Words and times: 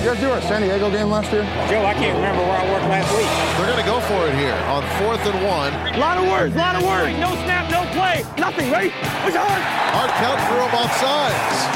You 0.00 0.06
guys 0.06 0.18
do 0.18 0.30
our 0.30 0.40
San 0.40 0.62
Diego 0.62 0.90
game 0.90 1.10
last 1.10 1.30
year? 1.30 1.42
Joe, 1.68 1.84
I 1.84 1.92
can't 1.92 2.16
remember 2.16 2.40
where 2.40 2.56
I 2.56 2.64
worked 2.72 2.86
last 2.86 3.12
week. 3.12 3.28
They're 3.58 3.66
going 3.70 3.84
to 3.84 3.86
go 3.86 4.00
for 4.00 4.26
it 4.28 4.34
here 4.34 4.54
on 4.72 4.82
fourth 4.96 5.20
and 5.26 5.44
one. 5.44 5.74
A 5.94 5.98
lot 5.98 6.16
of 6.16 6.24
words, 6.24 6.54
a 6.54 6.58
lot 6.58 6.76
of 6.76 6.84
words. 6.84 7.18
No 7.20 7.34
snap, 7.44 7.70
no 7.70 7.84
play, 7.92 8.24
nothing. 8.40 8.70
Ready? 8.72 8.88
Push 8.88 9.36
on. 9.36 9.60
Hard 9.60 10.10
count 10.12 10.40
for 10.48 10.54
them 10.56 10.74
off 10.74 10.96
sides. 10.96 11.66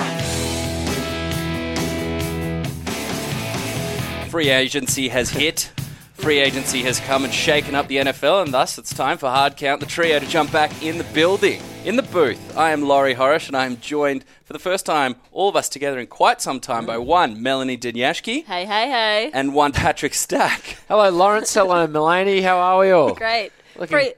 Free 4.31 4.49
agency 4.49 5.09
has 5.09 5.29
hit. 5.29 5.71
Free 6.15 6.39
agency 6.39 6.81
has 6.81 7.01
come 7.01 7.25
and 7.25 7.35
shaken 7.35 7.75
up 7.75 7.89
the 7.89 7.99
NFL, 7.99 8.43
and 8.43 8.55
thus 8.55 8.79
it's 8.79 8.95
time 8.95 9.19
for 9.19 9.29
Hard 9.29 9.59
Count, 9.59 9.81
the 9.81 9.87
trio, 9.87 10.19
to 10.19 10.27
jump 10.27 10.51
back 10.51 10.83
in 10.83 10.97
the 10.97 11.05
building, 11.13 11.61
in 11.85 11.97
the 11.97 12.03
booth. 12.03 12.57
I 12.57 12.71
am 12.71 12.83
Laurie 12.83 13.15
Horish, 13.15 13.47
and 13.49 13.57
I 13.57 13.67
am 13.67 13.79
joined 13.81 14.25
for 14.45 14.53
the 14.55 14.59
first 14.59 14.87
time, 14.87 15.17
all 15.33 15.49
of 15.49 15.57
us 15.57 15.69
together 15.69 15.99
in 15.99 16.07
quite 16.07 16.41
some 16.41 16.61
time, 16.61 16.87
by 16.87 16.97
one 16.99 17.43
Melanie 17.43 17.77
Dinyashki 17.77 18.45
Hey, 18.45 18.65
hey, 18.65 18.91
hey. 18.91 19.31
and 19.35 19.55
one 19.55 19.73
Patrick 19.73 20.15
Stack. 20.15 20.79
Hello, 20.89 21.09
Lawrence. 21.11 21.53
Hello, 21.53 21.87
Melanie. 21.87 22.41
How 22.41 22.57
are 22.59 22.79
we 22.81 22.91
all? 22.91 23.15
Great. 23.15 23.53
Looking 23.77 23.97
Free- 23.99 24.15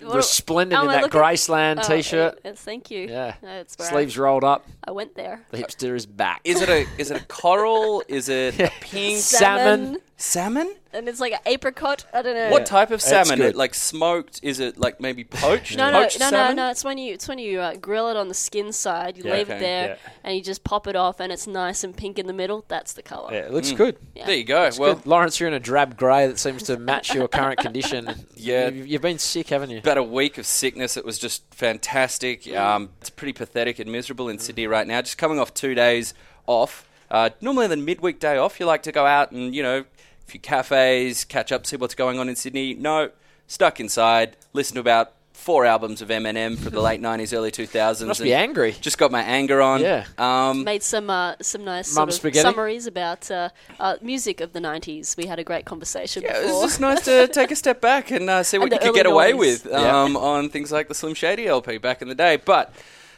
what- 0.00 0.16
Resplendent 0.16 0.78
oh, 0.78 0.82
am 0.84 0.90
in 0.90 0.90
I 0.90 0.94
that 1.00 1.02
looking- 1.04 1.20
Graceland 1.20 1.80
Oh, 1.84 1.88
t-shirt. 1.96 2.40
Yes, 2.44 2.60
thank 2.60 2.90
you. 2.90 3.06
Yeah. 3.08 3.34
No, 3.42 3.48
it's 3.60 3.74
Sleeves 3.86 4.18
I, 4.18 4.22
rolled 4.22 4.44
up. 4.44 4.66
I 4.86 4.90
went 4.90 5.14
there. 5.14 5.40
The 5.50 5.58
hipster 5.58 5.94
is 5.94 6.04
back. 6.04 6.40
Is 6.44 6.60
it 6.60 6.68
a 6.68 6.86
is 6.98 7.10
it 7.10 7.22
a 7.22 7.24
coral? 7.26 8.02
Is 8.08 8.28
it 8.28 8.58
a 8.60 8.70
pink 8.80 9.18
Salmon. 9.18 9.98
Salmon? 10.16 10.74
And 10.92 11.08
it's 11.08 11.18
like 11.18 11.32
an 11.32 11.40
apricot. 11.46 12.06
I 12.14 12.22
don't 12.22 12.34
know. 12.36 12.50
What 12.50 12.66
type 12.66 12.90
of 12.92 13.02
That's 13.02 13.28
salmon? 13.28 13.38
good. 13.38 13.50
It, 13.54 13.56
like 13.56 13.74
smoked? 13.74 14.38
Is 14.42 14.60
it 14.60 14.78
like 14.78 15.00
maybe 15.00 15.24
poached? 15.24 15.76
No, 15.76 15.90
no, 15.90 16.02
poached 16.02 16.20
no, 16.20 16.26
no, 16.26 16.30
salmon? 16.30 16.56
no. 16.56 16.70
It's 16.70 16.84
when 16.84 16.98
you 16.98 17.14
it's 17.14 17.26
when 17.26 17.38
you 17.40 17.60
uh, 17.60 17.74
grill 17.76 18.08
it 18.08 18.16
on 18.16 18.28
the 18.28 18.34
skin 18.34 18.72
side. 18.72 19.16
You 19.16 19.24
Yeah, 19.24 19.32
leave 19.34 19.48
okay, 19.50 19.56
it 19.56 19.60
there, 19.60 19.88
yeah. 19.88 20.10
and 20.22 20.36
you 20.36 20.42
just 20.42 20.62
pop 20.62 20.86
it 20.86 20.94
off, 20.94 21.18
and 21.18 21.32
it's 21.32 21.46
nice 21.48 21.82
and 21.82 21.96
pink 21.96 22.18
in 22.18 22.26
the 22.28 22.32
middle. 22.32 22.64
That's 22.68 22.92
the 22.92 23.02
color. 23.02 23.32
Yeah, 23.32 23.40
it 23.40 23.52
looks 23.52 23.72
good. 23.72 23.96
Yeah. 24.14 24.26
There 24.26 24.36
you 24.36 24.44
go. 24.44 24.62
It's 24.64 24.78
well, 24.78 24.94
good. 24.94 25.06
Lawrence, 25.06 25.40
you're 25.40 25.48
in 25.48 25.54
a 25.54 25.60
drab 25.60 25.96
grey 25.96 26.28
that 26.28 26.38
seems 26.38 26.62
to 26.64 26.76
match 26.78 27.12
your 27.14 27.26
current 27.28 27.58
condition. 27.58 28.08
Yeah. 28.36 28.68
You've, 28.68 28.86
you've 28.86 29.02
been 29.02 29.18
sick, 29.18 29.48
haven't 29.48 29.70
you? 29.70 29.78
about 29.78 29.96
a 29.96 30.02
week 30.02 30.36
of 30.36 30.44
sickness. 30.44 30.98
It 30.98 31.04
was 31.04 31.18
just 31.18 31.42
fantastic. 31.54 32.46
Um, 32.54 32.90
it's 33.00 33.08
pretty 33.08 33.32
pathetic 33.32 33.78
and 33.78 33.90
miserable 33.90 34.28
in 34.28 34.38
Sydney 34.38 34.66
right 34.66 34.86
now. 34.86 35.00
Just 35.00 35.16
coming 35.16 35.38
off 35.38 35.54
two 35.54 35.74
days 35.74 36.12
off. 36.46 36.86
Uh, 37.10 37.30
normally, 37.40 37.66
the 37.68 37.76
midweek 37.76 38.18
day 38.20 38.36
off, 38.36 38.60
you 38.60 38.66
like 38.66 38.82
to 38.82 38.92
go 38.92 39.06
out 39.06 39.30
and 39.30 39.54
you 39.54 39.62
know, 39.62 39.84
a 40.26 40.30
few 40.30 40.40
cafes, 40.40 41.24
catch 41.24 41.52
up, 41.52 41.66
see 41.66 41.76
what's 41.76 41.94
going 41.94 42.18
on 42.18 42.28
in 42.28 42.36
Sydney. 42.36 42.74
No, 42.74 43.10
stuck 43.46 43.80
inside. 43.80 44.36
Listen 44.52 44.74
to 44.74 44.80
about 44.80 45.12
four 45.32 45.66
albums 45.66 46.00
of 46.00 46.08
Eminem 46.08 46.56
from 46.56 46.72
the 46.72 46.80
late 46.80 47.00
'90s, 47.02 47.36
early 47.36 47.50
2000s. 47.50 48.06
Must 48.06 48.22
be 48.22 48.32
angry. 48.32 48.72
Just 48.80 48.96
got 48.98 49.10
my 49.10 49.22
anger 49.22 49.60
on. 49.60 49.80
Yeah. 49.80 50.06
Um, 50.16 50.64
Made 50.64 50.82
some 50.82 51.10
uh, 51.10 51.34
some 51.42 51.64
nice 51.64 51.88
sort 51.88 52.08
of 52.08 52.34
summaries 52.36 52.86
about 52.86 53.30
uh, 53.30 53.50
uh, 53.78 53.96
music 54.00 54.40
of 54.40 54.52
the 54.52 54.60
'90s. 54.60 55.16
We 55.16 55.26
had 55.26 55.38
a 55.38 55.44
great 55.44 55.64
conversation 55.66 56.22
Yeah, 56.22 56.40
it 56.40 56.46
was 56.46 56.62
just 56.62 56.80
nice 56.80 57.04
to 57.04 57.26
take 57.32 57.50
a 57.50 57.56
step 57.56 57.80
back 57.80 58.10
and 58.10 58.30
uh, 58.30 58.42
see 58.42 58.58
what 58.58 58.72
And 58.72 58.72
you 58.74 58.78
could 58.78 58.94
get 58.94 59.06
early 59.06 59.14
away 59.14 59.32
noughties. 59.32 59.64
with 59.64 59.66
Yeah. 59.70 60.02
um, 60.02 60.16
on 60.16 60.48
things 60.48 60.72
like 60.72 60.88
the 60.88 60.94
Slim 60.94 61.14
Shady 61.14 61.46
LP 61.46 61.78
back 61.78 62.00
in 62.00 62.08
the 62.08 62.14
day. 62.14 62.36
But 62.36 62.72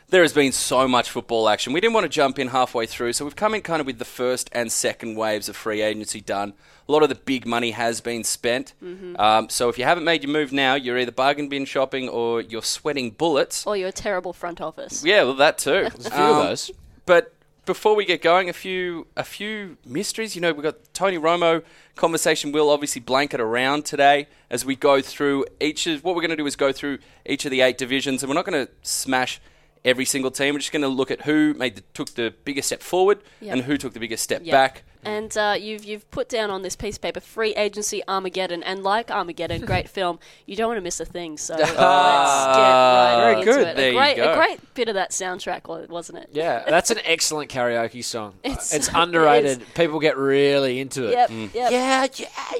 there 0.08 0.22
has 0.22 0.32
been 0.32 0.52
so 0.52 0.86
much 0.86 1.10
football 1.10 1.48
action. 1.48 1.72
We 1.72 1.80
didn't 1.80 1.94
want 1.94 2.04
to 2.04 2.08
jump 2.08 2.38
in 2.38 2.48
halfway 2.48 2.86
through, 2.86 3.12
so 3.14 3.24
we've 3.24 3.36
come 3.36 3.54
in 3.54 3.62
kind 3.62 3.80
of 3.80 3.86
with 3.86 3.98
the 3.98 4.04
first 4.04 4.48
and 4.52 4.70
second 4.70 5.16
waves 5.16 5.48
of 5.48 5.56
free 5.56 5.82
agency 5.82 6.20
done. 6.20 6.54
A 6.88 6.92
lot 6.92 7.02
of 7.02 7.08
the 7.08 7.16
big 7.16 7.46
money 7.46 7.72
has 7.72 8.00
been 8.00 8.22
spent. 8.22 8.74
Mm-hmm. 8.82 9.16
Um, 9.20 9.48
so 9.48 9.68
if 9.68 9.78
you 9.78 9.84
haven't 9.84 10.04
made 10.04 10.22
your 10.22 10.32
move 10.32 10.52
now, 10.52 10.74
you're 10.74 10.98
either 10.98 11.10
bargain 11.10 11.48
bin 11.48 11.64
shopping 11.64 12.08
or 12.08 12.40
you're 12.40 12.62
sweating 12.62 13.10
bullets. 13.10 13.66
or 13.66 13.76
you're 13.76 13.88
a 13.88 13.92
terrible 13.92 14.32
front 14.32 14.60
office. 14.60 15.04
Yeah, 15.04 15.24
well, 15.24 15.34
that 15.34 15.58
too. 15.58 15.70
There's 15.94 16.06
a 16.06 16.10
few 16.10 16.22
of 16.22 16.44
those. 16.44 16.70
But 17.04 17.32
before 17.64 17.96
we 17.96 18.04
get 18.04 18.22
going, 18.22 18.48
a 18.48 18.52
few 18.52 19.08
a 19.16 19.24
few 19.24 19.76
mysteries. 19.84 20.36
You 20.36 20.40
know, 20.40 20.52
we've 20.52 20.62
got 20.62 20.76
Tony 20.94 21.18
Romo 21.18 21.64
conversation. 21.96 22.52
We'll 22.52 22.70
obviously 22.70 23.00
blanket 23.00 23.40
around 23.40 23.84
today 23.84 24.28
as 24.48 24.64
we 24.64 24.76
go 24.76 25.02
through 25.02 25.46
each 25.60 25.88
of 25.88 26.04
what 26.04 26.14
we're 26.14 26.22
going 26.22 26.30
to 26.30 26.36
do 26.36 26.46
is 26.46 26.54
go 26.54 26.70
through 26.70 26.98
each 27.26 27.44
of 27.44 27.50
the 27.50 27.60
eight 27.60 27.76
divisions, 27.76 28.22
and 28.22 28.30
we're 28.30 28.36
not 28.36 28.46
going 28.46 28.66
to 28.66 28.72
smash 28.82 29.40
every 29.86 30.04
single 30.04 30.30
team. 30.30 30.54
We're 30.54 30.58
just 30.58 30.72
going 30.72 30.82
to 30.82 30.88
look 30.88 31.10
at 31.10 31.22
who 31.22 31.54
made 31.54 31.76
the, 31.76 31.82
took 31.94 32.10
the 32.14 32.34
biggest 32.44 32.66
step 32.68 32.82
forward 32.82 33.22
Yep. 33.40 33.52
and 33.54 33.62
who 33.62 33.76
took 33.78 33.94
the 33.94 34.00
biggest 34.00 34.22
step 34.22 34.42
Yeah. 34.44 34.52
back. 34.52 34.82
And 35.06 35.36
uh, 35.36 35.56
you've 35.58 35.84
you've 35.84 36.10
put 36.10 36.28
down 36.28 36.50
on 36.50 36.62
this 36.62 36.74
piece 36.76 36.96
of 36.96 37.02
paper 37.02 37.20
free 37.20 37.54
agency 37.54 38.02
Armageddon, 38.08 38.62
and 38.62 38.82
like 38.82 39.10
Armageddon, 39.10 39.60
great 39.66 39.88
film, 39.88 40.18
you 40.46 40.56
don't 40.56 40.68
want 40.68 40.78
to 40.78 40.82
miss 40.82 40.98
a 41.00 41.04
thing. 41.04 41.38
So 41.38 41.54
let's 41.58 41.70
get 41.72 41.78
right 41.78 43.16
very 43.20 43.40
into 43.40 43.52
good. 43.52 43.66
it. 43.68 43.76
There 43.76 43.92
a 44.02 44.08
you 44.10 44.16
go. 44.16 44.32
a 44.32 44.36
great 44.36 44.74
bit 44.74 44.88
of 44.88 44.94
that 44.94 45.10
soundtrack, 45.12 45.88
wasn't 45.88 46.18
it? 46.18 46.30
Yeah, 46.32 46.64
that's 46.68 46.90
an 46.90 46.98
excellent 47.04 47.50
karaoke 47.50 48.02
song. 48.04 48.34
It's- 48.42 48.74
It's, 48.74 48.88
it 48.88 48.94
underrated. 48.94 49.62
People 49.74 50.00
get 50.00 50.16
really 50.16 50.80
into 50.80 51.06
it. 51.08 51.12
Yep, 51.12 51.30
Mm. 51.30 51.54
yep. 51.54 51.70
Yeah, 51.72 52.06
yeah, 52.16 52.26
yeah, 52.52 52.58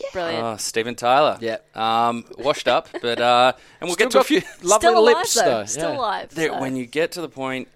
yeah. 0.00 0.06
Brilliant. 0.12 0.44
Oh, 0.44 0.56
Steven 0.56 0.94
Tyler. 0.94 1.38
Yeah. 1.40 1.58
Um, 1.74 2.24
washed 2.38 2.68
up, 2.68 2.88
but 3.00 3.20
uh, 3.20 3.52
and 3.80 3.88
we'll 3.88 3.94
Still 3.94 4.06
get 4.06 4.12
to 4.12 4.20
a 4.20 4.24
few. 4.24 4.42
lovely 4.62 4.88
alive 4.92 5.16
lips 5.16 5.34
though. 5.34 5.44
though. 5.44 5.64
Still 5.64 5.90
yeah. 5.92 5.98
alive. 5.98 6.34
There, 6.34 6.48
so. 6.50 6.60
when 6.60 6.76
you 6.76 6.86
get 6.86 7.12
to 7.12 7.20
the 7.20 7.28
point 7.28 7.68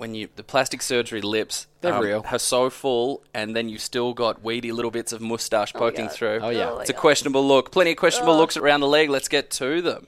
when 0.00 0.14
you 0.14 0.28
the 0.34 0.42
plastic 0.42 0.80
surgery 0.80 1.20
lips 1.20 1.66
They're 1.82 1.94
um, 1.94 2.02
real. 2.02 2.24
are 2.26 2.38
so 2.38 2.70
full, 2.70 3.22
and 3.34 3.54
then 3.54 3.68
you've 3.68 3.82
still 3.82 4.14
got 4.14 4.42
weedy 4.42 4.72
little 4.72 4.90
bits 4.90 5.12
of 5.12 5.20
moustache 5.20 5.74
poking 5.74 6.06
God. 6.06 6.14
through. 6.14 6.38
Oh, 6.42 6.48
yeah. 6.48 6.70
my 6.70 6.80
it's 6.80 6.90
a 6.90 6.94
God. 6.94 7.00
questionable 7.00 7.46
look. 7.46 7.70
Plenty 7.70 7.92
of 7.92 7.98
questionable 7.98 8.36
looks 8.36 8.56
around 8.56 8.80
the 8.80 8.88
league. 8.88 9.10
Let's 9.10 9.28
get 9.28 9.50
to 9.52 9.82
them. 9.82 10.06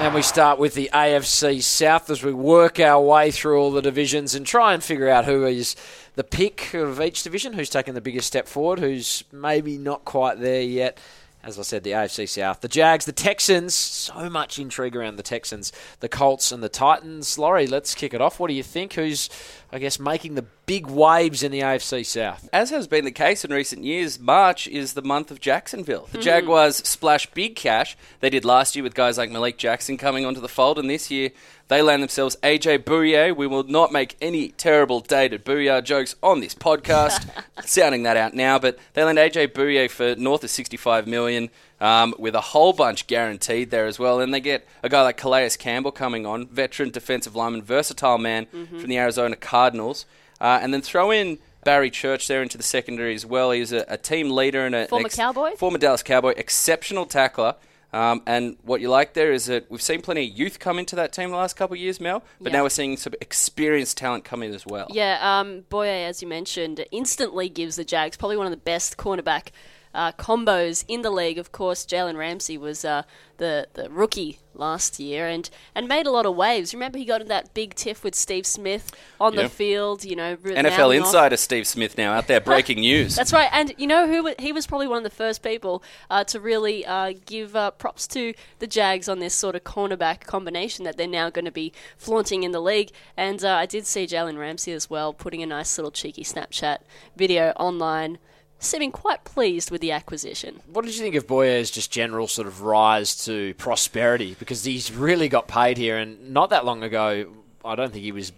And 0.00 0.14
we 0.14 0.22
start 0.22 0.58
with 0.58 0.74
the 0.74 0.90
AFC 0.92 1.62
South 1.62 2.10
as 2.10 2.22
we 2.22 2.32
work 2.34 2.78
our 2.80 3.00
way 3.00 3.30
through 3.30 3.58
all 3.58 3.70
the 3.70 3.80
divisions 3.80 4.34
and 4.34 4.44
try 4.44 4.74
and 4.74 4.82
figure 4.82 5.08
out 5.08 5.24
who 5.24 5.46
is 5.46 5.76
the 6.14 6.24
pick 6.24 6.74
of 6.74 7.00
each 7.00 7.22
division, 7.22 7.54
who's 7.54 7.70
taken 7.70 7.94
the 7.94 8.02
biggest 8.02 8.26
step 8.26 8.46
forward, 8.46 8.80
who's 8.80 9.24
maybe 9.32 9.78
not 9.78 10.04
quite 10.04 10.40
there 10.40 10.62
yet. 10.62 10.98
As 11.46 11.58
I 11.58 11.62
said, 11.62 11.84
the 11.84 11.90
AFC 11.90 12.26
South, 12.26 12.62
the 12.62 12.68
Jags, 12.68 13.04
the 13.04 13.12
Texans, 13.12 13.74
so 13.74 14.30
much 14.30 14.58
intrigue 14.58 14.96
around 14.96 15.16
the 15.16 15.22
Texans, 15.22 15.72
the 16.00 16.08
Colts, 16.08 16.50
and 16.50 16.62
the 16.62 16.70
Titans. 16.70 17.36
Laurie, 17.36 17.66
let's 17.66 17.94
kick 17.94 18.14
it 18.14 18.22
off. 18.22 18.40
What 18.40 18.48
do 18.48 18.54
you 18.54 18.62
think? 18.62 18.94
Who's, 18.94 19.28
I 19.74 19.80
guess, 19.80 19.98
making 19.98 20.36
the 20.36 20.44
big 20.66 20.86
waves 20.86 21.42
in 21.42 21.50
the 21.50 21.58
AFC 21.58 22.06
South? 22.06 22.48
As 22.52 22.70
has 22.70 22.86
been 22.86 23.04
the 23.04 23.10
case 23.10 23.44
in 23.44 23.52
recent 23.52 23.82
years, 23.82 24.20
March 24.20 24.68
is 24.68 24.92
the 24.92 25.02
month 25.02 25.32
of 25.32 25.40
Jacksonville. 25.40 26.08
The 26.12 26.18
Jaguars 26.18 26.76
splash 26.76 27.26
big 27.32 27.56
cash. 27.56 27.96
They 28.20 28.30
did 28.30 28.44
last 28.44 28.76
year 28.76 28.84
with 28.84 28.94
guys 28.94 29.18
like 29.18 29.32
Malik 29.32 29.58
Jackson 29.58 29.96
coming 29.96 30.24
onto 30.24 30.40
the 30.40 30.48
fold, 30.48 30.78
and 30.78 30.88
this 30.88 31.10
year 31.10 31.30
they 31.66 31.82
land 31.82 32.04
themselves 32.04 32.36
AJ 32.44 32.84
Bouye. 32.84 33.34
We 33.34 33.48
will 33.48 33.64
not 33.64 33.90
make 33.90 34.16
any 34.22 34.50
terrible 34.50 35.00
dated 35.00 35.44
Booyah 35.44 35.82
jokes 35.82 36.14
on 36.22 36.38
this 36.38 36.54
podcast. 36.54 37.28
Sounding 37.64 38.04
that 38.04 38.16
out 38.16 38.32
now, 38.32 38.60
but 38.60 38.78
they 38.92 39.02
land 39.02 39.18
AJ 39.18 39.54
Bouye 39.54 39.90
for 39.90 40.14
north 40.14 40.44
of 40.44 40.50
65 40.50 41.08
million. 41.08 41.50
Um, 41.80 42.14
with 42.18 42.34
a 42.36 42.40
whole 42.40 42.72
bunch 42.72 43.06
guaranteed 43.08 43.70
there 43.70 43.86
as 43.86 43.98
well. 43.98 44.20
And 44.20 44.32
they 44.32 44.40
get 44.40 44.66
a 44.82 44.88
guy 44.88 45.02
like 45.02 45.16
Calais 45.16 45.50
Campbell 45.58 45.90
coming 45.92 46.24
on, 46.24 46.46
veteran 46.46 46.90
defensive 46.90 47.34
lineman, 47.34 47.62
versatile 47.62 48.16
man 48.16 48.46
Mm-hmm. 48.46 48.78
from 48.78 48.88
the 48.88 48.96
Arizona 48.96 49.34
Cardinals. 49.36 50.06
Uh, 50.40 50.58
and 50.62 50.72
then 50.72 50.80
throw 50.82 51.10
in 51.10 51.38
Barry 51.64 51.90
Church 51.90 52.28
there 52.28 52.42
into 52.42 52.56
the 52.56 52.62
secondary 52.64 53.14
as 53.14 53.26
well. 53.26 53.50
He's 53.50 53.72
a, 53.72 53.84
a 53.88 53.96
team 53.98 54.30
leader 54.30 54.64
and 54.64 54.74
a 54.74 54.86
Former 54.86 55.08
Cowboy? 55.08 55.56
former 55.56 55.78
Dallas 55.78 56.02
Cowboy, 56.02 56.34
exceptional 56.36 57.06
tackler. 57.06 57.56
Um, 57.92 58.22
and 58.26 58.56
what 58.62 58.80
you 58.80 58.88
like 58.90 59.14
there 59.14 59.32
is 59.32 59.46
that 59.46 59.70
we've 59.70 59.80
seen 59.82 60.00
plenty 60.02 60.28
of 60.28 60.36
youth 60.36 60.58
come 60.58 60.78
into 60.80 60.96
that 60.96 61.12
team 61.12 61.30
the 61.30 61.36
last 61.36 61.54
couple 61.54 61.74
of 61.74 61.80
years, 61.80 62.00
Mel. 62.00 62.22
But 62.40 62.50
Yeah. 62.52 62.58
now 62.58 62.62
we're 62.64 62.70
seeing 62.70 62.96
some 62.96 63.14
experienced 63.20 63.96
talent 63.96 64.24
come 64.24 64.42
in 64.42 64.52
as 64.54 64.66
well. 64.66 64.86
Yeah, 64.90 65.18
um, 65.22 65.62
Bouye, 65.70 66.04
as 66.08 66.20
you 66.22 66.26
mentioned, 66.28 66.84
instantly 66.90 67.48
gives 67.48 67.76
the 67.76 67.84
Jags 67.84 68.16
probably 68.16 68.36
one 68.36 68.46
of 68.46 68.50
the 68.52 68.56
best 68.56 68.96
cornerback 68.96 69.48
uh, 69.94 70.12
combos 70.12 70.84
in 70.88 71.02
the 71.02 71.10
league. 71.10 71.38
Of 71.38 71.52
course, 71.52 71.86
Jalen 71.86 72.16
Ramsey 72.16 72.58
was 72.58 72.84
uh, 72.84 73.02
the 73.38 73.68
the 73.74 73.88
rookie 73.90 74.38
last 74.56 75.00
year 75.00 75.26
and, 75.26 75.50
and 75.74 75.88
made 75.88 76.06
a 76.06 76.10
lot 76.12 76.24
of 76.24 76.36
waves. 76.36 76.72
Remember, 76.72 76.96
he 76.96 77.04
got 77.04 77.20
in 77.20 77.26
that 77.26 77.52
big 77.54 77.74
tiff 77.74 78.04
with 78.04 78.14
Steve 78.14 78.46
Smith 78.46 78.92
on 79.20 79.34
Yeah. 79.34 79.42
the 79.42 79.48
field. 79.48 80.04
You 80.04 80.14
know, 80.16 80.36
NFL 80.36 80.54
mouthing 80.54 81.00
off. 81.00 81.06
insider 81.08 81.36
Steve 81.36 81.66
Smith 81.66 81.96
now 81.98 82.12
out 82.12 82.26
there 82.28 82.40
breaking 82.52 82.80
news. 82.80 83.16
That's 83.16 83.32
right, 83.32 83.48
and 83.52 83.72
you 83.78 83.86
know 83.86 84.06
who 84.06 84.32
he 84.38 84.52
was 84.52 84.66
probably 84.66 84.86
one 84.88 84.98
of 84.98 85.04
the 85.04 85.10
first 85.10 85.42
people 85.42 85.82
uh, 86.10 86.22
to 86.24 86.38
really 86.40 86.84
uh, 86.86 87.14
give 87.26 87.56
uh, 87.56 87.70
props 87.72 88.06
to 88.08 88.34
the 88.60 88.66
Jags 88.66 89.08
on 89.08 89.18
this 89.18 89.34
sort 89.34 89.54
of 89.56 89.64
cornerback 89.64 90.20
combination 90.20 90.84
that 90.84 90.96
they're 90.96 91.06
now 91.08 91.30
going 91.30 91.44
to 91.44 91.50
be 91.52 91.72
flaunting 91.96 92.42
in 92.44 92.52
the 92.52 92.60
league. 92.60 92.90
And 93.16 93.44
uh, 93.44 93.50
I 93.54 93.66
did 93.66 93.86
see 93.86 94.06
Jalen 94.06 94.38
Ramsey 94.38 94.72
as 94.72 94.88
well 94.90 95.12
putting 95.12 95.42
a 95.42 95.46
nice 95.46 95.76
little 95.78 95.90
cheeky 95.90 96.22
Snapchat 96.24 96.78
video 97.16 97.50
online, 97.56 98.18
seeming 98.58 98.92
quite 98.92 99.24
pleased 99.24 99.70
with 99.70 99.80
the 99.80 99.92
acquisition. 99.92 100.60
What 100.72 100.84
did 100.84 100.94
you 100.94 101.02
think 101.02 101.14
of 101.14 101.26
Bouye's 101.26 101.70
just 101.70 101.90
general 101.90 102.26
sort 102.26 102.46
of 102.46 102.62
rise 102.62 103.24
to 103.24 103.54
prosperity? 103.54 104.36
Because 104.38 104.64
he's 104.64 104.92
really 104.92 105.28
got 105.28 105.48
paid 105.48 105.76
here, 105.76 105.98
and 105.98 106.30
not 106.32 106.50
that 106.50 106.64
long 106.64 106.82
ago, 106.82 107.26
I 107.64 107.74
don't 107.74 107.92
think 107.92 108.04
he 108.04 108.12
was 108.12 108.32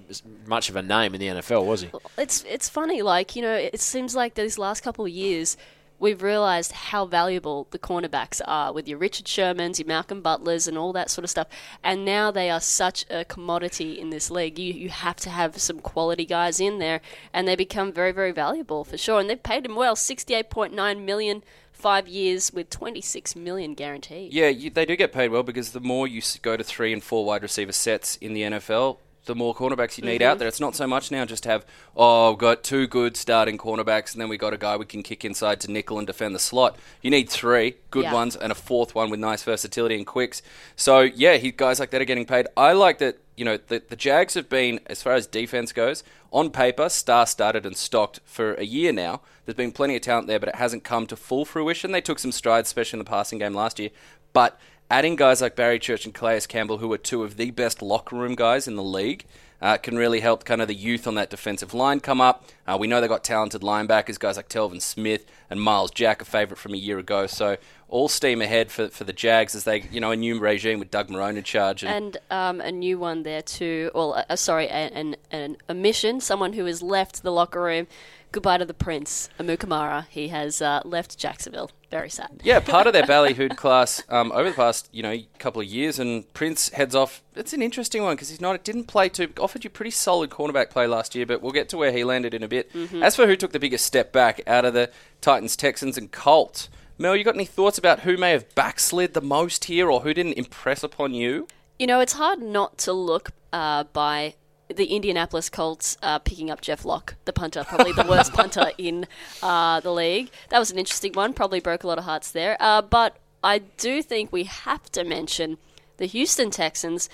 much 0.47 0.69
of 0.69 0.77
a 0.77 0.83
name 0.83 1.15
in 1.15 1.21
the 1.21 1.27
NFL, 1.27 1.67
was 1.67 1.83
he? 1.83 1.91
It's 2.17 2.45
it's 2.45 2.69
funny, 2.69 3.03
like 3.03 3.35
you 3.35 3.43
know, 3.43 3.55
it 3.55 3.81
seems 3.81 4.15
like 4.15 4.35
these 4.35 4.59
last 4.59 4.83
couple 4.83 5.05
of 5.05 5.11
years. 5.11 5.57
We've 5.99 6.23
realized 6.23 6.73
how 6.73 7.07
valuable 7.07 7.67
the 7.71 7.79
cornerbacks 7.79 8.41
are 8.47 8.73
with 8.73 8.89
your 8.89 8.99
Richard 8.99 9.27
Shermans, 9.27 9.79
your 9.79 9.89
Malcolm 9.89 10.21
Butlers, 10.21 10.67
and 10.67 10.77
all 10.77 10.93
that 10.93 11.11
sort 11.11 11.25
of 11.25 11.31
stuff. 11.31 11.49
And 11.83 12.05
now 12.05 12.31
they 12.31 12.51
are 12.51 12.61
such 12.61 13.05
a 13.11 13.25
commodity 13.25 13.99
in 13.99 14.11
this 14.11 14.31
league. 14.31 14.59
You, 14.59 14.73
you 14.73 14.89
have 14.89 15.17
to 15.17 15.31
have 15.31 15.59
some 15.59 15.81
quality 15.81 16.25
guys 16.25 16.61
in 16.61 16.79
there, 16.79 17.01
and 17.33 17.47
they 17.47 17.57
become 17.57 17.93
very, 17.93 18.13
very 18.13 18.33
valuable 18.33 18.85
for 18.85 18.99
sure. 18.99 19.21
And 19.21 19.31
they've 19.31 19.43
paid 19.43 19.67
him 19.67 19.77
well 19.77 19.95
68.9 19.95 21.05
million. 21.05 21.43
Five 21.73 22.09
years 22.09 22.55
with 22.55 22.71
26 22.71 23.37
million 23.37 23.75
guaranteed. 23.75 24.33
Yeah, 24.33 24.49
you, 24.49 24.71
they 24.71 24.87
do 24.87 24.97
get 24.97 25.13
paid 25.13 25.31
well 25.31 25.43
because 25.43 25.73
the 25.73 25.81
more 25.81 26.09
you 26.09 26.23
go 26.41 26.57
to 26.57 26.65
three 26.65 26.91
and 26.91 27.05
four 27.05 27.27
wide 27.27 27.43
receiver 27.43 27.73
sets 27.73 28.17
in 28.17 28.33
the 28.33 28.41
NFL, 28.41 28.97
the 29.26 29.34
more 29.34 29.55
cornerbacks 29.55 29.99
you 29.99 30.05
need 30.05 30.20
Mm-hmm. 30.20 30.31
out 30.31 30.38
there. 30.38 30.49
It's 30.49 30.61
not 30.61 30.75
so 30.75 30.87
much 30.87 31.11
now 31.11 31.25
just 31.25 31.44
have, 31.44 31.67
oh, 31.96 32.31
we've 32.31 32.38
got 32.38 32.64
two 32.64 32.87
good 32.87 33.17
starting 33.17 33.58
cornerbacks 33.58 34.12
and 34.12 34.20
then 34.20 34.28
we 34.28 34.37
got 34.38 34.52
a 34.55 34.56
guy 34.56 34.76
we 34.76 34.87
can 34.87 35.02
kick 35.02 35.25
inside 35.25 35.61
to 35.61 35.70
nickel 35.70 35.99
and 35.99 36.06
defend 36.06 36.34
the 36.34 36.38
slot. 36.38 36.76
You 37.02 37.11
need 37.11 37.28
three 37.28 37.75
good 37.90 38.05
Yeah. 38.05 38.14
ones 38.14 38.34
and 38.37 38.50
a 38.50 38.55
fourth 38.55 38.94
one 38.94 39.11
with 39.11 39.20
nice 39.20 39.43
versatility 39.43 39.96
and 39.96 40.06
quicks. 40.06 40.43
So, 40.76 41.00
yeah, 41.00 41.37
he, 41.37 41.50
guys 41.50 41.78
like 41.78 41.90
that 41.90 42.00
are 42.00 42.05
getting 42.06 42.25
paid. 42.26 42.46
I 42.56 42.73
like 42.73 42.99
that, 42.99 43.19
you 43.37 43.44
know, 43.44 43.58
the, 43.58 43.82
the 43.88 43.96
Jags 43.96 44.34
have 44.34 44.49
been, 44.49 44.81
as 44.87 45.02
far 45.02 45.12
as 45.14 45.26
defense 45.26 45.73
goes, 45.73 46.02
on 46.32 46.50
paper, 46.50 46.88
star 46.88 47.26
started 47.26 47.67
and 47.67 47.76
stocked 47.76 48.20
for 48.25 48.55
a 48.55 48.64
year 48.64 48.93
now. 48.93 49.20
There's 49.44 49.56
been 49.56 49.73
plenty 49.73 49.94
of 49.96 50.02
talent 50.02 50.26
there, 50.26 50.40
but 50.40 50.49
it 50.49 50.56
hasn't 50.56 50.82
come 50.84 51.06
to 51.06 51.17
full 51.17 51.44
fruition. 51.44 51.93
They 51.93 52.00
took 52.00 52.19
some 52.19 52.32
strides, 52.32 52.69
especially 52.69 52.99
in 52.99 53.05
the 53.05 53.08
passing 53.11 53.38
game 53.38 53.55
last 53.55 53.78
year. 53.78 53.90
But 54.32 54.58
adding 54.91 55.17
guys 55.17 55.41
like 55.43 55.56
Barry 55.56 55.79
Church 55.79 56.05
and 56.05 56.15
Calais 56.15 56.43
Campbell, 56.49 56.79
who 56.79 56.93
are 56.93 56.99
two 56.99 57.23
of 57.23 57.37
the 57.37 57.50
best 57.50 57.83
locker 57.83 58.17
room 58.17 58.35
guys 58.35 58.69
in 58.69 58.77
the 58.77 58.83
league, 58.83 59.25
uh, 59.61 59.79
can 59.79 59.97
really 59.97 60.21
help 60.21 60.44
kind 60.44 60.61
of 60.61 60.69
the 60.69 60.75
youth 60.75 61.06
on 61.06 61.15
that 61.15 61.31
defensive 61.31 61.73
line 61.73 61.99
come 61.99 62.21
up. 62.21 62.44
Uh, 62.67 62.77
we 62.79 62.87
know 62.87 63.00
they've 63.00 63.09
got 63.09 63.25
talented 63.25 63.62
linebackers, 63.62 64.19
guys 64.19 64.37
like 64.37 64.49
Telvin 64.49 64.83
Smith 64.83 65.25
and 65.49 65.61
Myles 65.61 65.91
Jack, 65.91 66.21
a 66.21 66.27
favourite 66.27 66.59
from 66.59 66.75
a 66.75 66.77
year 66.77 66.99
ago. 66.99 67.27
So 67.27 67.56
all 67.88 68.09
steam 68.09 68.43
ahead 68.43 68.71
for, 68.71 68.88
for 68.88 69.05
the 69.05 69.15
Jags 69.15 69.55
as 69.55 69.65
they, 69.65 69.81
you 69.91 69.99
know, 70.00 70.11
a 70.11 70.17
new 70.17 70.38
regime 70.38 70.79
with 70.79 70.91
Doug 70.91 71.09
Marrone 71.09 71.37
in 71.38 71.43
charge. 71.44 71.83
And, 71.83 71.91
And 71.91 72.19
um, 72.31 72.61
a 72.61 72.71
new 72.71 72.99
one 72.99 73.23
there 73.23 73.41
too. 73.43 73.91
Well, 73.94 74.23
uh, 74.29 74.37
sorry, 74.37 74.67
a- 74.67 74.93
an, 74.93 75.17
an 75.31 75.56
a 75.69 75.75
mission. 75.75 76.21
Someone 76.21 76.53
who 76.53 76.67
has 76.67 76.83
left 76.83 77.23
the 77.23 77.33
locker 77.33 77.62
room. 77.62 77.87
Goodbye 78.33 78.59
to 78.59 78.65
the 78.67 78.75
prince, 78.75 79.31
Amukamara. 79.41 80.06
He 80.09 80.29
has 80.29 80.61
uh, 80.61 80.83
left 80.85 81.17
Jacksonville. 81.17 81.71
Very 81.97 82.11
sad. 82.11 82.43
yeah, 82.45 82.61
part 82.61 82.87
of 82.87 82.93
their 82.93 83.05
ballyhooed 83.05 83.57
class 83.63 84.03
um, 84.11 84.31
over 84.33 84.51
the 84.51 84.55
past 84.55 84.91
you 84.93 85.03
know 85.03 85.17
couple 85.39 85.63
of 85.63 85.67
years, 85.67 85.99
and 85.99 86.31
Prince 86.35 86.69
heads 86.69 86.95
off. 86.95 87.23
It's 87.35 87.55
an 87.55 87.63
interesting 87.63 88.03
one 88.03 88.17
because 88.17 88.29
he's 88.29 88.41
not 88.41 88.63
didn't 88.65 88.85
play 88.85 89.09
too 89.09 89.33
offered 89.41 89.65
you 89.65 89.71
pretty 89.71 89.93
solid 89.93 90.29
cornerback 90.29 90.69
play 90.69 90.87
last 90.87 91.15
year, 91.15 91.25
but 91.25 91.41
we'll 91.41 91.53
get 91.53 91.71
to 91.71 91.79
where 91.79 91.93
he 91.93 92.05
landed 92.05 92.35
in 92.35 92.43
a 92.43 92.49
bit. 92.49 92.71
As 93.01 93.17
for 93.17 93.27
who 93.27 93.35
took 93.35 93.53
the 93.53 93.59
biggest 93.59 93.87
step 93.87 94.13
back 94.13 94.43
out 94.47 94.67
of 94.67 94.75
the 94.75 94.91
Titans, 95.23 95.57
Texans, 95.57 95.97
and 95.97 96.13
Colts, 96.13 96.69
Mel, 96.99 97.17
you 97.17 97.25
got 97.25 97.35
any 97.35 97.47
thoughts 97.47 97.79
about 97.79 98.01
who 98.01 98.19
may 98.19 98.33
have 98.33 98.55
backslid 98.55 99.15
the 99.15 99.23
most 99.23 99.65
here, 99.65 99.91
or 99.91 100.03
who 100.03 100.13
didn't 100.13 100.35
impress 100.35 100.83
upon 100.83 101.15
you? 101.15 101.49
You 101.79 101.87
know, 101.87 102.01
it's 102.01 102.13
hard 102.13 102.43
not 102.43 102.77
to 102.79 102.93
look 102.93 103.31
uh, 103.55 103.85
by 103.85 104.35
the 104.69 104.87
Indianapolis 104.87 105.49
Colts 105.49 105.97
uh, 106.03 106.19
picking 106.19 106.51
up 106.51 106.61
Jeff 106.61 106.85
Locke, 106.85 107.15
the 107.25 107.33
punter, 107.33 107.65
probably 107.65 107.93
the 107.93 108.07
worst 108.09 108.33
punter 108.35 108.73
in 108.79 109.07
uh, 109.43 109.81
the 109.81 109.93
league. 109.93 110.31
That 110.49 110.59
was 110.59 110.71
an 110.71 110.79
interesting 110.79 111.13
one. 111.13 111.33
Probably 111.33 111.61
broke 111.61 111.85
a 111.85 111.87
lot 111.87 111.99
of 111.99 112.05
hearts 112.05 112.31
there. 112.33 112.57
Uh, 112.61 112.83
but 112.83 113.17
I 113.43 113.59
do 113.59 114.03
think 114.03 114.33
we 114.33 114.45
have 114.45 114.91
to 114.93 115.05
mention 115.05 115.59
the 115.99 116.07
Houston 116.07 116.51
Texans. 116.51 117.09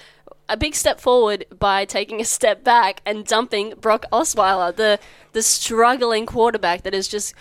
A 0.49 0.57
big 0.57 0.75
step 0.75 1.01
forward 1.01 1.45
by 1.57 1.85
taking 1.85 2.21
a 2.21 2.25
step 2.25 2.65
back 2.65 3.01
and 3.07 3.25
dumping 3.25 3.75
Brock 3.81 4.07
Osweiler, 4.13 4.75
the 4.75 4.99
the 5.33 5.43
struggling 5.43 6.27
quarterback 6.27 6.83
that 6.83 6.93
has 6.93 7.09
just 7.09 7.35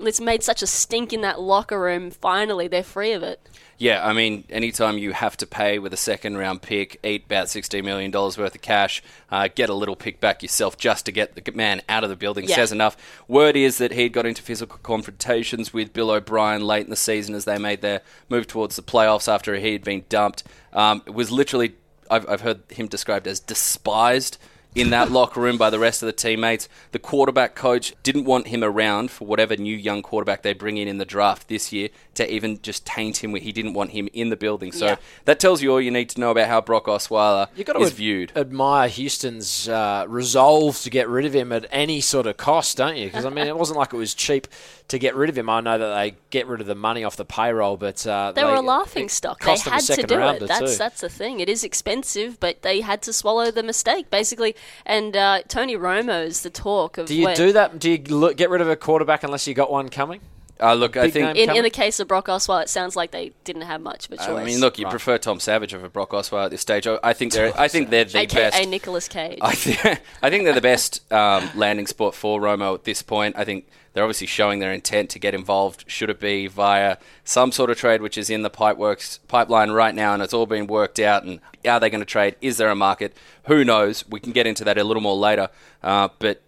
it's 0.00 0.20
made 0.20 0.42
such 0.42 0.62
a 0.62 0.66
stink 0.66 1.12
in 1.12 1.20
that 1.22 1.40
locker 1.40 1.80
room. 1.80 2.10
Finally, 2.10 2.68
they're 2.68 2.82
free 2.82 3.12
of 3.12 3.22
it. 3.22 3.40
Yeah, 3.82 4.06
I 4.06 4.12
mean, 4.12 4.44
anytime 4.48 4.96
you 4.96 5.12
have 5.12 5.36
to 5.38 5.46
pay 5.46 5.80
with 5.80 5.92
a 5.92 5.96
second 5.96 6.36
round 6.36 6.62
pick, 6.62 7.00
eat 7.02 7.24
about 7.26 7.48
$16 7.48 7.82
million 7.82 8.12
worth 8.12 8.38
of 8.38 8.60
cash, 8.62 9.02
uh, 9.28 9.48
get 9.52 9.68
a 9.70 9.74
little 9.74 9.96
pick 9.96 10.20
back 10.20 10.40
yourself 10.40 10.76
just 10.76 11.04
to 11.06 11.10
get 11.10 11.34
the 11.34 11.50
man 11.50 11.82
out 11.88 12.04
of 12.04 12.08
the 12.10 12.14
building 12.14 12.44
Yeah. 12.48 12.54
says 12.54 12.70
enough. 12.70 12.96
Word 13.26 13.56
is 13.56 13.78
that 13.78 13.90
he'd 13.90 14.12
got 14.12 14.24
into 14.24 14.40
physical 14.40 14.78
confrontations 14.84 15.72
with 15.74 15.92
Bill 15.92 16.12
O'Brien 16.12 16.62
late 16.64 16.84
in 16.84 16.90
the 16.90 16.96
season 16.96 17.34
as 17.34 17.44
they 17.44 17.58
made 17.58 17.80
their 17.80 18.02
move 18.28 18.46
towards 18.46 18.76
the 18.76 18.82
playoffs 18.82 19.26
after 19.26 19.56
he'd 19.56 19.82
been 19.82 20.04
dumped. 20.08 20.44
Um, 20.72 21.02
it 21.04 21.14
was 21.14 21.32
literally, 21.32 21.74
I've, 22.08 22.28
I've 22.28 22.42
heard 22.42 22.60
him 22.70 22.86
described 22.86 23.26
as 23.26 23.40
despised 23.40 24.38
in 24.74 24.88
that 24.90 25.10
locker 25.10 25.38
room 25.40 25.58
by 25.58 25.68
the 25.68 25.78
rest 25.78 26.02
of 26.02 26.06
the 26.06 26.12
teammates. 26.14 26.68
The 26.92 26.98
quarterback 26.98 27.54
coach 27.54 27.94
didn't 28.02 28.24
want 28.24 28.46
him 28.48 28.64
around 28.64 29.10
for 29.10 29.26
whatever 29.26 29.54
new 29.56 29.76
young 29.76 30.00
quarterback 30.02 30.42
they 30.42 30.54
bring 30.54 30.78
in 30.78 30.88
in 30.88 30.96
the 30.98 31.04
draft 31.04 31.48
this 31.48 31.72
year 31.72 31.90
to 32.14 32.32
even 32.32 32.60
just 32.62 32.86
taint 32.86 33.22
him. 33.22 33.34
He 33.34 33.52
didn't 33.52 33.74
want 33.74 33.90
him 33.90 34.08
in 34.14 34.30
the 34.30 34.36
building. 34.36 34.72
So 34.72 34.86
Yeah. 34.86 34.96
that 35.26 35.38
tells 35.40 35.60
you 35.62 35.72
all 35.72 35.80
you 35.80 35.90
need 35.90 36.08
to 36.10 36.20
know 36.20 36.30
about 36.30 36.48
how 36.48 36.60
Brock 36.62 36.86
Osweiler 36.86 37.48
You 37.54 37.64
got 37.64 37.74
to 37.74 37.80
is 37.80 37.90
ad- 37.90 37.96
viewed. 37.96 38.32
admire 38.34 38.88
Houston's 38.88 39.68
uh, 39.68 40.06
resolve 40.08 40.80
to 40.80 40.90
get 40.90 41.06
rid 41.08 41.26
of 41.26 41.34
him 41.34 41.52
at 41.52 41.66
any 41.70 42.00
sort 42.00 42.26
of 42.26 42.38
cost, 42.38 42.78
don't 42.78 42.96
you? 42.96 43.06
Because 43.06 43.26
I 43.26 43.30
mean, 43.30 43.46
it 43.46 43.56
wasn't 43.58 43.78
like 43.78 43.92
it 43.92 43.96
was 43.96 44.14
cheap 44.14 44.46
to 44.92 44.98
get 44.98 45.16
rid 45.16 45.30
of 45.30 45.38
him. 45.38 45.48
I 45.48 45.60
know 45.62 45.78
that 45.78 45.94
they 45.94 46.16
get 46.28 46.46
rid 46.46 46.60
of 46.60 46.66
the 46.66 46.74
money 46.74 47.02
off 47.02 47.16
the 47.16 47.24
payroll, 47.24 47.78
but 47.78 48.06
uh, 48.06 48.32
They 48.32 48.44
were 48.44 48.56
a 48.56 48.60
laughing 48.60 49.08
stock. 49.08 49.40
They 49.40 49.46
cost 49.46 49.64
them 49.64 49.72
a 49.72 49.76
had 49.76 49.84
to 49.84 50.02
do 50.02 50.20
it. 50.20 50.46
That's 50.46 50.72
too. 50.72 50.76
that's 50.76 51.00
the 51.00 51.08
thing. 51.08 51.40
It 51.40 51.48
is 51.48 51.64
expensive, 51.64 52.38
but 52.38 52.60
they 52.60 52.82
had 52.82 53.00
to 53.02 53.12
swallow 53.14 53.50
the 53.50 53.62
mistake 53.62 54.10
basically. 54.10 54.54
And 54.84 55.16
uh, 55.16 55.42
Tony 55.48 55.76
Romo's 55.76 56.42
the 56.42 56.50
talk 56.50 56.98
of 56.98 57.06
Do 57.06 57.14
you 57.14 57.24
where- 57.24 57.34
do 57.34 57.52
that? 57.52 57.78
Do 57.78 57.90
you 57.90 58.02
look, 58.04 58.36
get 58.36 58.50
rid 58.50 58.60
of 58.60 58.68
a 58.68 58.76
quarterback 58.76 59.22
unless 59.24 59.46
you 59.48 59.54
got 59.54 59.72
one 59.72 59.88
coming? 59.88 60.20
Uh, 60.62 60.74
look, 60.74 60.96
I 60.96 61.02
Big 61.04 61.12
think. 61.12 61.26
name 61.26 61.36
in, 61.36 61.42
in 61.42 61.46
coming? 61.48 61.62
the 61.64 61.70
case 61.70 61.98
of 62.00 62.08
Brock 62.08 62.26
Osweiler, 62.26 62.62
it 62.62 62.68
sounds 62.68 62.94
like 62.94 63.10
they 63.10 63.32
didn't 63.44 63.62
have 63.62 63.80
much 63.80 64.06
of 64.06 64.12
a 64.12 64.16
choice. 64.18 64.28
I 64.28 64.44
mean, 64.44 64.60
look, 64.60 64.78
you 64.78 64.86
prefer 64.86 65.18
Tom 65.18 65.40
Savage 65.40 65.74
over 65.74 65.88
Brock 65.88 66.10
Osweiler 66.10 66.44
at 66.46 66.50
this 66.50 66.60
stage. 66.60 66.86
I 66.86 66.98
I 67.02 67.12
think 67.12 67.32
they're. 67.32 67.52
I 67.58 67.68
think 67.68 67.90
they're 67.90 68.04
the 68.04 68.18
AKA 68.20 68.50
best. 68.50 68.68
Nicolas 68.68 69.08
Cage. 69.08 69.38
I 69.42 69.54
think 69.54 70.00
I 70.22 70.30
think 70.30 70.44
they're 70.44 70.52
the 70.54 70.60
best 70.60 71.12
um, 71.12 71.50
landing 71.54 71.86
spot 71.86 72.14
for 72.14 72.40
Romo 72.40 72.74
at 72.74 72.84
this 72.84 73.02
point. 73.02 73.34
I 73.36 73.44
think 73.44 73.66
they're 73.92 74.04
obviously 74.04 74.26
showing 74.26 74.60
their 74.60 74.72
intent 74.72 75.10
to 75.10 75.18
get 75.18 75.34
involved. 75.34 75.84
Should 75.86 76.10
it 76.10 76.20
be 76.20 76.46
via 76.46 76.96
some 77.24 77.52
sort 77.52 77.70
of 77.70 77.76
trade, 77.76 78.00
which 78.00 78.16
is 78.16 78.30
in 78.30 78.42
the 78.42 78.50
pipeworks 78.50 79.18
pipeline 79.28 79.70
right 79.70 79.94
now, 79.94 80.14
and 80.14 80.22
it's 80.22 80.32
all 80.32 80.46
being 80.46 80.66
worked 80.66 80.98
out? 80.98 81.24
And 81.24 81.40
are 81.66 81.78
they 81.78 81.90
going 81.90 82.00
to 82.00 82.06
trade? 82.06 82.36
Is 82.40 82.56
there 82.56 82.70
a 82.70 82.74
market? 82.76 83.16
Who 83.44 83.64
knows? 83.64 84.08
We 84.08 84.20
can 84.20 84.32
get 84.32 84.46
into 84.46 84.64
that 84.64 84.78
a 84.78 84.84
little 84.84 85.02
more 85.02 85.16
later. 85.16 85.50
Uh, 85.82 86.08
but 86.18 86.42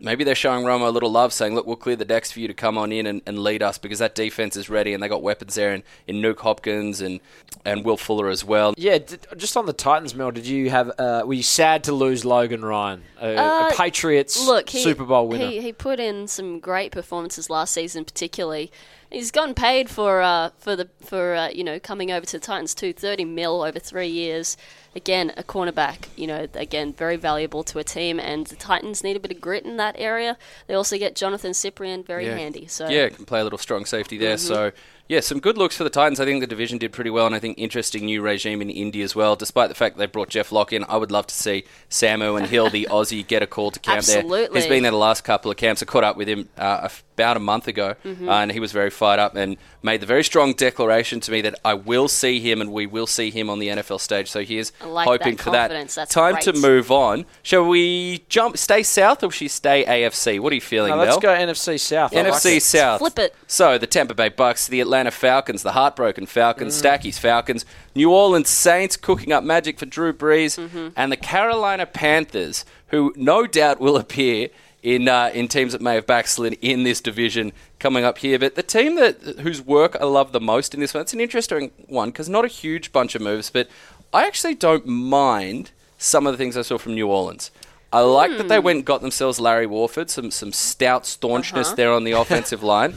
maybe 0.00 0.24
they're 0.24 0.34
showing 0.34 0.64
Romo 0.64 0.86
a 0.86 0.90
little 0.90 1.10
love, 1.10 1.32
saying, 1.32 1.54
"Look, 1.54 1.66
we'll 1.66 1.76
clear 1.76 1.96
the 1.96 2.04
decks 2.04 2.32
for 2.32 2.40
you 2.40 2.48
to 2.48 2.54
come 2.54 2.76
on 2.78 2.90
in 2.92 3.06
and, 3.06 3.22
and 3.26 3.38
lead 3.38 3.62
us 3.62 3.78
because 3.78 3.98
that 4.00 4.14
defense 4.14 4.56
is 4.56 4.68
ready, 4.68 4.92
and 4.94 5.02
they 5.02 5.08
got 5.08 5.22
weapons 5.22 5.54
there 5.54 5.74
in, 5.74 5.82
in 6.06 6.16
Nuke 6.16 6.40
Hopkins 6.40 7.00
and 7.00 7.20
and 7.64 7.84
Will 7.84 7.96
Fuller 7.96 8.28
as 8.28 8.44
well." 8.44 8.74
Yeah, 8.76 8.98
d- 8.98 9.16
just 9.36 9.56
on 9.56 9.66
the 9.66 9.72
Titans, 9.72 10.14
Mel. 10.14 10.30
Did 10.30 10.46
you 10.46 10.70
have? 10.70 10.90
Uh, 10.98 11.22
were 11.24 11.34
you 11.34 11.42
sad 11.42 11.84
to 11.84 11.92
lose 11.92 12.24
Logan 12.24 12.64
Ryan, 12.64 13.02
a, 13.20 13.36
Uh, 13.36 13.68
a 13.68 13.74
Patriots 13.74 14.46
Look, 14.46 14.70
he, 14.70 14.82
Super 14.82 15.04
Bowl 15.04 15.28
winner? 15.28 15.46
He, 15.46 15.60
he 15.60 15.72
put 15.72 16.00
in 16.00 16.26
some 16.26 16.58
great 16.60 16.92
performances 16.92 17.50
last 17.50 17.72
season, 17.74 18.04
particularly. 18.04 18.70
He's 19.10 19.30
gotten 19.32 19.54
paid 19.54 19.90
for 19.90 20.22
uh, 20.22 20.50
for 20.58 20.76
the 20.76 20.88
for 21.00 21.34
uh, 21.34 21.48
you 21.48 21.64
know 21.64 21.80
coming 21.80 22.12
over 22.12 22.24
to 22.26 22.38
the 22.38 22.44
Titans 22.44 22.74
too, 22.74 22.92
thirty 22.92 23.24
mil 23.24 23.62
over 23.62 23.78
three 23.78 24.08
years. 24.08 24.56
Again, 24.94 25.32
a 25.36 25.44
cornerback, 25.44 26.08
you 26.16 26.26
know, 26.26 26.48
again 26.54 26.92
very 26.92 27.16
valuable 27.16 27.62
to 27.64 27.78
a 27.78 27.84
team, 27.84 28.18
and 28.18 28.46
the 28.48 28.56
Titans 28.56 29.04
need 29.04 29.16
a 29.16 29.20
bit 29.20 29.30
of 29.30 29.40
grit 29.40 29.64
in 29.64 29.76
that 29.76 29.94
area. 29.98 30.36
They 30.66 30.74
also 30.74 30.98
get 30.98 31.14
Johnathan 31.14 31.50
Cyprien, 31.50 32.04
very 32.04 32.26
handy. 32.26 32.66
So 32.66 32.88
Yeah, 32.88 33.08
can 33.08 33.24
play 33.24 33.40
a 33.40 33.44
little 33.44 33.58
strong 33.58 33.84
safety 33.84 34.18
there. 34.18 34.36
So, 34.36 34.72
yeah, 35.06 35.20
some 35.20 35.38
good 35.38 35.56
looks 35.56 35.76
for 35.76 35.84
the 35.84 35.90
Titans. 35.90 36.18
I 36.18 36.24
think 36.24 36.40
the 36.40 36.46
division 36.48 36.78
did 36.78 36.92
pretty 36.92 37.10
well, 37.10 37.26
and 37.26 37.36
I 37.36 37.38
think 37.38 37.56
interesting 37.58 38.04
new 38.04 38.20
regime 38.20 38.60
in 38.62 38.68
Indy 38.68 39.02
as 39.02 39.14
well. 39.14 39.36
Despite 39.36 39.68
the 39.68 39.76
fact 39.76 39.96
they 39.96 40.06
brought 40.06 40.28
Jeff 40.28 40.50
Locke 40.50 40.72
in, 40.72 40.84
I 40.88 40.96
would 40.96 41.12
love 41.12 41.28
to 41.28 41.34
see 41.34 41.64
Samu 41.88 42.36
and 42.36 42.48
Hill, 42.48 42.68
the 42.68 42.88
Aussie, 42.90 43.24
get 43.24 43.44
a 43.44 43.46
call 43.46 43.70
to 43.70 43.78
camp 43.78 44.04
there. 44.06 44.18
Absolutely. 44.18 44.60
He's 44.60 44.68
been 44.68 44.82
there 44.82 44.92
the 44.92 44.98
last 44.98 45.22
couple 45.22 45.52
of 45.52 45.56
camps. 45.56 45.82
I 45.82 45.86
caught 45.86 46.04
up 46.04 46.16
with 46.16 46.28
him 46.28 46.48
uh, 46.58 46.88
about 47.20 47.36
a 47.36 47.40
month 47.40 47.68
ago, 47.68 47.94
Mm-hmm. 48.04 48.28
uh, 48.28 48.40
and 48.42 48.50
he 48.52 48.60
was 48.60 48.72
very 48.72 48.90
fired 48.90 49.20
up 49.20 49.36
and 49.36 49.56
made 49.82 50.00
the 50.00 50.06
very 50.06 50.24
strong 50.24 50.52
declaration 50.54 51.20
to 51.20 51.30
me 51.32 51.40
that 51.42 51.54
I 51.64 51.74
will 51.74 52.08
see 52.08 52.40
him 52.40 52.60
and 52.60 52.72
we 52.72 52.86
will 52.86 53.06
see 53.06 53.30
him 53.30 53.48
on 53.50 53.58
the 53.58 53.68
NFL 53.68 54.00
stage. 54.00 54.30
So 54.30 54.42
he 54.42 54.58
is 54.58 54.72
like 54.84 55.06
hoping 55.06 55.36
that 55.36 55.42
for 55.44 55.50
that. 55.50 55.68
That's 55.70 56.12
Time 56.12 56.36
to 56.42 56.52
move 56.52 56.90
on. 56.90 57.26
Shall 57.42 57.66
we 57.66 58.24
jump, 58.28 58.56
stay 58.56 58.82
south, 58.82 59.22
or 59.22 59.30
should 59.30 59.44
we 59.44 59.48
stay 59.48 59.84
AFC? 59.84 60.40
What 60.40 60.52
are 60.52 60.54
you 60.54 60.60
feeling, 60.60 60.90
No, 60.90 60.96
let's 60.96 61.10
Mel? 61.10 61.20
go 61.20 61.28
NFC 61.28 61.78
South. 61.78 62.14
I 62.16 62.22
like 62.22 62.32
NFC 62.34 62.56
it. 62.56 62.62
South. 62.62 62.98
Flip 63.00 63.18
it. 63.18 63.34
So 63.46 63.76
the 63.78 63.86
Tampa 63.86 64.14
Bay 64.14 64.28
Bucks, 64.30 64.66
the 64.66 64.80
Atlanta 64.80 65.10
Falcons, 65.10 65.62
the 65.62 65.72
heartbroken 65.72 66.26
Falcons, 66.26 66.74
Stacky's 66.74 67.18
Falcons, 67.18 67.64
New 67.94 68.12
Orleans 68.12 68.48
Saints 68.48 68.96
cooking 68.96 69.32
up 69.32 69.44
magic 69.44 69.78
for 69.78 69.86
Drew 69.86 70.12
Brees, 70.12 70.58
and 70.96 71.10
the 71.12 71.16
Carolina 71.16 71.86
Panthers, 71.86 72.64
who 72.88 73.12
no 73.16 73.46
doubt 73.46 73.80
will 73.80 73.96
appear 73.96 74.48
in 74.82 75.08
uh, 75.08 75.30
in 75.34 75.48
teams 75.48 75.72
that 75.72 75.80
may 75.80 75.94
have 75.94 76.06
backslid 76.06 76.56
in 76.60 76.82
this 76.84 77.00
division 77.00 77.52
coming 77.78 78.04
up 78.04 78.18
here. 78.18 78.38
But 78.38 78.54
the 78.54 78.62
team 78.62 78.96
that 78.96 79.20
whose 79.40 79.60
work 79.60 79.96
I 80.00 80.04
love 80.04 80.32
the 80.32 80.40
most 80.40 80.74
in 80.74 80.80
this 80.80 80.94
one, 80.94 81.02
it's 81.02 81.12
an 81.12 81.20
interesting 81.20 81.70
one 81.86 82.10
because 82.10 82.28
not 82.28 82.44
a 82.44 82.48
huge 82.48 82.92
bunch 82.92 83.14
of 83.14 83.22
moves, 83.22 83.50
but 83.50 83.68
I 84.12 84.26
actually 84.26 84.54
don't 84.54 84.86
mind 84.86 85.70
some 85.98 86.26
of 86.26 86.32
the 86.32 86.38
things 86.38 86.56
I 86.56 86.62
saw 86.62 86.78
from 86.78 86.94
New 86.94 87.08
Orleans. 87.08 87.50
I 87.92 88.00
like 88.00 88.36
that 88.38 88.48
they 88.48 88.60
went 88.60 88.76
and 88.78 88.84
got 88.84 89.00
themselves 89.00 89.40
Larry 89.40 89.66
Warford, 89.66 90.10
some 90.10 90.30
some 90.30 90.52
stout 90.52 91.04
staunchness 91.04 91.74
there 91.74 91.92
on 91.92 92.04
the 92.04 92.12
offensive 92.12 92.62
line. 92.74 92.94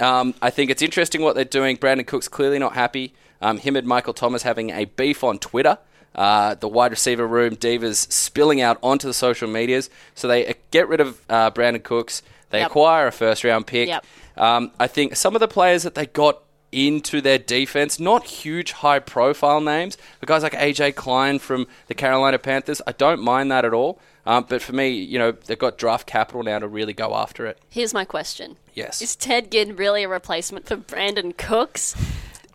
Um, 0.00 0.34
I 0.42 0.50
think 0.50 0.70
it's 0.70 0.82
interesting 0.82 1.22
what 1.22 1.36
they're 1.36 1.44
doing. 1.44 1.76
Brandin 1.76 2.06
Cooks 2.06 2.28
clearly 2.28 2.58
not 2.58 2.74
happy. 2.74 3.14
Um, 3.40 3.58
him 3.58 3.76
and 3.76 3.86
Michael 3.86 4.14
Thomas 4.14 4.42
having 4.42 4.70
a 4.70 4.84
beef 4.84 5.22
on 5.22 5.38
Twitter. 5.38 5.78
Uh, 6.14 6.54
the 6.54 6.68
wide 6.68 6.90
receiver 6.90 7.26
room 7.26 7.56
divas 7.56 8.10
spilling 8.12 8.60
out 8.60 8.78
onto 8.82 9.06
the 9.06 9.14
social 9.14 9.48
medias. 9.48 9.88
So 10.14 10.28
they 10.28 10.46
uh, 10.46 10.52
get 10.70 10.88
rid 10.88 11.00
of 11.00 11.20
uh, 11.28 11.50
Brandin 11.50 11.82
Cooks. 11.82 12.22
They 12.50 12.58
Yep. 12.60 12.70
acquire 12.70 13.06
a 13.06 13.12
first 13.12 13.44
round 13.44 13.66
pick. 13.66 13.88
Yep. 13.88 14.04
Um, 14.36 14.72
I 14.78 14.86
think 14.86 15.16
some 15.16 15.34
of 15.34 15.40
the 15.40 15.48
players 15.48 15.84
that 15.84 15.94
they 15.94 16.04
got 16.06 16.42
into 16.70 17.20
their 17.20 17.38
defense, 17.38 17.98
not 18.00 18.24
huge 18.26 18.72
high 18.72 18.98
profile 18.98 19.60
names, 19.60 19.96
but 20.20 20.26
guys 20.28 20.42
like 20.42 20.52
AJ 20.54 20.94
Klein 20.96 21.38
from 21.38 21.66
the 21.86 21.94
Carolina 21.94 22.38
Panthers, 22.38 22.80
I 22.86 22.92
don't 22.92 23.20
mind 23.22 23.50
that 23.50 23.64
at 23.64 23.72
all. 23.74 23.98
Um, 24.24 24.46
but 24.48 24.62
for 24.62 24.72
me, 24.72 24.88
you 24.90 25.18
know, 25.18 25.32
they've 25.32 25.58
got 25.58 25.76
draft 25.76 26.06
capital 26.06 26.42
now 26.42 26.58
to 26.60 26.68
really 26.68 26.92
go 26.92 27.14
after 27.14 27.44
it. 27.46 27.58
Here's 27.68 27.92
my 27.92 28.04
question. 28.04 28.56
Yes. 28.74 29.02
Is 29.02 29.16
Ted 29.16 29.50
Ginn 29.50 29.76
really 29.76 30.04
a 30.04 30.08
replacement 30.08 30.66
for 30.66 30.76
Brandin 30.76 31.36
Cooks? 31.36 31.94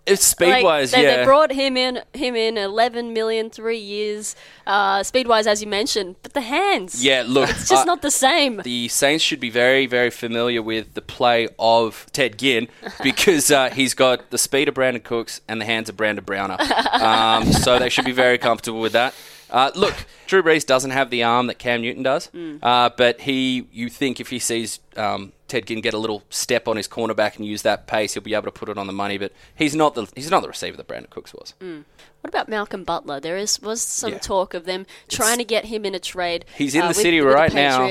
It's 0.07 0.25
speed 0.25 0.49
Like, 0.49 0.63
wise, 0.63 0.91
they, 0.91 1.03
yeah. 1.03 1.17
they 1.17 1.23
brought 1.25 1.51
him 1.51 1.75
in, 1.75 2.01
him 2.13 2.35
in 2.35 2.57
11 2.57 3.11
million, 3.13 3.49
three 3.49 3.77
years. 3.77 4.35
Uh, 4.65 5.03
speed 5.03 5.27
wise, 5.27 5.45
as 5.47 5.61
you 5.61 5.67
mentioned, 5.67 6.15
but 6.23 6.33
the 6.33 6.41
hands. 6.41 7.03
yeah, 7.03 7.23
look, 7.27 7.49
It's 7.49 7.67
just 7.69 7.83
I- 7.83 7.85
not 7.85 8.01
the 8.01 8.11
same. 8.11 8.61
the 8.63 8.87
Saints 8.87 9.23
should 9.23 9.39
be 9.39 9.49
very, 9.49 9.85
very 9.85 10.09
familiar 10.09 10.61
with 10.61 10.93
the 10.93 11.01
play 11.01 11.49
of 11.59 12.05
Ted 12.13 12.37
Ginn 12.39 12.67
because 13.03 13.51
uh, 13.51 13.69
he's 13.69 13.93
got 13.93 14.29
the 14.31 14.37
speed 14.37 14.67
of 14.69 14.75
Brandin 14.75 15.03
Cooks 15.03 15.41
and 15.47 15.59
the 15.59 15.65
hands 15.65 15.89
of 15.89 15.97
Brandon 15.97 16.23
Browner. 16.23 16.57
Um, 16.93 17.51
so 17.51 17.77
they 17.77 17.89
should 17.89 18.05
be 18.05 18.11
very 18.13 18.37
comfortable 18.37 18.79
with 18.79 18.93
that. 18.93 19.13
Uh, 19.49 19.71
look, 19.75 19.93
Drew 20.25 20.43
Brees 20.43 20.65
doesn't 20.65 20.91
have 20.91 21.09
the 21.09 21.23
arm 21.23 21.47
that 21.47 21.57
Cam 21.57 21.81
Newton 21.81 22.03
does, 22.03 22.29
uh, 22.61 22.89
but 22.97 23.21
he, 23.21 23.67
you 23.71 23.89
think 23.89 24.19
if 24.19 24.29
he 24.29 24.39
sees 24.39 24.79
um, 24.97 25.31
Ted 25.47 25.65
can 25.65 25.81
get 25.81 25.93
a 25.93 25.97
little 25.97 26.23
step 26.29 26.67
on 26.67 26.75
his 26.77 26.87
cornerback 26.87 27.37
and 27.37 27.45
use 27.45 27.61
that 27.61 27.87
pace, 27.87 28.13
he'll 28.13 28.23
be 28.23 28.33
able 28.33 28.43
to 28.45 28.51
put 28.51 28.69
it 28.69 28.77
on 28.77 28.87
the 28.87 28.93
money. 28.93 29.17
But 29.17 29.31
he's 29.55 29.75
not 29.75 29.95
the 29.95 30.07
he's 30.15 30.29
not 30.31 30.41
the 30.41 30.47
receiver 30.49 30.77
that 30.77 30.87
Brandin 30.87 31.09
Cooks 31.09 31.33
was. 31.33 31.53
What 31.59 32.29
about 32.29 32.49
Malcolm 32.49 32.83
Butler? 32.83 33.19
There 33.19 33.37
is 33.37 33.61
was 33.61 33.81
some 33.81 34.13
Yeah. 34.13 34.17
talk 34.19 34.53
of 34.53 34.65
them 34.65 34.85
trying 35.07 35.37
to 35.37 35.43
get 35.45 35.65
him 35.65 35.85
in 35.85 35.95
a 35.95 35.99
trade. 35.99 36.45
He's 36.57 36.75
in 36.75 36.81
uh, 36.81 36.85
the 36.85 36.89
with- 36.89 36.97
city 36.97 37.21
with 37.21 37.29
the 37.29 37.35
right 37.35 37.53
now. 37.53 37.87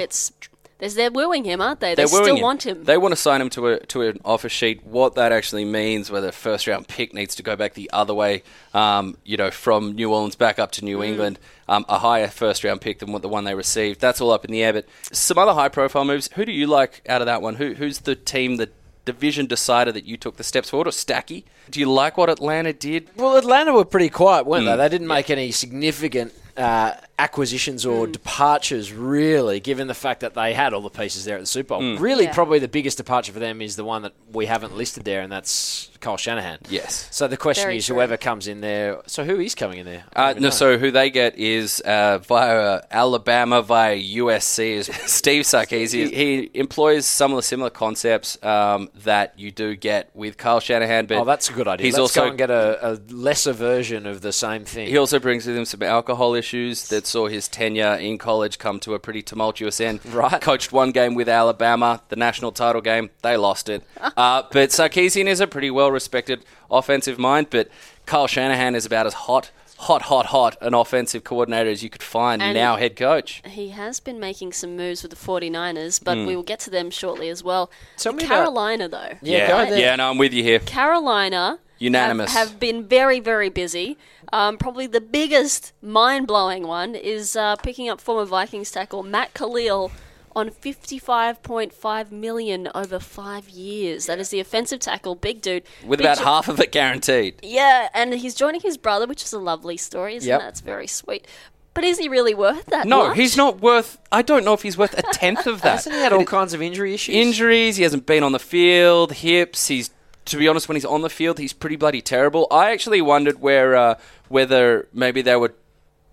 Patriots. 0.78 0.94
There's, 0.94 0.94
they're 0.94 1.10
wooing 1.10 1.44
him, 1.44 1.60
aren't 1.60 1.80
they? 1.80 1.90
They 1.90 1.94
They're 2.02 2.06
still 2.06 2.22
wooing 2.22 2.42
want 2.42 2.66
him. 2.66 2.84
They 2.84 2.96
want 2.98 3.12
to 3.12 3.16
sign 3.16 3.40
him 3.40 3.50
to 3.50 3.68
a 3.68 3.80
to 3.86 4.02
an 4.02 4.20
offer 4.24 4.48
sheet. 4.48 4.84
What 4.84 5.14
that 5.14 5.32
actually 5.32 5.64
means, 5.64 6.10
whether 6.10 6.30
first 6.32 6.66
round 6.66 6.88
pick 6.88 7.14
needs 7.14 7.34
to 7.36 7.42
go 7.42 7.56
back 7.56 7.74
the 7.74 7.90
other 7.92 8.12
way, 8.14 8.42
um, 8.74 9.16
you 9.24 9.36
know, 9.36 9.50
from 9.50 9.92
New 9.94 10.12
Orleans 10.12 10.36
back 10.36 10.58
up 10.58 10.72
to 10.72 10.84
New 10.84 10.98
Mm. 10.98 11.06
England, 11.06 11.38
um, 11.68 11.84
a 11.88 11.98
higher 11.98 12.28
first 12.28 12.62
round 12.64 12.80
pick 12.80 12.98
than 12.98 13.12
what 13.12 13.22
the 13.22 13.28
one 13.28 13.44
they 13.44 13.54
received. 13.54 14.00
That's 14.00 14.20
all 14.20 14.30
up 14.30 14.44
in 14.44 14.50
the 14.52 14.62
air. 14.62 14.72
But 14.72 14.86
some 15.12 15.38
other 15.38 15.54
high 15.54 15.68
profile 15.68 16.04
moves. 16.04 16.28
Who 16.34 16.44
do 16.44 16.52
you 16.52 16.66
like 16.66 17.02
out 17.08 17.22
of 17.22 17.26
that 17.26 17.42
one? 17.42 17.54
Who 17.56 17.74
who's 17.74 18.00
the 18.00 18.14
team 18.14 18.56
that 18.56 18.72
division 19.04 19.46
decider 19.46 19.92
that 19.92 20.04
you 20.04 20.16
took 20.16 20.36
the 20.36 20.42
steps 20.44 20.68
forward, 20.70 20.88
or 20.88 20.90
Stacky? 20.90 21.44
Do 21.70 21.78
you 21.80 21.90
like 21.90 22.16
what 22.16 22.28
Atlanta 22.28 22.72
did? 22.72 23.08
Well, 23.16 23.36
Atlanta 23.36 23.72
were 23.72 23.84
pretty 23.84 24.08
quiet, 24.10 24.46
weren't 24.46 24.64
Mm. 24.64 24.72
they? 24.72 24.76
They 24.76 24.88
didn't 24.88 25.06
make 25.08 25.30
any 25.30 25.52
significant 25.52 26.32
uh, 26.56 26.92
acquisitions 27.18 27.86
or 27.86 28.06
departures, 28.06 28.92
really, 28.92 29.58
given 29.58 29.86
the 29.86 29.94
fact 29.94 30.20
that 30.20 30.34
they 30.34 30.52
had 30.52 30.74
all 30.74 30.82
the 30.82 30.90
pieces 30.90 31.24
there 31.24 31.36
at 31.36 31.40
the 31.40 31.46
Super 31.46 31.68
Bowl. 31.68 31.80
Mm. 31.80 31.98
Really, 32.00 32.24
Yeah. 32.24 32.34
probably 32.34 32.58
the 32.58 32.68
biggest 32.68 32.98
departure 32.98 33.32
for 33.32 33.38
them 33.38 33.62
is 33.62 33.76
the 33.76 33.84
one 33.84 34.02
that 34.02 34.12
we 34.32 34.46
haven't 34.46 34.76
listed 34.76 35.04
there, 35.04 35.22
and 35.22 35.32
that's 35.32 35.88
Kyle 36.00 36.18
Shanahan. 36.18 36.58
Yes. 36.68 37.08
So 37.10 37.26
the 37.26 37.36
question 37.38 37.64
Very 37.64 37.78
is, 37.78 37.86
true. 37.86 37.96
whoever 37.96 38.16
comes 38.18 38.46
in 38.46 38.60
there. 38.60 39.00
So 39.06 39.24
who 39.24 39.40
is 39.40 39.54
coming 39.54 39.78
in 39.78 39.86
there? 39.86 40.04
Uh, 40.14 40.34
no, 40.34 40.40
know. 40.40 40.50
so 40.50 40.76
who 40.78 40.90
they 40.90 41.08
get 41.10 41.38
is 41.38 41.80
uh, 41.80 42.18
via 42.18 42.82
Alabama, 42.90 43.62
via 43.62 43.96
USC 43.96 44.72
is 44.74 44.86
Steve 45.06 45.44
Sarkisian. 45.44 46.12
He 46.12 46.50
employs 46.52 47.06
some 47.06 47.32
of 47.32 47.36
the 47.36 47.42
similar 47.42 47.70
concepts 47.70 48.42
um, 48.44 48.90
that 49.04 49.38
you 49.38 49.50
do 49.50 49.74
get 49.74 50.10
with 50.14 50.36
Kyle 50.36 50.60
Shanahan, 50.60 51.06
but 51.06 51.18
oh, 51.18 51.24
that's 51.24 51.48
a 51.48 51.52
good 51.54 51.66
idea. 51.66 51.86
He's 51.86 51.94
Let's 51.94 52.00
also 52.00 52.20
go 52.22 52.28
and 52.28 52.38
get 52.38 52.50
a, 52.50 52.92
a 52.92 53.00
lesser 53.10 53.52
version 53.52 54.06
of 54.06 54.20
the 54.20 54.32
same 54.32 54.64
thing. 54.66 54.88
he 54.88 54.98
also 54.98 55.18
brings 55.18 55.46
with 55.46 55.56
him 55.56 55.64
some 55.64 55.82
alcohol 55.82 56.34
issues 56.34 56.88
that 57.06 57.10
saw 57.10 57.26
his 57.28 57.46
tenure 57.48 57.94
in 57.94 58.18
college 58.18 58.58
come 58.58 58.80
to 58.80 58.94
a 58.94 58.98
pretty 58.98 59.22
tumultuous 59.22 59.80
end. 59.80 60.00
Right. 60.16 60.40
Coached 60.40 60.72
one 60.72 60.92
game 60.92 61.14
with 61.14 61.28
Alabama, 61.28 62.00
the 62.08 62.16
national 62.16 62.52
title 62.52 62.80
game. 62.80 63.10
They 63.22 63.36
lost 63.36 63.68
it. 63.68 63.82
uh, 64.16 64.42
but 64.50 64.70
Sarkisian 64.70 65.26
is 65.26 65.40
a 65.40 65.46
pretty 65.46 65.70
well 65.70 65.90
respected 65.92 66.44
offensive 66.70 67.18
mind, 67.18 67.48
but 67.50 67.68
Kyle 68.06 68.26
Shanahan 68.26 68.74
is 68.74 68.86
about 68.86 69.06
as 69.06 69.12
hot, 69.14 69.50
hot, 69.78 70.02
hot, 70.02 70.26
hot 70.26 70.56
an 70.62 70.72
offensive 70.74 71.22
coordinator 71.22 71.68
as 71.70 71.82
you 71.82 71.90
could 71.90 72.02
find, 72.02 72.40
And- 72.42 72.54
now 72.54 72.76
head 72.76 72.96
coach. 72.96 73.42
He 73.46 73.70
has 73.70 74.00
been 74.00 74.18
making 74.18 74.52
some 74.54 74.74
moves 74.76 75.02
with 75.02 75.10
the 75.10 75.16
49ers, 75.18 76.02
but 76.02 76.16
Hmm. 76.16 76.26
we 76.26 76.34
will 76.34 76.42
get 76.42 76.60
to 76.60 76.70
them 76.70 76.90
shortly 76.90 77.28
as 77.28 77.42
well. 77.44 77.70
Tell 77.98 78.12
me 78.14 78.24
about- 78.24 78.36
Carolina, 78.36 78.88
though. 78.88 79.12
Yeah, 79.22 79.48
go 79.48 79.70
there. 79.70 79.78
yeah, 79.78 79.96
no, 79.96 80.10
I'm 80.10 80.18
with 80.18 80.32
you 80.32 80.42
here. 80.42 80.60
Carolina 80.60 81.58
Unanimous. 81.78 82.32
have, 82.32 82.48
have 82.50 82.60
been 82.60 82.84
very, 82.86 83.20
very 83.20 83.48
busy. 83.48 83.98
Um, 84.32 84.56
probably 84.58 84.86
the 84.86 85.00
biggest, 85.00 85.72
mind-blowing 85.82 86.66
one 86.66 86.94
is 86.94 87.36
uh, 87.36 87.56
picking 87.56 87.88
up 87.88 88.00
former 88.00 88.24
Vikings 88.24 88.70
tackle 88.70 89.02
Matt 89.02 89.34
Kalil 89.34 89.90
on 90.34 90.50
55.5 90.50 92.10
million 92.10 92.68
over 92.74 92.98
five 92.98 93.48
years. 93.48 94.06
That 94.06 94.18
is 94.18 94.30
the 94.30 94.40
offensive 94.40 94.80
tackle, 94.80 95.14
big 95.14 95.40
dude. 95.40 95.62
With 95.84 95.98
Big 95.98 96.06
about 96.06 96.18
ju- 96.18 96.24
half 96.24 96.48
of 96.48 96.60
it 96.60 96.72
guaranteed. 96.72 97.36
Yeah, 97.42 97.88
and 97.94 98.12
he's 98.14 98.34
joining 98.34 98.60
his 98.60 98.76
brother, 98.76 99.06
which 99.06 99.22
is 99.22 99.32
a 99.32 99.38
lovely 99.38 99.76
story, 99.76 100.16
isn't 100.16 100.28
Yep. 100.28 100.40
that? 100.40 100.48
It's 100.48 100.60
very 100.60 100.86
sweet. 100.86 101.26
But 101.74 101.84
is 101.84 101.98
he 101.98 102.08
really 102.08 102.34
worth 102.34 102.66
that? 102.66 102.86
No, 102.86 103.08
much? 103.08 103.16
he's 103.18 103.36
not 103.36 103.60
worth. 103.60 103.98
I 104.10 104.22
don't 104.22 104.44
know 104.46 104.54
if 104.54 104.62
he's 104.62 104.78
worth 104.78 104.96
a 104.98 105.02
tenth 105.02 105.46
of 105.46 105.60
that. 105.62 105.72
Hasn't 105.72 105.94
he 105.94 106.00
had 106.00 106.12
all 106.12 106.24
kinds 106.24 106.54
of 106.54 106.62
injury 106.62 106.94
issues? 106.94 107.14
Injuries. 107.14 107.76
He 107.76 107.82
hasn't 107.82 108.06
been 108.06 108.22
on 108.22 108.32
the 108.32 108.38
field. 108.38 109.12
Hips. 109.12 109.68
He's. 109.68 109.90
To 110.26 110.36
be 110.36 110.48
honest, 110.48 110.68
when 110.68 110.76
he's 110.76 110.84
on 110.84 111.02
the 111.02 111.10
field, 111.10 111.38
he's 111.38 111.52
pretty 111.52 111.76
bloody 111.76 112.02
terrible. 112.02 112.46
I 112.50 112.72
actually 112.72 113.00
wondered 113.00 113.40
where 113.40 113.76
uh, 113.76 113.94
whether 114.28 114.88
maybe 114.92 115.22
they 115.22 115.36
were 115.36 115.54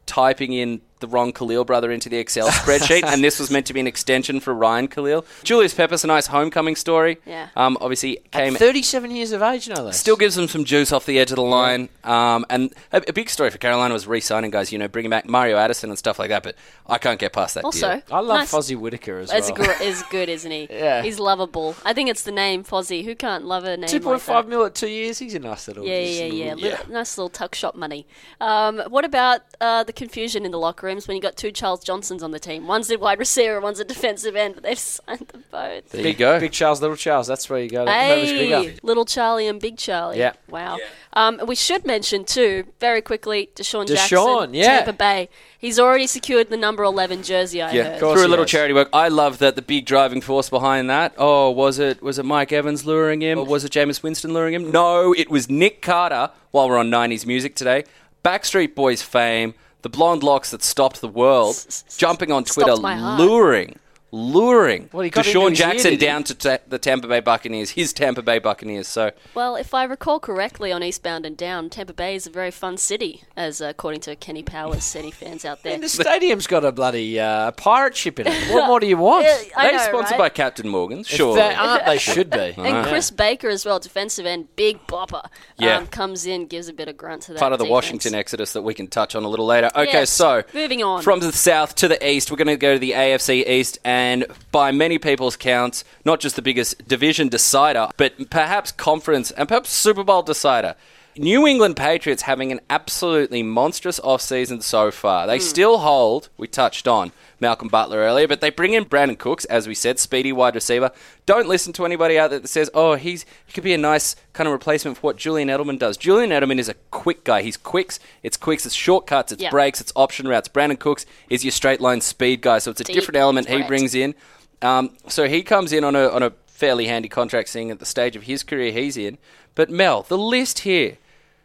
typing 0.06 0.54
in 0.54 0.82
the 1.04 1.08
wrong 1.08 1.32
Kalil 1.34 1.66
brother 1.66 1.92
into 1.92 2.10
the 2.10 2.18
Excel 2.18 2.48
spreadsheet, 2.50 3.04
and 3.04 3.24
this 3.24 3.40
was 3.40 3.52
meant 3.52 3.66
to 3.68 3.74
be 3.74 3.80
an 3.80 3.88
extension 3.88 4.40
for 4.40 4.54
Ryan 4.54 4.88
Kalil. 4.88 5.26
Julius 5.44 5.74
Peppers, 5.74 6.04
a 6.04 6.08
nice 6.08 6.28
homecoming 6.28 6.76
story. 6.76 7.18
Yeah. 7.26 7.50
Um, 7.56 7.78
obviously 7.82 8.22
came 8.32 8.54
At 8.56 8.60
37 8.60 9.12
years 9.12 9.32
of 9.34 9.42
age, 9.42 9.68
no 9.68 9.76
less. 9.84 10.00
Still 10.00 10.16
gives 10.16 10.36
them 10.36 10.48
some 10.48 10.64
juice 10.64 10.92
off 10.92 11.06
the 11.06 11.20
edge 11.20 11.32
of 11.32 11.36
the 11.36 11.42
line. 11.44 11.90
Um, 12.04 12.46
and 12.50 12.74
a, 12.92 13.02
a 13.10 13.14
big 13.14 13.30
story 13.30 13.50
for 13.50 13.58
Carolina 13.58 13.94
was 13.94 14.08
re-signing 14.08 14.50
guys, 14.52 14.72
you 14.72 14.80
know, 14.80 14.88
bringing 14.88 15.10
back 15.10 15.28
Mario 15.28 15.58
Addison 15.58 15.90
and 15.90 16.00
stuff 16.00 16.18
like 16.20 16.30
that. 16.30 16.44
But 16.44 16.56
I 16.88 16.98
can't 16.98 17.20
get 17.20 17.34
past 17.34 17.56
that 17.56 17.66
Also, 17.66 17.94
deal. 17.96 18.02
I 18.12 18.20
love 18.22 18.38
nice. 18.40 18.52
Fozzie 18.54 18.78
Whitaker 18.78 19.20
as 19.20 19.32
It's 19.32 19.52
well. 19.52 19.66
gr- 19.66 19.84
is 19.84 20.04
good, 20.10 20.30
isn't 20.30 20.50
he? 20.52 20.68
Yeah. 20.84 21.02
He's 21.04 21.20
lovable. 21.20 21.76
I 21.86 21.94
think 21.94 22.10
it's 22.10 22.24
the 22.24 22.32
name 22.32 22.64
Fozzie. 22.64 23.04
Who 23.06 23.16
can't 23.16 23.46
love 23.46 23.64
a 23.66 23.78
name 23.78 23.90
2.5 23.90 24.06
like 24.06 24.26
that? 24.26 24.48
mil 24.48 24.66
at 24.66 24.76
two 24.76 24.88
years. 24.88 25.20
He's 25.20 25.34
a 25.36 25.40
nice 25.40 25.68
little. 25.68 25.86
Yeah, 25.86 26.02
just 26.02 26.14
yeah, 26.14 26.24
little- 26.26 26.38
yeah. 26.60 26.70
Little, 26.78 26.94
nice 26.94 27.18
little 27.18 27.30
tuck 27.30 27.54
shop 27.56 27.76
money. 27.76 28.06
Um, 28.42 28.80
what 28.90 29.06
about 29.06 29.42
uh, 29.62 29.84
the 29.84 29.94
confusion 29.94 30.46
in 30.46 30.52
the 30.52 30.58
locker 30.60 30.88
rooms 30.94 31.08
when 31.08 31.16
you 31.16 31.22
got 31.22 31.36
two 31.36 31.52
Charles 31.52 31.84
Johnsons 31.84 32.24
on 32.24 32.32
the 32.32 32.40
team? 32.40 32.68
One's 32.68 32.90
a 32.92 32.98
wide 32.98 33.20
receiver, 33.20 33.60
one's 33.60 33.80
a 33.80 33.86
defensive 33.86 34.36
end, 34.36 34.56
but 34.56 34.64
they've 34.64 34.78
signed 34.80 35.28
them 35.30 35.44
both. 35.52 35.90
There 35.90 36.00
you 36.02 36.04
Big, 36.04 36.18
go. 36.18 36.40
Big 36.40 36.52
Charles, 36.52 36.82
little 36.82 36.96
Charles. 36.96 37.28
That's 37.28 37.50
where 37.50 37.60
you 37.60 37.70
go. 37.70 37.82
Whoever's 37.86 38.30
Hey, 38.30 38.78
little 38.84 39.06
Charlie 39.06 39.48
and 39.48 39.60
Big 39.60 39.78
Charlie. 39.78 40.20
Yeah. 40.20 40.34
Wow. 40.50 40.78
Um, 41.14 41.40
we 41.48 41.56
should 41.56 41.86
mention 41.86 42.26
too, 42.26 42.66
very 42.80 43.02
quickly, 43.02 43.50
DeSean, 43.56 43.86
DeSean, 43.86 44.08
Jackson, 44.10 44.54
yeah. 44.54 44.78
Tampa 44.78 44.94
Bay. 44.94 45.30
He's 45.60 45.80
already 45.80 46.08
secured 46.08 46.50
the 46.50 46.58
number 46.58 46.84
eleven 46.84 47.22
jersey. 47.24 47.62
I 47.62 47.72
Yeah, 47.72 47.84
heard. 47.84 48.00
course 48.00 48.20
through 48.20 48.28
a 48.28 48.30
little 48.30 48.44
has. 48.46 48.52
charity 48.52 48.74
work. 48.74 48.90
I 48.94 49.10
love 49.10 49.38
that 49.40 49.56
the 49.56 49.62
big 49.62 49.86
driving 49.86 50.22
force 50.22 50.50
behind 50.50 50.90
that. 50.90 51.14
Oh, 51.18 51.52
was 51.52 51.78
it 51.80 52.02
was 52.02 52.18
it 52.20 52.26
Mike 52.26 52.52
Evans 52.52 52.86
luring 52.86 53.22
him? 53.22 53.38
Or 53.40 53.46
was 53.46 53.64
it 53.64 53.72
Jameis 53.72 54.02
Winston 54.02 54.34
luring 54.34 54.54
him? 54.56 54.72
No, 54.72 55.14
it 55.14 55.30
was 55.30 55.50
Nick 55.50 55.82
Carter. 55.82 56.32
While 56.52 56.68
we're 56.70 56.78
on 56.78 56.90
'90s 56.90 57.26
music 57.26 57.56
today, 57.56 57.84
Backstreet 58.26 58.74
Boys 58.76 59.02
fame, 59.02 59.54
the 59.84 59.90
blonde 59.90 60.24
locks 60.24 60.50
that 60.52 60.64
stopped 60.64 61.00
the 61.02 61.08
world, 61.08 61.56
jumping 61.98 62.32
on 62.32 62.44
Twitter, 62.44 62.74
luring, 62.76 63.78
luring 64.14 64.90
Well, 64.94 65.02
he 65.04 65.10
got 65.10 65.26
into 65.26 65.40
DeSean 65.40 65.56
Jackson 65.56 65.92
did 65.92 66.00
down 66.00 66.24
to 66.26 66.36
ta- 66.36 66.58
the 66.68 66.78
Tampa 66.78 67.08
Bay 67.08 67.20
Buccaneers, 67.20 67.72
his 67.72 67.92
Tampa 67.94 68.22
Bay 68.22 68.38
Buccaneers. 68.38 68.88
So 68.88 69.12
Well, 69.34 69.56
if 69.56 69.74
I 69.74 69.84
recall 69.86 70.20
correctly, 70.20 70.72
on 70.72 70.84
Eastbound 70.84 71.26
and 71.26 71.36
Down, 71.36 71.70
Tampa 71.72 71.94
Bay 71.94 72.14
is 72.14 72.28
a 72.28 72.30
very 72.30 72.52
fun 72.52 72.78
city, 72.78 73.24
as 73.36 73.60
uh, 73.60 73.66
according 73.66 74.02
to 74.02 74.16
Kenny 74.16 74.44
Powers, 74.44 74.84
City 74.94 75.10
fans 75.10 75.46
out 75.46 75.64
there. 75.64 75.74
And 75.74 75.82
the 75.82 75.90
stadium's 75.90 76.46
got 76.46 76.64
a 76.64 76.72
bloody 76.72 77.20
uh, 77.20 77.52
pirate 77.54 77.96
ship 77.96 78.20
in 78.20 78.28
it. 78.28 78.34
What 78.54 78.68
more 78.68 78.80
do 78.80 78.86
you 78.86 78.98
want? 78.98 79.26
Yeah, 79.26 79.38
they're 79.58 79.80
sponsored 79.80 80.12
right? 80.12 80.18
by 80.26 80.30
Captain 80.30 80.70
Morgan's. 80.70 81.10
If 81.10 81.16
Sure. 81.18 81.36
they 81.36 81.54
aren't, 81.56 81.86
they 81.86 81.98
should 81.98 82.30
be. 82.30 82.54
And 82.64 82.86
Chris 82.88 83.10
Baker 83.10 83.50
as 83.50 83.66
well, 83.66 83.80
defensive 83.80 84.26
end, 84.28 84.56
big 84.56 84.86
bopper. 84.86 85.26
Yeah. 85.58 85.78
um, 85.78 85.88
comes 85.88 86.26
in, 86.28 86.46
gives 86.46 86.68
a 86.68 86.74
bit 86.74 86.88
of 86.88 86.98
grunt 86.98 87.24
to 87.24 87.34
that. 87.34 87.40
part 87.40 87.52
of 87.52 87.58
the 87.60 87.66
defense. 87.66 87.74
Washington 87.74 88.14
exodus 88.16 88.54
that 88.54 88.62
we 88.62 88.74
can 88.76 88.88
touch 88.88 89.16
on 89.16 89.24
a 89.24 89.28
little 89.28 89.46
later. 89.48 89.72
Okay, 89.76 89.92
Yes, 89.92 90.12
so 90.12 90.44
moving 90.54 90.84
on. 90.84 91.02
from 91.02 91.20
the 91.20 91.32
south 91.32 91.74
to 91.76 91.88
the 91.88 92.08
east, 92.08 92.30
we're 92.30 92.38
going 92.38 92.48
to 92.48 92.58
go 92.58 92.74
to 92.74 92.80
the 92.80 92.92
AFC 92.92 93.48
East, 93.48 93.80
and 93.84 94.03
by 94.52 94.72
many 94.72 94.98
people's 94.98 95.36
counts, 95.36 95.84
not 96.06 96.20
just 96.20 96.36
the 96.36 96.42
biggest 96.42 96.88
division 96.88 97.30
decider, 97.30 97.90
but 97.98 98.30
perhaps 98.30 98.72
conference 98.72 99.32
and 99.32 99.48
perhaps 99.48 99.70
Super 99.72 100.04
Bowl 100.04 100.22
decider. 100.24 100.76
New 101.18 101.46
England 101.46 101.76
Patriots 101.76 102.24
having 102.24 102.52
an 102.52 102.60
absolutely 102.70 103.44
monstrous 103.44 104.00
offseason 104.00 104.64
so 104.64 104.90
far. 104.92 105.28
They 105.28 105.40
still 105.40 105.80
hold, 105.80 106.30
we 106.38 106.48
touched 106.48 106.88
on 106.88 107.12
Malcolm 107.40 107.68
Butler 107.68 107.98
earlier, 108.00 108.28
but 108.28 108.42
they 108.42 108.50
bring 108.50 108.74
in 108.74 108.86
Brandin 108.86 109.18
Cooks, 109.18 109.46
as 109.46 109.68
we 109.68 109.76
said, 109.76 110.00
speedy 110.00 110.32
wide 110.32 110.56
receiver. 110.56 110.92
Don't 111.26 111.48
listen 111.48 111.72
to 111.74 111.86
anybody 111.86 112.18
out 112.18 112.30
there 112.32 112.40
that 112.40 112.48
says, 112.48 112.70
oh, 112.74 112.96
he's 112.96 113.26
he 113.46 113.54
could 113.54 113.64
be 113.64 113.74
a 113.74 113.78
nice 113.78 114.16
kind 114.34 114.48
of 114.48 114.54
replacement 114.54 114.98
for 114.98 115.02
what 115.02 115.18
Julian 115.18 115.50
Edelman 115.50 115.78
does. 115.78 115.98
Julian 115.98 116.32
Edelman 116.32 116.58
is 116.58 116.70
a 116.70 116.74
quick 116.90 117.24
guy. 117.24 117.42
He's 117.42 117.58
quicks, 117.58 118.00
it's 118.24 118.38
quicks, 118.38 118.66
it's 118.66 118.74
shortcuts, 118.76 119.32
it's 119.32 119.44
Yeah. 119.44 119.50
breaks, 119.52 119.82
it's 119.82 119.94
option 119.96 120.28
routes. 120.28 120.48
Brandin 120.48 120.80
Cooks 120.80 121.06
is 121.30 121.44
your 121.44 121.52
straight 121.52 121.82
line 121.82 122.02
speed 122.02 122.42
guy, 122.42 122.58
so 122.60 122.72
it's 122.72 122.82
a 122.82 122.86
Deep 122.86 122.96
different 122.96 123.18
element 123.18 123.50
he 123.50 123.62
brings 123.64 123.94
in. 123.94 124.16
Um, 124.62 124.92
so 125.08 125.28
he 125.28 125.44
comes 125.44 125.74
in 125.74 125.84
on 125.84 125.96
a 125.96 126.08
on 126.10 126.24
a 126.24 126.32
fairly 126.48 126.86
handy 126.88 127.10
contract, 127.10 127.50
seeing 127.50 127.70
at 127.72 127.80
the 127.80 127.86
stage 127.86 128.16
of 128.16 128.24
his 128.24 128.42
career 128.44 128.72
he's 128.72 128.96
in. 128.98 129.18
But 129.56 129.70
Mel, 129.70 130.04
the 130.04 130.18
list 130.18 130.60
here, 130.60 130.98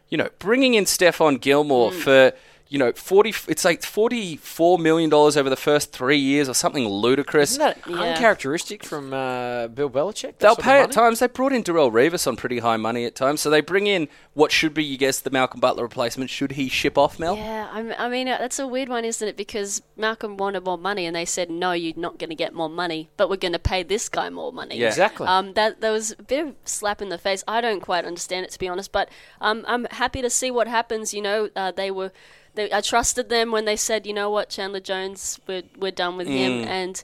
you 0.09 0.17
know, 0.17 0.29
bringing 0.39 0.73
in 0.73 0.85
Stephon 0.85 1.39
Gilmore 1.39 1.91
Mm. 1.91 2.01
for 2.01 2.33
you 2.69 2.77
know 2.77 2.91
forty, 2.93 3.33
it's 3.47 3.65
like 3.65 3.83
forty 3.83 4.35
four 4.37 4.77
million 4.77 5.09
dollars 5.09 5.35
over 5.35 5.49
the 5.49 5.55
first 5.55 5.91
three 5.91 6.17
years 6.19 6.47
or 6.47 6.53
something 6.53 6.87
ludicrous. 6.87 7.51
Isn't 7.51 7.59
that 7.61 7.77
Yeah. 7.87 8.01
uncharacteristic 8.13 8.83
from 8.83 9.11
uh, 9.13 9.67
Bill 9.69 9.89
Belichick? 9.89 10.37
that 10.37 10.39
They'll 10.39 10.55
pay 10.55 10.81
at 10.81 10.91
times. 10.91 11.19
They 11.19 11.27
brought 11.27 11.51
in 11.51 11.63
Darrelle 11.63 11.91
Revis 11.91 12.27
on 12.27 12.35
pretty 12.35 12.59
high 12.59 12.77
money 12.77 13.05
at 13.05 13.15
times, 13.15 13.41
so 13.41 13.49
they 13.49 13.61
bring 13.61 13.87
in 13.87 14.07
what 14.33 14.51
should 14.51 14.73
be, 14.73 14.83
you 14.83 14.97
guess, 14.97 15.19
the 15.19 15.31
Malcolm 15.31 15.59
Butler 15.59 15.83
replacement. 15.83 16.29
Should 16.29 16.51
he 16.53 16.69
ship 16.69 16.97
off 16.97 17.19
Mel? 17.19 17.35
Yeah, 17.35 17.67
I'm, 17.71 17.91
I 17.97 18.07
mean, 18.07 18.27
uh, 18.27 18.37
that's 18.37 18.59
a 18.59 18.67
weird 18.67 18.87
one, 18.87 19.03
isn't 19.03 19.27
it? 19.27 19.35
Because 19.35 19.81
Malcolm 19.97 20.37
wanted 20.37 20.63
more 20.63 20.77
money, 20.77 21.05
and 21.07 21.15
they 21.15 21.25
said, 21.25 21.49
no, 21.49 21.71
you're 21.71 21.93
not 21.97 22.19
going 22.19 22.29
to 22.29 22.35
get 22.35 22.53
more 22.53 22.69
money, 22.69 23.09
but 23.17 23.29
we're 23.29 23.35
going 23.35 23.53
to 23.53 23.59
pay 23.59 23.83
this 23.83 24.07
guy 24.07 24.29
more 24.29 24.53
money. 24.53 24.77
Yeah. 24.77 24.87
Exactly. 24.87 25.27
Um, 25.27 25.53
that, 25.53 25.81
that 25.81 25.89
was 25.89 26.11
a 26.17 26.23
bit 26.23 26.47
of 26.47 26.55
slap 26.65 27.01
in 27.01 27.09
the 27.09 27.17
face. 27.17 27.43
I 27.47 27.61
don't 27.61 27.81
quite 27.81 28.05
understand 28.05 28.45
it, 28.45 28.51
to 28.51 28.59
be 28.59 28.67
honest, 28.67 28.91
but 28.91 29.09
um, 29.41 29.65
I'm 29.67 29.85
happy 29.91 30.21
to 30.21 30.29
see 30.29 30.51
what 30.51 30.67
happens. 30.67 31.13
You 31.13 31.23
know, 31.23 31.49
uh, 31.55 31.71
they 31.71 31.89
were. 31.89 32.11
They, 32.59 32.73
I 32.73 32.81
trusted 32.81 33.29
them 33.29 33.51
when 33.51 33.63
they 33.65 33.75
said, 33.77 34.05
you 34.05 34.13
know 34.13 34.29
what, 34.29 34.49
Chandler 34.49 34.81
Jones, 34.81 35.39
we're, 35.47 35.63
we're 35.77 35.91
done 35.91 36.17
with 36.17 36.27
him, 36.27 36.67
and 36.67 37.01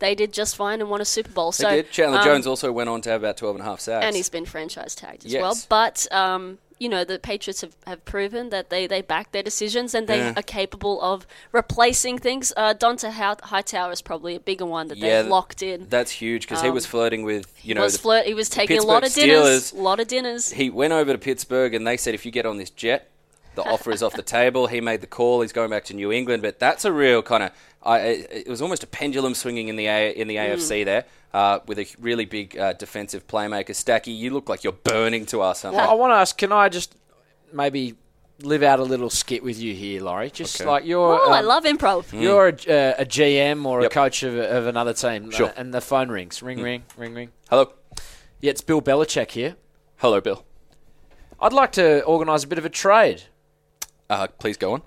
they 0.00 0.14
did 0.16 0.32
just 0.32 0.56
fine 0.56 0.80
and 0.80 0.90
won 0.90 1.00
a 1.00 1.04
Super 1.04 1.30
Bowl. 1.30 1.52
They 1.52 1.62
so 1.62 1.70
did. 1.70 1.90
Chandler 1.92 2.18
um, 2.18 2.24
Jones 2.24 2.46
also 2.46 2.72
went 2.72 2.88
on 2.88 3.00
to 3.02 3.10
have 3.10 3.22
about 3.22 3.36
12 3.36 3.56
and 3.56 3.62
a 3.62 3.68
half 3.68 3.80
sacks. 3.80 4.04
and 4.04 4.16
he's 4.16 4.28
been 4.28 4.44
franchise 4.44 4.94
tagged 4.96 5.24
as 5.24 5.32
Yes. 5.32 5.40
well. 5.42 5.56
But 5.68 6.06
um, 6.12 6.58
you 6.78 6.90
know, 6.90 7.04
the 7.04 7.18
Patriots 7.18 7.62
have, 7.62 7.74
have 7.86 8.04
proven 8.04 8.50
that 8.50 8.68
they, 8.68 8.86
they 8.86 9.00
back 9.00 9.32
their 9.32 9.42
decisions 9.42 9.94
and 9.94 10.06
they 10.08 10.18
Yeah. 10.18 10.34
are 10.36 10.42
capable 10.42 11.00
of 11.00 11.26
replacing 11.50 12.18
things. 12.18 12.52
Uh, 12.54 12.74
Donta 12.74 13.10
Hi- 13.12 13.36
Hightower 13.42 13.92
is 13.92 14.02
probably 14.02 14.34
a 14.34 14.40
bigger 14.40 14.66
one 14.66 14.88
that 14.88 14.98
Yeah, 14.98 15.22
they've 15.22 15.30
locked 15.30 15.62
in. 15.62 15.86
That's 15.88 16.10
huge 16.10 16.42
because 16.42 16.60
he 16.60 16.68
Um, 16.68 16.74
was 16.74 16.84
flirting 16.84 17.22
with, 17.22 17.46
you 17.64 17.74
know, 17.74 17.80
was 17.80 17.94
the- 17.94 18.00
flirt. 18.00 18.26
He 18.26 18.34
was 18.34 18.50
taking 18.50 18.78
a 18.78 18.82
lot 18.82 19.04
of 19.06 19.14
dinners. 19.14 19.72
Steelers. 19.72 19.78
A 19.78 19.80
lot 19.82 20.00
of 20.00 20.08
dinners. 20.08 20.50
he 20.52 20.68
went 20.68 20.92
over 20.92 21.12
to 21.12 21.18
Pittsburgh 21.18 21.72
and 21.72 21.86
they 21.86 21.96
said 21.96 22.12
if 22.12 22.26
you 22.26 22.30
get 22.32 22.44
on 22.44 22.58
this 22.58 22.68
jet, 22.68 23.08
the 23.56 23.62
offer 23.64 23.90
is 23.90 24.02
off 24.02 24.12
the 24.14 24.22
table. 24.22 24.66
He 24.68 24.80
made 24.80 25.00
the 25.00 25.06
call. 25.06 25.40
He's 25.40 25.52
going 25.52 25.70
back 25.70 25.84
to 25.86 25.94
New 25.94 26.12
England, 26.12 26.42
but 26.42 26.58
that's 26.58 26.84
a 26.84 26.92
real 26.92 27.22
kind 27.22 27.42
of. 27.42 27.50
I, 27.82 27.98
it 28.00 28.30
it 28.46 28.48
was 28.48 28.62
almost 28.62 28.82
a 28.82 28.86
pendulum 28.86 29.34
swinging 29.34 29.68
in 29.68 29.76
the 29.76 29.86
a, 29.86 30.10
in 30.12 30.28
the 30.28 30.36
AFC 30.36 30.84
there 30.84 31.04
uh, 31.34 31.60
with 31.66 31.78
a 31.78 31.86
really 32.00 32.24
big 32.24 32.56
uh, 32.58 32.72
defensive 32.74 33.26
playmaker. 33.26 33.70
Stacky, 33.70 34.16
you 34.16 34.30
look 34.30 34.48
like 34.48 34.64
you're 34.64 34.72
burning 34.72 35.26
to 35.26 35.40
us. 35.42 35.64
aren't 35.64 35.76
Well, 35.76 35.90
I 35.90 35.94
want 35.94 36.10
to 36.12 36.16
ask, 36.16 36.36
can 36.36 36.52
I 36.52 36.68
just 36.68 36.96
maybe 37.52 37.94
live 38.40 38.62
out 38.62 38.80
a 38.80 38.82
little 38.82 39.08
skit 39.08 39.42
with 39.42 39.58
you 39.58 39.72
here, 39.72 40.02
Laurie? 40.02 40.30
Just 40.30 40.60
Okay. 40.60 40.68
like 40.68 40.84
you're, 40.84 41.14
oh, 41.20 41.30
I 41.30 41.38
um, 41.40 41.46
love 41.46 41.64
improv. 41.64 42.12
you're 42.12 42.48
a, 42.48 42.50
uh, 42.52 42.94
a 43.02 43.04
GM 43.06 43.64
or 43.64 43.82
Yep. 43.82 43.90
a 43.90 43.94
coach 43.94 44.22
of, 44.24 44.36
of 44.36 44.66
another 44.66 44.92
team, 44.92 45.30
Sure. 45.30 45.46
uh, 45.48 45.52
and 45.56 45.72
the 45.72 45.80
phone 45.80 46.10
rings, 46.10 46.42
ring, 46.42 46.60
ring, 46.60 46.82
ring, 46.98 47.14
ring. 47.14 47.30
Hello, 47.48 47.72
Yeah, 48.40 48.50
it's 48.50 48.60
Bill 48.60 48.82
Belichick 48.82 49.30
here. 49.30 49.56
hello, 49.98 50.20
Bill. 50.20 50.44
I'd 51.40 51.52
like 51.52 51.72
to 51.72 52.02
organise 52.04 52.44
a 52.44 52.46
bit 52.48 52.58
of 52.58 52.64
a 52.64 52.70
trade. 52.70 53.22
Uh, 54.08 54.26
please 54.38 54.56
go 54.56 54.72
on. 54.74 54.82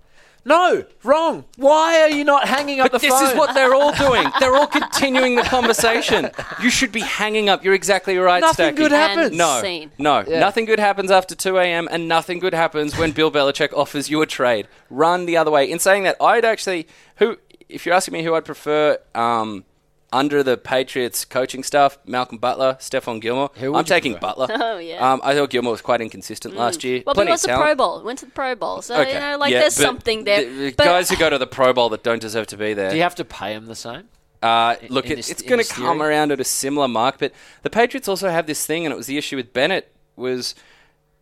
No, 0.46 0.86
wrong. 1.04 1.44
Why 1.58 2.02
are 2.02 2.10
you 2.10 2.24
not 2.24 2.48
hanging 2.48 2.80
up 2.80 2.92
But 2.92 3.02
the 3.02 3.08
this 3.10 3.20
phone? 3.20 3.30
is 3.32 3.36
what 3.38 3.54
they're 3.54 3.76
all 3.76 3.92
doing. 3.92 4.26
They're 4.40 4.56
all 4.56 4.66
continuing 4.68 5.36
the 5.36 5.42
conversation. 5.44 6.32
You 6.62 6.70
should 6.70 6.94
be 6.94 7.02
hanging 7.02 7.50
up. 7.50 7.64
You're 7.64 7.74
exactly 7.74 8.18
right, 8.18 8.40
Nothing 8.40 8.74
Stacky. 8.74 8.78
good 8.78 8.92
happens. 8.92 9.28
And 9.28 9.38
No, 9.38 9.62
scene. 9.62 9.92
no, 9.98 10.24
Yeah. 10.26 10.40
nothing 10.40 10.64
good 10.66 10.80
happens 10.80 11.12
after 11.12 11.36
2 11.36 11.58
a.m. 11.60 11.90
and 11.92 12.08
nothing 12.08 12.40
good 12.40 12.54
happens 12.54 12.98
when 12.98 13.12
Bill 13.12 13.30
Belichick 13.30 13.74
offers 13.74 14.10
you 14.10 14.22
a 14.22 14.26
trade. 14.26 14.68
Run 14.90 15.26
the 15.26 15.36
other 15.38 15.52
way. 15.52 15.70
In 15.70 15.78
saying 15.78 16.04
that, 16.04 16.16
I'd 16.22 16.46
actually 16.46 16.88
who, 17.18 17.38
if 17.68 17.86
you're 17.86 17.94
asking 17.94 18.14
me 18.14 18.24
who 18.24 18.34
I'd 18.34 18.46
prefer 18.46 18.98
um, 19.14 19.66
under 20.12 20.42
the 20.44 20.58
Patriots 20.58 21.24
coaching 21.26 21.64
staff, 21.64 21.98
Malcolm 22.06 22.38
Butler, 22.38 22.78
Stephon 22.80 23.22
Gilmore. 23.22 23.52
Who 23.56 23.72
would 23.72 23.78
I'm 23.80 23.86
taking 23.86 24.14
prefer? 24.14 24.28
Butler. 24.36 24.48
Oh, 24.62 24.78
yeah. 24.80 25.12
Um, 25.14 25.22
I 25.24 25.36
thought 25.36 25.50
Gilmore 25.50 25.72
was 25.72 25.82
quite 25.82 26.02
inconsistent 26.02 26.56
last 26.56 26.84
year. 26.84 27.04
Well, 27.06 27.14
but 27.14 27.26
Plenty 27.26 27.30
he 27.30 27.32
went 27.34 27.44
of 27.44 27.50
the. 27.50 27.56
Pro 27.64 27.76
Bowl. 27.76 28.04
Went 28.04 28.20
to 28.20 28.26
the 28.26 28.32
Pro 28.32 28.56
Bowl. 28.56 28.82
So, 28.82 28.96
Okay. 29.02 29.14
you 29.14 29.20
know, 29.20 29.38
like 29.38 29.52
Yeah, 29.52 29.60
there's 29.62 29.76
something 29.76 30.24
there. 30.24 30.44
the- 30.44 30.50
the 30.50 30.72
but 30.72 30.84
guys 30.86 31.10
who 31.10 31.16
go 31.18 31.30
to 31.30 31.38
the 31.38 31.48
Pro 31.48 31.74
Bowl 31.74 31.90
that 31.90 32.04
don't 32.04 32.22
deserve 32.22 32.48
to 32.48 32.58
be 32.58 32.74
there. 32.74 32.90
Do 32.90 32.96
you 32.98 33.04
have 33.04 33.16
to 33.16 33.26
pay 33.26 33.54
them 33.54 33.68
the 33.68 33.76
same? 33.76 34.04
Uh, 34.42 34.76
look, 34.90 35.10
it, 35.10 35.16
this- 35.18 35.30
it's 35.30 35.42
going 35.42 35.62
to 35.64 35.68
come 35.74 36.02
around 36.02 36.32
at 36.32 36.40
a 36.40 36.44
similar 36.46 36.88
mark, 36.88 37.18
but 37.20 37.32
the 37.64 37.70
Patriots 37.70 38.08
also 38.08 38.30
have 38.30 38.48
this 38.48 38.66
thing, 38.66 38.86
and 38.86 38.94
it 38.94 38.96
was 38.96 39.08
the 39.08 39.18
issue 39.18 39.36
with 39.36 39.54
Bennett 39.54 39.92
was 40.16 40.56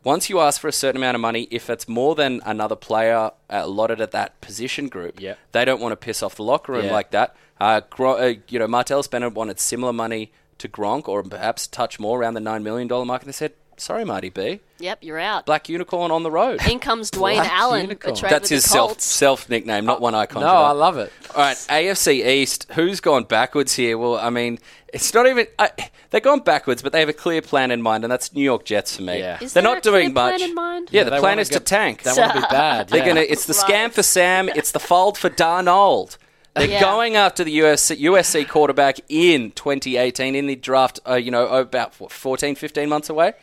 once 0.03 0.29
you 0.29 0.39
ask 0.39 0.61
for 0.61 0.67
a 0.67 0.71
certain 0.73 1.01
amount 1.01 1.15
of 1.15 1.21
money, 1.21 1.47
if 1.51 1.69
it's 1.69 1.87
more 1.87 2.15
than 2.15 2.41
another 2.45 2.75
player 2.75 3.15
uh, 3.15 3.31
allotted 3.49 3.99
at 4.01 4.11
that 4.11 4.39
position 4.41 4.87
group, 4.87 5.19
Yep. 5.19 5.37
they 5.51 5.65
don't 5.65 5.81
want 5.81 5.91
to 5.91 5.97
piss 5.97 6.23
off 6.23 6.35
the 6.35 6.43
locker 6.43 6.71
room 6.73 6.85
Yeah. 6.85 6.91
like 6.93 7.11
that. 7.11 7.35
Uh, 7.59 7.81
Gro- 7.89 8.17
uh, 8.17 8.33
you 8.47 8.59
know, 8.59 8.67
Martellus 8.67 9.09
Bennett 9.09 9.33
wanted 9.33 9.59
similar 9.59 9.91
money 9.93 10.31
to 10.59 10.67
Gronk, 10.69 11.07
or 11.07 11.21
perhaps 11.23 11.67
touch 11.67 11.99
more 11.99 12.19
around 12.19 12.33
the 12.35 12.39
nine 12.39 12.63
million 12.63 12.87
dollar 12.87 13.05
mark, 13.05 13.21
and 13.21 13.29
they 13.29 13.33
said, 13.33 13.53
"Sorry, 13.77 14.03
Marty 14.03 14.29
B, 14.29 14.59
Yep, 14.79 14.99
you're 15.03 15.19
out. 15.19 15.45
Black 15.45 15.69
Unicorn 15.69 16.11
on 16.11 16.23
the 16.23 16.31
road." 16.31 16.59
In 16.69 16.79
comes 16.79 17.09
Dwayne 17.11 17.35
Black 17.35 17.51
Allen. 17.51 17.81
unicorn. 17.83 18.15
That's 18.21 18.49
his 18.49 18.63
self 18.65 18.99
self 19.01 19.49
nickname, 19.49 19.85
not 19.85 20.01
one 20.01 20.13
I 20.15 20.25
conjured 20.25 20.47
No, 20.47 20.55
I 20.55 20.71
love 20.71 20.97
it. 20.97 21.11
All 21.35 21.41
right, 21.41 21.57
AFC 21.69 22.25
East. 22.27 22.67
Who's 22.73 22.99
gone 22.99 23.23
backwards 23.23 23.73
here? 23.73 23.97
Well, 23.97 24.17
I 24.17 24.29
mean, 24.29 24.59
it's 24.93 25.13
not 25.13 25.27
even. 25.27 25.47
I, 25.59 25.69
they've 26.09 26.21
gone 26.23 26.39
backwards, 26.41 26.81
but 26.81 26.91
they 26.91 26.99
have 26.99 27.09
a 27.09 27.13
clear 27.13 27.41
plan 27.41 27.71
in 27.71 27.81
mind, 27.81 28.03
and 28.03 28.11
that's 28.11 28.33
New 28.33 28.43
York 28.43 28.65
Jets 28.65 28.95
for 28.95 29.03
me. 29.03 29.19
Yeah. 29.19 29.37
Is 29.41 29.53
They're 29.53 29.61
there 29.63 29.69
not 29.71 29.77
a 29.79 29.81
clear 29.81 29.93
doing 30.01 30.13
plan 30.13 30.31
much. 30.33 30.41
in 30.41 30.53
mind? 30.55 30.89
Yeah, 30.91 30.99
Yeah, 31.01 31.03
the 31.05 31.09
plan 31.11 31.21
wanna 31.23 31.41
is 31.41 31.49
to 31.49 31.59
tank. 31.59 32.03
They 32.03 32.11
want 32.13 32.33
to 32.33 32.41
be 32.41 32.47
bad. 32.51 32.89
They're 32.89 33.05
gonna. 33.05 33.21
It's 33.21 33.45
the 33.45 33.53
scam 33.53 33.91
for 33.91 34.03
Sam. 34.03 34.49
It's 34.49 34.71
the 34.71 34.79
fold 34.79 35.17
for 35.17 35.29
Darnold. 35.29 36.17
They're 36.55 36.65
Yeah. 36.67 36.81
going 36.81 37.15
after 37.15 37.43
the 37.43 37.59
USC, 37.59 37.97
USC 38.01 38.43
quarterback 38.47 38.97
in 39.09 39.51
2018 39.51 40.33
in 40.33 40.47
the 40.47 40.55
draft. 40.55 40.99
Uh, 41.07 41.13
you 41.13 41.29
know, 41.29 41.45
about 41.47 41.93
what, 41.99 42.11
14, 42.11 42.55
15 42.55 42.89
months 42.89 43.09
away. 43.11 43.33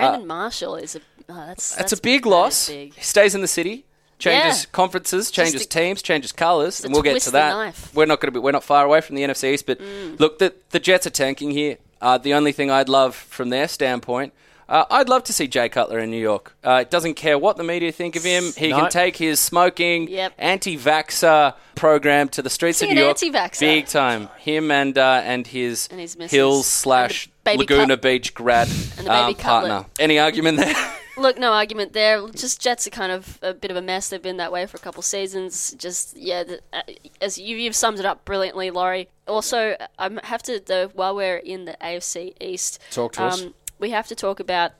Brandon 0.00 0.26
Marshall 0.26 0.76
is 0.76 0.96
a. 0.96 1.00
Oh, 1.28 1.34
that's, 1.46 1.74
That's, 1.74 1.92
a 1.92 1.96
big 2.00 2.26
loss. 2.26 2.68
big. 2.68 2.94
He 2.94 3.00
stays 3.02 3.34
in 3.34 3.40
the 3.40 3.48
city, 3.48 3.86
changes 4.18 4.64
Yeah. 4.64 4.68
conferences, 4.72 5.30
changes 5.30 5.62
a- 5.62 5.66
teams, 5.66 6.02
changes 6.02 6.32
colours, 6.32 6.84
and 6.84 6.92
we'll 6.92 7.02
get 7.02 7.20
to 7.22 7.30
that. 7.30 7.50
knife. 7.54 7.88
Mm. 7.90 7.94
We're 7.94 8.06
not 8.06 8.20
going 8.20 8.28
to 8.32 8.38
be. 8.38 8.42
We're 8.44 8.52
not 8.52 8.62
far 8.64 8.84
away 8.84 9.00
from 9.00 9.16
the 9.16 9.22
NFC 9.22 9.54
East, 9.54 9.64
but 9.66 9.80
look, 10.18 10.38
the 10.38 10.52
the 10.70 10.78
Jets 10.80 11.06
are 11.06 11.10
tanking 11.10 11.50
here. 11.52 11.78
Uh, 12.02 12.18
the 12.18 12.34
only 12.34 12.52
thing 12.52 12.70
I'd 12.70 12.90
love 12.90 13.14
from 13.16 13.48
their 13.48 13.68
standpoint. 13.68 14.34
Uh, 14.68 14.84
I'd 14.90 15.08
love 15.10 15.24
to 15.24 15.32
see 15.34 15.46
Jay 15.46 15.68
Cutler 15.68 15.98
in 15.98 16.10
New 16.10 16.20
York. 16.20 16.54
Uh, 16.64 16.78
it 16.82 16.90
doesn't 16.90 17.14
care 17.14 17.38
what 17.38 17.56
the 17.58 17.62
media 17.64 17.92
think 17.92 18.16
of 18.16 18.24
him. 18.24 18.44
He 18.56 18.68
No. 18.68 18.80
can 18.80 18.90
take 18.90 19.14
his 19.16 19.38
smoking, 19.38 20.08
Yep. 20.08 20.32
anti-vaxxer 20.38 21.54
program 21.74 22.28
to 22.30 22.42
the 22.42 22.48
streets 22.50 22.78
Is 22.78 22.82
of 22.82 22.88
New 22.88 22.92
an 22.92 22.98
York. 22.98 23.22
anti-vaxxer? 23.22 23.60
Big 23.60 23.86
time. 23.86 24.28
Him 24.38 24.70
and 24.70 24.96
uh, 24.96 25.20
and 25.24 25.46
his, 25.46 25.88
And 25.90 26.00
his. 26.00 26.16
Hills 26.30 26.66
slash 26.66 27.24
And 27.26 27.32
the 27.32 27.33
baby 27.44 27.58
Laguna 27.58 27.88
Cut- 27.94 28.02
Beach 28.02 28.34
grad 28.34 28.68
And 28.68 29.06
the 29.06 29.10
baby 29.10 29.10
um, 29.10 29.34
Cutlet. 29.34 29.70
partner. 29.70 29.86
Any 29.98 30.18
argument 30.18 30.58
there? 30.58 30.74
Look, 31.16 31.38
no 31.38 31.52
argument 31.52 31.92
there. 31.92 32.26
Just 32.30 32.60
Jets 32.60 32.88
are 32.88 32.90
kind 32.90 33.12
of 33.12 33.38
a 33.40 33.54
bit 33.54 33.70
of 33.70 33.76
a 33.76 33.82
mess. 33.82 34.08
They've 34.08 34.20
been 34.20 34.38
that 34.38 34.50
way 34.50 34.66
for 34.66 34.76
a 34.76 34.80
couple 34.80 35.00
seasons. 35.02 35.72
Just 35.78 36.16
yeah, 36.16 36.42
the, 36.42 36.60
uh, 36.72 36.82
as 37.20 37.38
you, 37.38 37.56
you've 37.56 37.76
summed 37.76 38.00
it 38.00 38.04
up 38.04 38.24
brilliantly, 38.24 38.70
Laurie. 38.72 39.08
Also, 39.28 39.76
I 39.98 40.10
have 40.24 40.42
to 40.44 40.60
though 40.64 40.88
while 40.88 41.14
we're 41.14 41.36
in 41.36 41.66
the 41.66 41.76
AFC 41.80 42.34
East, 42.40 42.80
um, 42.82 42.90
Talk 42.90 43.12
to 43.12 43.22
us. 43.24 43.44
We 43.78 43.90
have 43.90 44.08
to 44.08 44.14
talk 44.16 44.40
about 44.40 44.72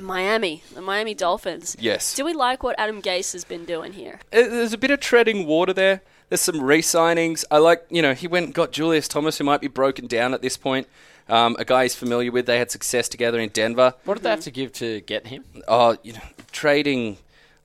Miami, 0.00 0.62
the 0.74 0.80
Miami 0.80 1.14
Dolphins. 1.14 1.76
Yes. 1.78 2.14
Do 2.14 2.24
we 2.24 2.32
like 2.32 2.62
what 2.62 2.74
Adam 2.78 3.02
Gase 3.02 3.32
has 3.32 3.44
been 3.44 3.64
doing 3.64 3.92
here? 3.92 4.20
Uh, 4.32 4.42
There's 4.48 4.72
a 4.72 4.78
bit 4.78 4.90
of 4.90 5.00
treading 5.00 5.46
water 5.46 5.72
there. 5.72 6.02
There's 6.28 6.40
some 6.40 6.62
re-signings. 6.62 7.44
I 7.50 7.58
like, 7.58 7.84
you 7.90 8.00
know, 8.00 8.14
he 8.14 8.26
went 8.26 8.46
and 8.46 8.54
got 8.54 8.72
Julius 8.72 9.06
Thomas, 9.06 9.38
who 9.38 9.44
might 9.44 9.60
be 9.60 9.68
broken 9.68 10.06
down 10.06 10.32
at 10.34 10.40
this 10.40 10.56
point. 10.56 10.88
Um, 11.32 11.56
a 11.58 11.64
guy 11.64 11.84
he's 11.84 11.94
familiar 11.94 12.30
with. 12.30 12.44
They 12.44 12.58
had 12.58 12.70
success 12.70 13.08
together 13.08 13.40
in 13.40 13.48
Denver. 13.48 13.94
What 14.04 14.14
did 14.14 14.24
they 14.24 14.30
have 14.30 14.40
to 14.40 14.50
give 14.50 14.70
to 14.74 15.00
get 15.00 15.28
him? 15.28 15.44
Oh, 15.66 15.96
you 16.02 16.12
know, 16.12 16.20
trading 16.52 17.16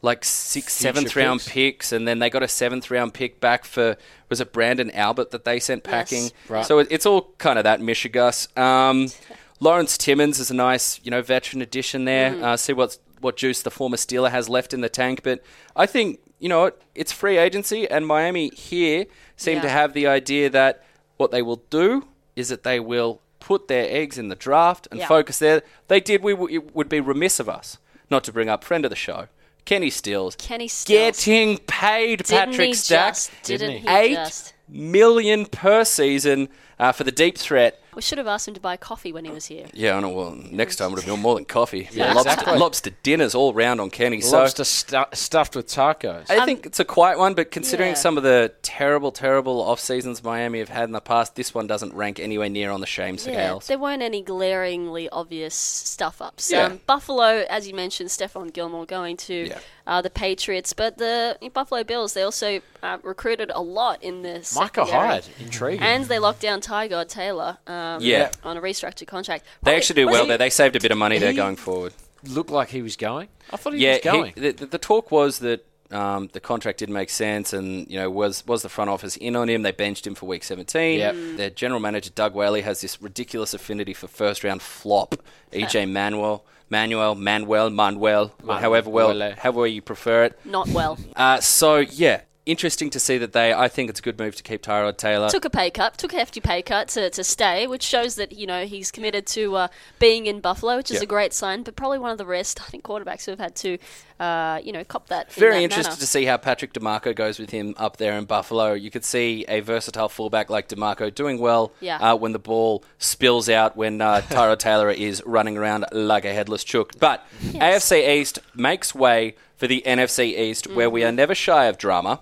like 0.01 0.23
six, 0.23 0.77
Future 0.77 0.93
seventh 0.95 1.15
round 1.17 1.41
picks. 1.41 1.51
picks, 1.51 1.91
and 1.91 2.07
then 2.07 2.19
they 2.19 2.29
got 2.29 2.43
a 2.43 2.47
seventh 2.47 2.89
round 2.89 3.13
pick 3.13 3.41
back 3.41 3.65
for 3.65 3.97
was 4.29 4.39
it 4.39 4.53
Branden 4.53 4.95
Albert 4.95 5.31
that 5.31 5.43
they 5.43 5.59
sent 5.59 5.83
packing. 5.83 6.31
Right. 6.47 6.65
So 6.65 6.79
it, 6.79 6.87
it's 6.89 7.05
all 7.05 7.33
kind 7.39 7.59
of 7.59 7.65
that 7.65 7.81
Michigas. 7.81 8.57
Um, 8.57 9.09
Lawrence 9.59 9.97
Timmons 9.97 10.39
is 10.39 10.49
a 10.49 10.53
nice, 10.53 11.01
you 11.03 11.11
know, 11.11 11.21
veteran 11.21 11.61
addition 11.61 12.05
there. 12.05 12.31
Mm. 12.31 12.43
Uh, 12.43 12.57
see 12.57 12.71
what's 12.71 12.99
what 13.19 13.35
juice 13.35 13.63
the 13.63 13.71
former 13.71 13.97
Steeler 13.97 14.31
has 14.31 14.47
left 14.47 14.73
in 14.73 14.79
the 14.79 14.89
tank. 14.89 15.23
But 15.23 15.43
I 15.75 15.87
think 15.87 16.19
you 16.39 16.47
know 16.47 16.71
it's 16.95 17.11
free 17.11 17.37
agency, 17.37 17.85
and 17.89 18.07
Miami 18.07 18.47
here 18.49 19.07
seem 19.35 19.59
to 19.59 19.67
have 19.69 19.91
the 19.91 20.07
idea 20.07 20.49
that 20.51 20.85
what 21.17 21.31
they 21.31 21.41
will 21.41 21.63
do 21.69 22.07
is 22.37 22.47
that 22.47 22.63
they 22.63 22.79
will 22.79 23.19
put 23.47 23.69
their 23.69 23.87
eggs 23.89 24.17
in 24.17 24.27
the 24.27 24.35
draft 24.35 24.89
and 24.91 24.99
Yeah. 24.99 25.07
focus 25.07 25.39
there. 25.39 25.61
They 25.87 26.01
did. 26.01 26.21
We 26.21 26.33
w- 26.33 26.57
it 26.59 26.75
would 26.75 26.89
be 26.89 26.99
remiss 26.99 27.39
of 27.39 27.47
us 27.47 27.77
not 28.09 28.25
to 28.25 28.33
bring 28.33 28.49
up 28.49 28.61
friend 28.61 28.83
of 28.85 28.89
the 28.89 28.95
show, 28.97 29.27
Kenny 29.63 29.89
Stills, 29.89 30.35
Kenny 30.35 30.67
Stills. 30.67 31.15
getting 31.25 31.57
paid 31.59 32.23
Didn't 32.25 32.49
Patrick 32.51 32.67
he 32.67 32.73
Stack 32.73 33.13
just? 33.13 33.31
Didn't 33.43 33.77
he, 33.83 33.87
eight 33.87 34.15
just? 34.15 34.53
million 34.67 35.45
per 35.45 35.85
season 35.85 36.49
uh, 36.77 36.91
for 36.91 37.05
the 37.05 37.11
deep 37.11 37.37
threat. 37.37 37.81
We 37.97 38.03
should 38.03 38.19
have 38.19 38.27
asked 38.27 38.47
him 38.47 38.53
to 38.53 38.59
buy 38.61 38.77
coffee 38.77 39.11
when 39.11 39.25
he 39.25 39.31
was 39.31 39.47
here. 39.47 39.65
Yeah, 39.73 39.97
I 39.97 39.99
know. 40.01 40.09
Well, 40.09 40.31
next 40.51 40.75
time 40.75 40.91
would 40.91 40.99
have 40.99 41.07
been 41.11 41.19
more 41.19 41.33
than 41.33 41.45
coffee. 41.45 41.89
Yeah, 41.91 42.13
lobster, 42.13 42.29
exactly. 42.33 42.59
lobster 42.59 42.89
dinners 43.01 43.33
all 43.33 43.55
round 43.55 43.81
on 43.81 43.89
Kenny. 43.89 44.21
So 44.21 44.37
Lobster 44.37 44.63
stu- 44.65 45.03
stuffed 45.13 45.55
with 45.55 45.65
tacos. 45.67 46.29
I 46.29 46.45
think 46.45 46.67
it's 46.67 46.79
a 46.79 46.85
quiet 46.85 47.17
one, 47.17 47.33
but 47.33 47.49
considering 47.49 47.89
Yeah. 47.89 47.95
some 47.95 48.15
of 48.15 48.21
the 48.21 48.53
terrible, 48.61 49.11
terrible 49.11 49.61
off 49.61 49.79
seasons 49.79 50.23
Miami 50.23 50.59
have 50.59 50.69
had 50.69 50.83
in 50.83 50.91
the 50.91 51.01
past, 51.01 51.33
this 51.35 51.55
one 51.55 51.65
doesn't 51.65 51.91
rank 51.95 52.19
anywhere 52.19 52.49
near 52.49 52.69
on 52.69 52.81
the 52.81 52.85
shame 52.85 53.15
Yeah, 53.15 53.21
scales. 53.21 53.65
there 53.67 53.79
weren't 53.79 54.03
any 54.03 54.21
glaringly 54.21 55.09
obvious 55.09 55.55
stuff 55.55 56.21
ups. 56.21 56.51
Yeah. 56.51 56.65
Um, 56.65 56.81
Buffalo, 56.85 57.45
as 57.49 57.67
you 57.67 57.73
mentioned, 57.73 58.09
Stephon 58.09 58.53
Gilmore 58.53 58.85
going 58.85 59.17
to 59.17 59.47
Yeah. 59.47 59.59
Uh, 59.87 60.01
the 60.01 60.09
Patriots, 60.09 60.73
but 60.73 60.97
the 60.97 61.37
Buffalo 61.53 61.81
Bills 61.81 62.13
they 62.13 62.21
also 62.21 62.59
uh, 62.83 62.97
recruited 63.03 63.49
a 63.55 63.61
lot 63.61 64.03
in 64.03 64.21
this. 64.21 64.53
Micah. 64.53 64.83
Hyde, 64.83 65.23
intriguing. 65.39 65.81
and 65.81 66.03
they 66.05 66.19
locked 66.19 66.41
down 66.41 66.59
Tyrod 66.59 67.07
Taylor. 67.07 67.57
Um, 67.65 68.01
Yeah. 68.01 68.29
on 68.43 68.57
a 68.57 68.61
restructured 68.61 69.07
contract. 69.07 69.45
They 69.63 69.77
actually 69.77 70.01
do 70.03 70.07
well 70.07 70.23
he- 70.23 70.27
there. 70.27 70.37
They 70.37 70.49
saved 70.49 70.75
a 70.75 70.81
bit 70.81 70.91
of 70.91 70.97
money 70.97 71.19
there 71.19 71.31
he- 71.31 71.37
going 71.37 71.55
forward. 71.55 71.93
looked 72.27 72.49
like 72.49 72.67
he 72.69 72.81
was 72.81 72.97
going. 72.97 73.29
I 73.49 73.55
thought 73.55 73.73
he 73.75 73.79
yeah, 73.85 73.93
was 73.93 74.01
going. 74.01 74.33
he- 74.35 74.41
the, 74.41 74.51
the- 74.51 74.65
the 74.65 74.77
talk 74.77 75.09
was 75.09 75.39
that 75.39 75.65
um, 75.89 76.29
the 76.33 76.41
contract 76.41 76.79
didn't 76.79 76.93
make 76.95 77.09
sense, 77.09 77.53
and 77.53 77.89
you 77.89 77.97
know 77.97 78.09
was 78.09 78.45
was 78.45 78.63
the 78.63 78.69
front 78.69 78.89
office 78.89 79.15
in 79.15 79.37
on 79.37 79.47
him? 79.47 79.61
They 79.61 79.71
benched 79.71 80.05
him 80.05 80.15
for 80.15 80.25
week 80.25 80.43
seventeen. 80.43 80.99
Yep. 80.99 81.15
Their 81.37 81.49
general 81.49 81.79
manager 81.79 82.09
Doug 82.13 82.33
Whaley 82.33 82.59
has 82.63 82.81
this 82.81 83.01
ridiculous 83.01 83.53
affinity 83.53 83.93
for 83.93 84.09
first 84.09 84.43
round 84.43 84.61
flop 84.61 85.15
EJ 85.53 85.89
Manuel, 85.89 86.43
Manuel, 86.69 87.15
Manuel, 87.15 87.69
Manuel, 87.69 88.33
Manuel. 88.43 88.59
however 88.59 88.89
well, 88.89 89.09
Wale. 89.17 89.35
however 89.37 89.67
you 89.67 89.81
prefer 89.81 90.25
it. 90.25 90.39
not 90.45 90.67
well. 90.69 90.97
Uh, 91.15 91.39
so 91.39 91.77
yeah, 91.77 92.21
interesting 92.45 92.89
to 92.89 92.99
see 92.99 93.17
that 93.17 93.33
they. 93.33 93.53
I 93.53 93.67
think 93.67 93.89
it's 93.89 93.99
a 93.99 94.03
good 94.03 94.19
move 94.19 94.35
to 94.37 94.43
keep 94.43 94.61
Tyrod 94.63 94.97
Taylor. 94.97 95.29
took 95.29 95.45
a 95.45 95.49
pay 95.49 95.69
cut, 95.69 95.97
took 95.97 96.13
a 96.13 96.17
hefty 96.17 96.39
pay 96.41 96.61
cut 96.61 96.87
to, 96.89 97.09
to 97.09 97.23
stay, 97.23 97.67
which 97.67 97.83
shows 97.83 98.15
that 98.15 98.31
you 98.33 98.45
know 98.47 98.65
he's 98.65 98.91
committed 98.91 99.25
to 99.27 99.55
uh, 99.55 99.67
being 99.99 100.25
in 100.27 100.39
Buffalo, 100.41 100.77
which 100.77 100.91
is 100.91 100.97
Yeah. 100.97 101.03
a 101.03 101.07
great 101.07 101.33
sign. 101.33 101.63
But 101.63 101.75
probably 101.75 101.99
one 101.99 102.11
of 102.11 102.17
the 102.17 102.25
rare 102.25 102.43
starting 102.43 102.81
quarterbacks 102.87 103.25
who 103.25 103.31
have 103.31 103.39
had 103.39 103.55
to, 103.57 103.77
uh, 104.19 104.59
you 104.63 104.71
know, 104.71 104.83
cop 104.83 105.07
that. 105.07 105.27
in 105.27 105.33
Very 105.39 105.53
that 105.55 105.61
interested 105.63 105.91
manner. 105.91 105.99
to 105.99 106.07
see 106.07 106.25
how 106.25 106.37
Patrick 106.37 106.73
DiMarco 106.73 107.15
goes 107.15 107.37
with 107.39 107.49
him 107.51 107.73
up 107.77 107.97
there 107.97 108.13
in 108.17 108.25
Buffalo. 108.25 108.73
You 108.73 108.89
could 108.91 109.05
see 109.05 109.45
a 109.47 109.59
versatile 109.59 110.09
fullback 110.09 110.49
like 110.49 110.67
DiMarco 110.69 111.13
doing 111.13 111.39
well 111.39 111.71
Yeah. 111.79 111.97
uh, 111.97 112.15
when 112.15 112.31
the 112.31 112.39
ball 112.39 112.83
spills 112.97 113.47
out 113.49 113.77
when 113.77 114.01
uh, 114.01 114.21
Tyrod 114.29 114.59
Taylor 114.59 114.89
is 114.89 115.21
running 115.25 115.57
around 115.57 115.85
like 115.91 116.25
a 116.25 116.33
headless 116.33 116.63
chook. 116.63 116.93
But 116.99 117.25
AFC 117.41 118.07
East 118.17 118.39
makes 118.55 118.95
way 118.95 119.35
for 119.55 119.65
the 119.67 119.81
NFC 119.87 120.37
East, 120.37 120.67
where 120.67 120.89
we 120.89 121.03
are 121.03 121.11
never 121.11 121.33
shy 121.33 121.65
of 121.65 121.77
drama. 121.79 122.19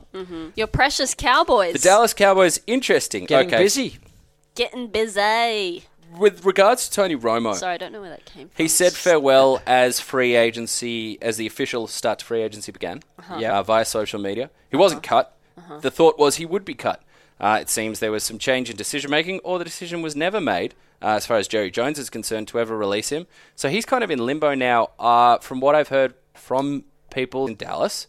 Your 0.56 0.68
precious 0.68 1.14
Cowboys 1.14 1.74
The 1.74 1.80
Dallas 1.80 2.14
Cowboys, 2.14 2.62
interesting. 2.66 3.26
Getting 3.26 3.54
okay. 3.54 3.64
busy. 3.64 3.98
getting 4.56 4.88
busy. 4.88 5.84
With 6.17 6.45
regards 6.45 6.88
to 6.89 6.95
Tony 6.95 7.15
Romo, 7.15 7.56
Sorry, 7.56 7.73
I 7.73 7.78
don't 7.78 7.91
know 7.91 8.01
where 8.01 8.10
that 8.10 8.25
came 8.25 8.47
from. 8.49 8.56
He 8.63 8.67
said 8.67 8.93
farewell 8.93 9.62
as 9.65 9.99
free 9.99 10.36
agency, 10.36 11.17
as 11.21 11.38
the 11.38 11.47
official 11.47 11.88
start 11.88 12.19
to 12.19 12.25
free 12.25 12.41
agency 12.41 12.71
began 12.71 13.01
Yeah. 13.38 13.60
uh, 13.60 13.63
via 13.63 13.86
social 13.86 14.19
media. 14.19 14.49
He 14.69 14.78
wasn't 14.78 15.04
cut. 15.04 15.36
The 15.82 15.91
thought 15.91 16.17
was 16.19 16.36
he 16.36 16.45
would 16.45 16.63
be 16.65 16.73
cut. 16.75 17.01
Uh, 17.39 17.58
it 17.62 17.69
seems 17.69 17.99
there 17.99 18.12
was 18.12 18.23
some 18.23 18.38
change 18.38 18.69
in 18.69 18.75
decision 18.78 19.10
making, 19.12 19.39
or 19.43 19.58
the 19.60 19.65
decision 19.65 20.01
was 20.01 20.15
never 20.15 20.39
made, 20.39 20.73
uh, 21.01 21.08
as 21.10 21.25
far 21.25 21.38
as 21.38 21.47
Jerry 21.47 21.69
Jones 21.71 21.97
is 21.99 22.10
concerned, 22.10 22.47
to 22.49 22.60
ever 22.60 22.78
release 22.78 23.10
him. 23.10 23.28
So 23.56 23.69
he's 23.69 23.86
kind 23.86 24.04
of 24.04 24.12
in 24.12 24.19
limbo 24.25 24.54
now. 24.54 24.91
Uh, 24.99 25.38
from 25.39 25.60
what 25.60 25.75
I've 25.75 25.89
heard 25.89 26.13
from 26.34 26.86
people 27.10 27.47
in 27.47 27.56
Dallas, 27.56 28.08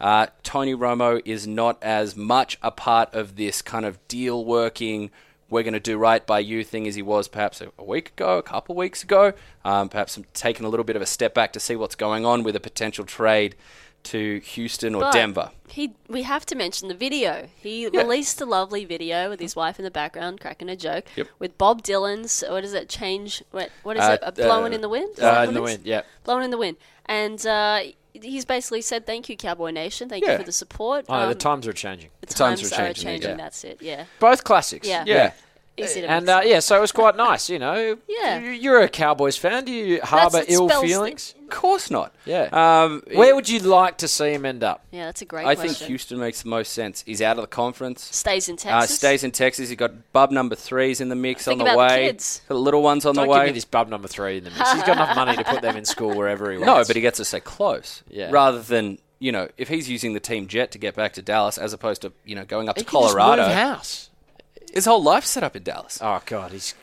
uh, 0.00 0.26
Tony 0.42 0.74
Romo 0.74 1.20
is 1.24 1.46
not 1.46 1.78
as 1.82 2.16
much 2.16 2.58
a 2.62 2.70
part 2.70 3.14
of 3.14 3.36
this 3.36 3.62
kind 3.62 3.84
of 3.86 4.06
deal 4.08 4.44
working 4.44 5.10
we're 5.48 5.62
going 5.62 5.74
to 5.74 5.80
do 5.80 5.96
right 5.96 6.26
by 6.26 6.40
you 6.40 6.64
thing 6.64 6.86
as 6.88 6.94
he 6.94 7.02
was 7.02 7.28
perhaps 7.28 7.60
a, 7.60 7.84
week 7.84 8.10
ago, 8.10 8.38
a 8.38 8.42
couple 8.42 8.72
of 8.74 8.78
weeks 8.78 9.02
ago. 9.02 9.32
Um, 9.64 9.88
perhaps 9.88 10.18
taking 10.34 10.66
a 10.66 10.68
little 10.68 10.84
bit 10.84 10.96
of 10.96 11.02
a 11.02 11.06
step 11.06 11.34
back 11.34 11.52
to 11.52 11.60
see 11.60 11.76
what's 11.76 11.94
going 11.94 12.24
on 12.24 12.42
with 12.42 12.56
a 12.56 12.60
potential 12.60 13.04
trade 13.04 13.54
to 14.04 14.38
Houston 14.40 14.94
or 14.94 15.00
But 15.02 15.12
Denver. 15.12 15.50
He, 15.68 15.94
we 16.08 16.22
have 16.22 16.46
to 16.46 16.54
mention 16.54 16.88
the 16.88 16.94
video. 16.94 17.48
He 17.56 17.88
released 17.88 18.40
a 18.40 18.44
lovely 18.46 18.84
video 18.84 19.28
with 19.28 19.40
his 19.40 19.56
wife 19.56 19.78
in 19.80 19.84
the 19.84 19.90
background, 19.90 20.40
cracking 20.40 20.68
a 20.68 20.76
joke. 20.76 21.06
Yep. 21.16 21.28
With 21.40 21.58
Bob 21.58 21.82
Dylan's, 21.82 22.44
what 22.48 22.64
is 22.64 22.72
it? 22.72 22.88
Change. 22.88 23.42
What, 23.50 23.70
what 23.82 23.96
is 23.96 24.02
Uh, 24.04 24.12
it? 24.12 24.20
A 24.22 24.32
blowing 24.32 24.72
uh, 24.72 24.76
in 24.76 24.80
the 24.80 24.88
wind. 24.88 25.18
Uh, 25.18 25.44
in 25.48 25.54
the 25.54 25.62
wind, 25.62 25.80
yeah. 25.84 26.02
Blowing 26.22 26.44
in 26.44 26.50
the 26.52 26.58
wind, 26.58 26.76
and 27.06 27.44
uh, 27.46 27.80
he's 28.22 28.44
basically 28.44 28.80
said, 28.82 29.06
"Thank 29.06 29.28
you, 29.28 29.36
Cowboy 29.36 29.70
Nation. 29.70 30.08
Thank 30.08 30.24
Yeah. 30.24 30.32
you 30.32 30.38
for 30.38 30.44
the 30.44 30.52
support." 30.52 31.04
Oh, 31.08 31.20
the 31.22 31.28
Um, 31.32 31.34
times 31.38 31.66
are 31.66 31.72
changing. 31.72 32.10
the 32.20 32.26
times 32.26 32.60
times, 32.60 32.72
are 32.72 32.74
are 32.74 32.78
changing, 32.86 33.04
changing. 33.04 33.30
yeah. 33.30 33.36
That's 33.36 33.64
it. 33.64 33.78
Yeah. 33.80 34.04
Both 34.20 34.44
classics. 34.44 34.86
Yeah. 34.88 35.04
Yeah. 35.06 35.32
Easy 35.78 36.00
to 36.00 36.10
And 36.10 36.28
uh, 36.28 36.40
yeah, 36.44 36.60
so 36.60 36.76
it 36.76 36.80
was 36.80 36.92
quite 36.92 37.16
nice. 37.16 37.50
You 37.50 37.58
know, 37.58 37.96
Yeah. 38.08 38.38
You- 38.38 38.50
You're 38.50 38.80
a 38.82 38.88
Cowboys 38.88 39.36
fan. 39.36 39.64
Do 39.64 39.72
you 39.72 40.00
harbour 40.02 40.42
ill 40.48 40.68
feelings? 40.68 41.34
Of 41.42 41.50
course 41.50 41.90
not. 41.90 42.12
Yeah. 42.24 42.48
Um, 42.52 43.02
Where 43.14 43.34
would 43.34 43.48
you 43.48 43.60
like 43.60 43.98
to 43.98 44.08
see 44.08 44.32
him 44.32 44.44
end 44.44 44.64
up? 44.64 44.84
Yeah, 44.90 45.04
that's 45.06 45.22
a 45.22 45.24
great 45.24 45.46
I 45.46 45.54
question. 45.54 45.74
think 45.74 45.86
Houston 45.88 46.18
makes 46.18 46.42
the 46.42 46.48
most 46.48 46.72
sense. 46.72 47.02
He's 47.06 47.22
out 47.22 47.36
of 47.36 47.42
the 47.42 47.46
conference. 47.48 48.02
stays 48.02 48.48
in 48.48 48.54
Uh, 48.54 48.58
Texas. 48.80 48.96
stays 48.96 49.22
in 49.22 49.30
Texas. 49.30 49.68
He's 49.68 49.78
got 49.78 50.12
bub 50.12 50.30
number 50.32 50.56
threes 50.56 51.00
in 51.00 51.08
the 51.08 51.14
mix 51.14 51.44
Think 51.44 51.60
on 51.60 51.66
the 51.66 51.72
about 51.74 51.88
the 51.90 51.94
way. 51.94 52.06
kids. 52.08 52.40
Got 52.48 52.54
the 52.54 52.60
little 52.60 52.82
ones 52.82 53.06
on 53.06 53.14
Don't 53.14 53.28
the 53.28 53.32
give 53.34 53.40
way. 53.40 53.46
me 53.46 53.52
this 53.52 53.64
bub 53.64 53.88
number 53.88 54.08
three 54.08 54.38
in 54.38 54.44
the 54.44 54.50
mix. 54.50 54.72
He's 54.72 54.82
got 54.82 54.96
enough 54.96 55.14
money 55.14 55.36
to 55.36 55.44
put 55.44 55.62
them 55.62 55.76
in 55.76 55.84
school 55.84 56.14
wherever 56.16 56.50
he 56.50 56.58
wants. 56.58 56.66
No, 56.66 56.84
but 56.84 56.96
he 56.96 57.02
gets 57.02 57.18
to 57.18 57.24
stay 57.24 57.40
close. 57.40 58.02
Yeah. 58.08 58.30
Rather 58.32 58.60
than 58.60 58.98
you 59.18 59.32
know, 59.32 59.48
if 59.56 59.68
he's 59.68 59.88
using 59.88 60.12
the 60.12 60.20
team 60.20 60.46
jet 60.46 60.72
to 60.72 60.78
get 60.78 60.94
back 60.94 61.12
to 61.14 61.22
Dallas, 61.22 61.56
as 61.58 61.72
opposed 61.72 62.02
to 62.02 62.12
you 62.24 62.34
know 62.34 62.44
going 62.44 62.68
up 62.68 62.76
He 62.76 62.82
to 62.84 62.90
can 62.90 63.02
just 63.02 63.14
Colorado, 63.16 63.44
move 63.46 63.52
house. 63.52 64.10
His 64.72 64.84
whole 64.86 65.02
life 65.02 65.24
set 65.24 65.42
up 65.42 65.56
in 65.56 65.62
Dallas. 65.62 65.98
Oh 66.02 66.20
god, 66.26 66.52
he's 66.52 66.74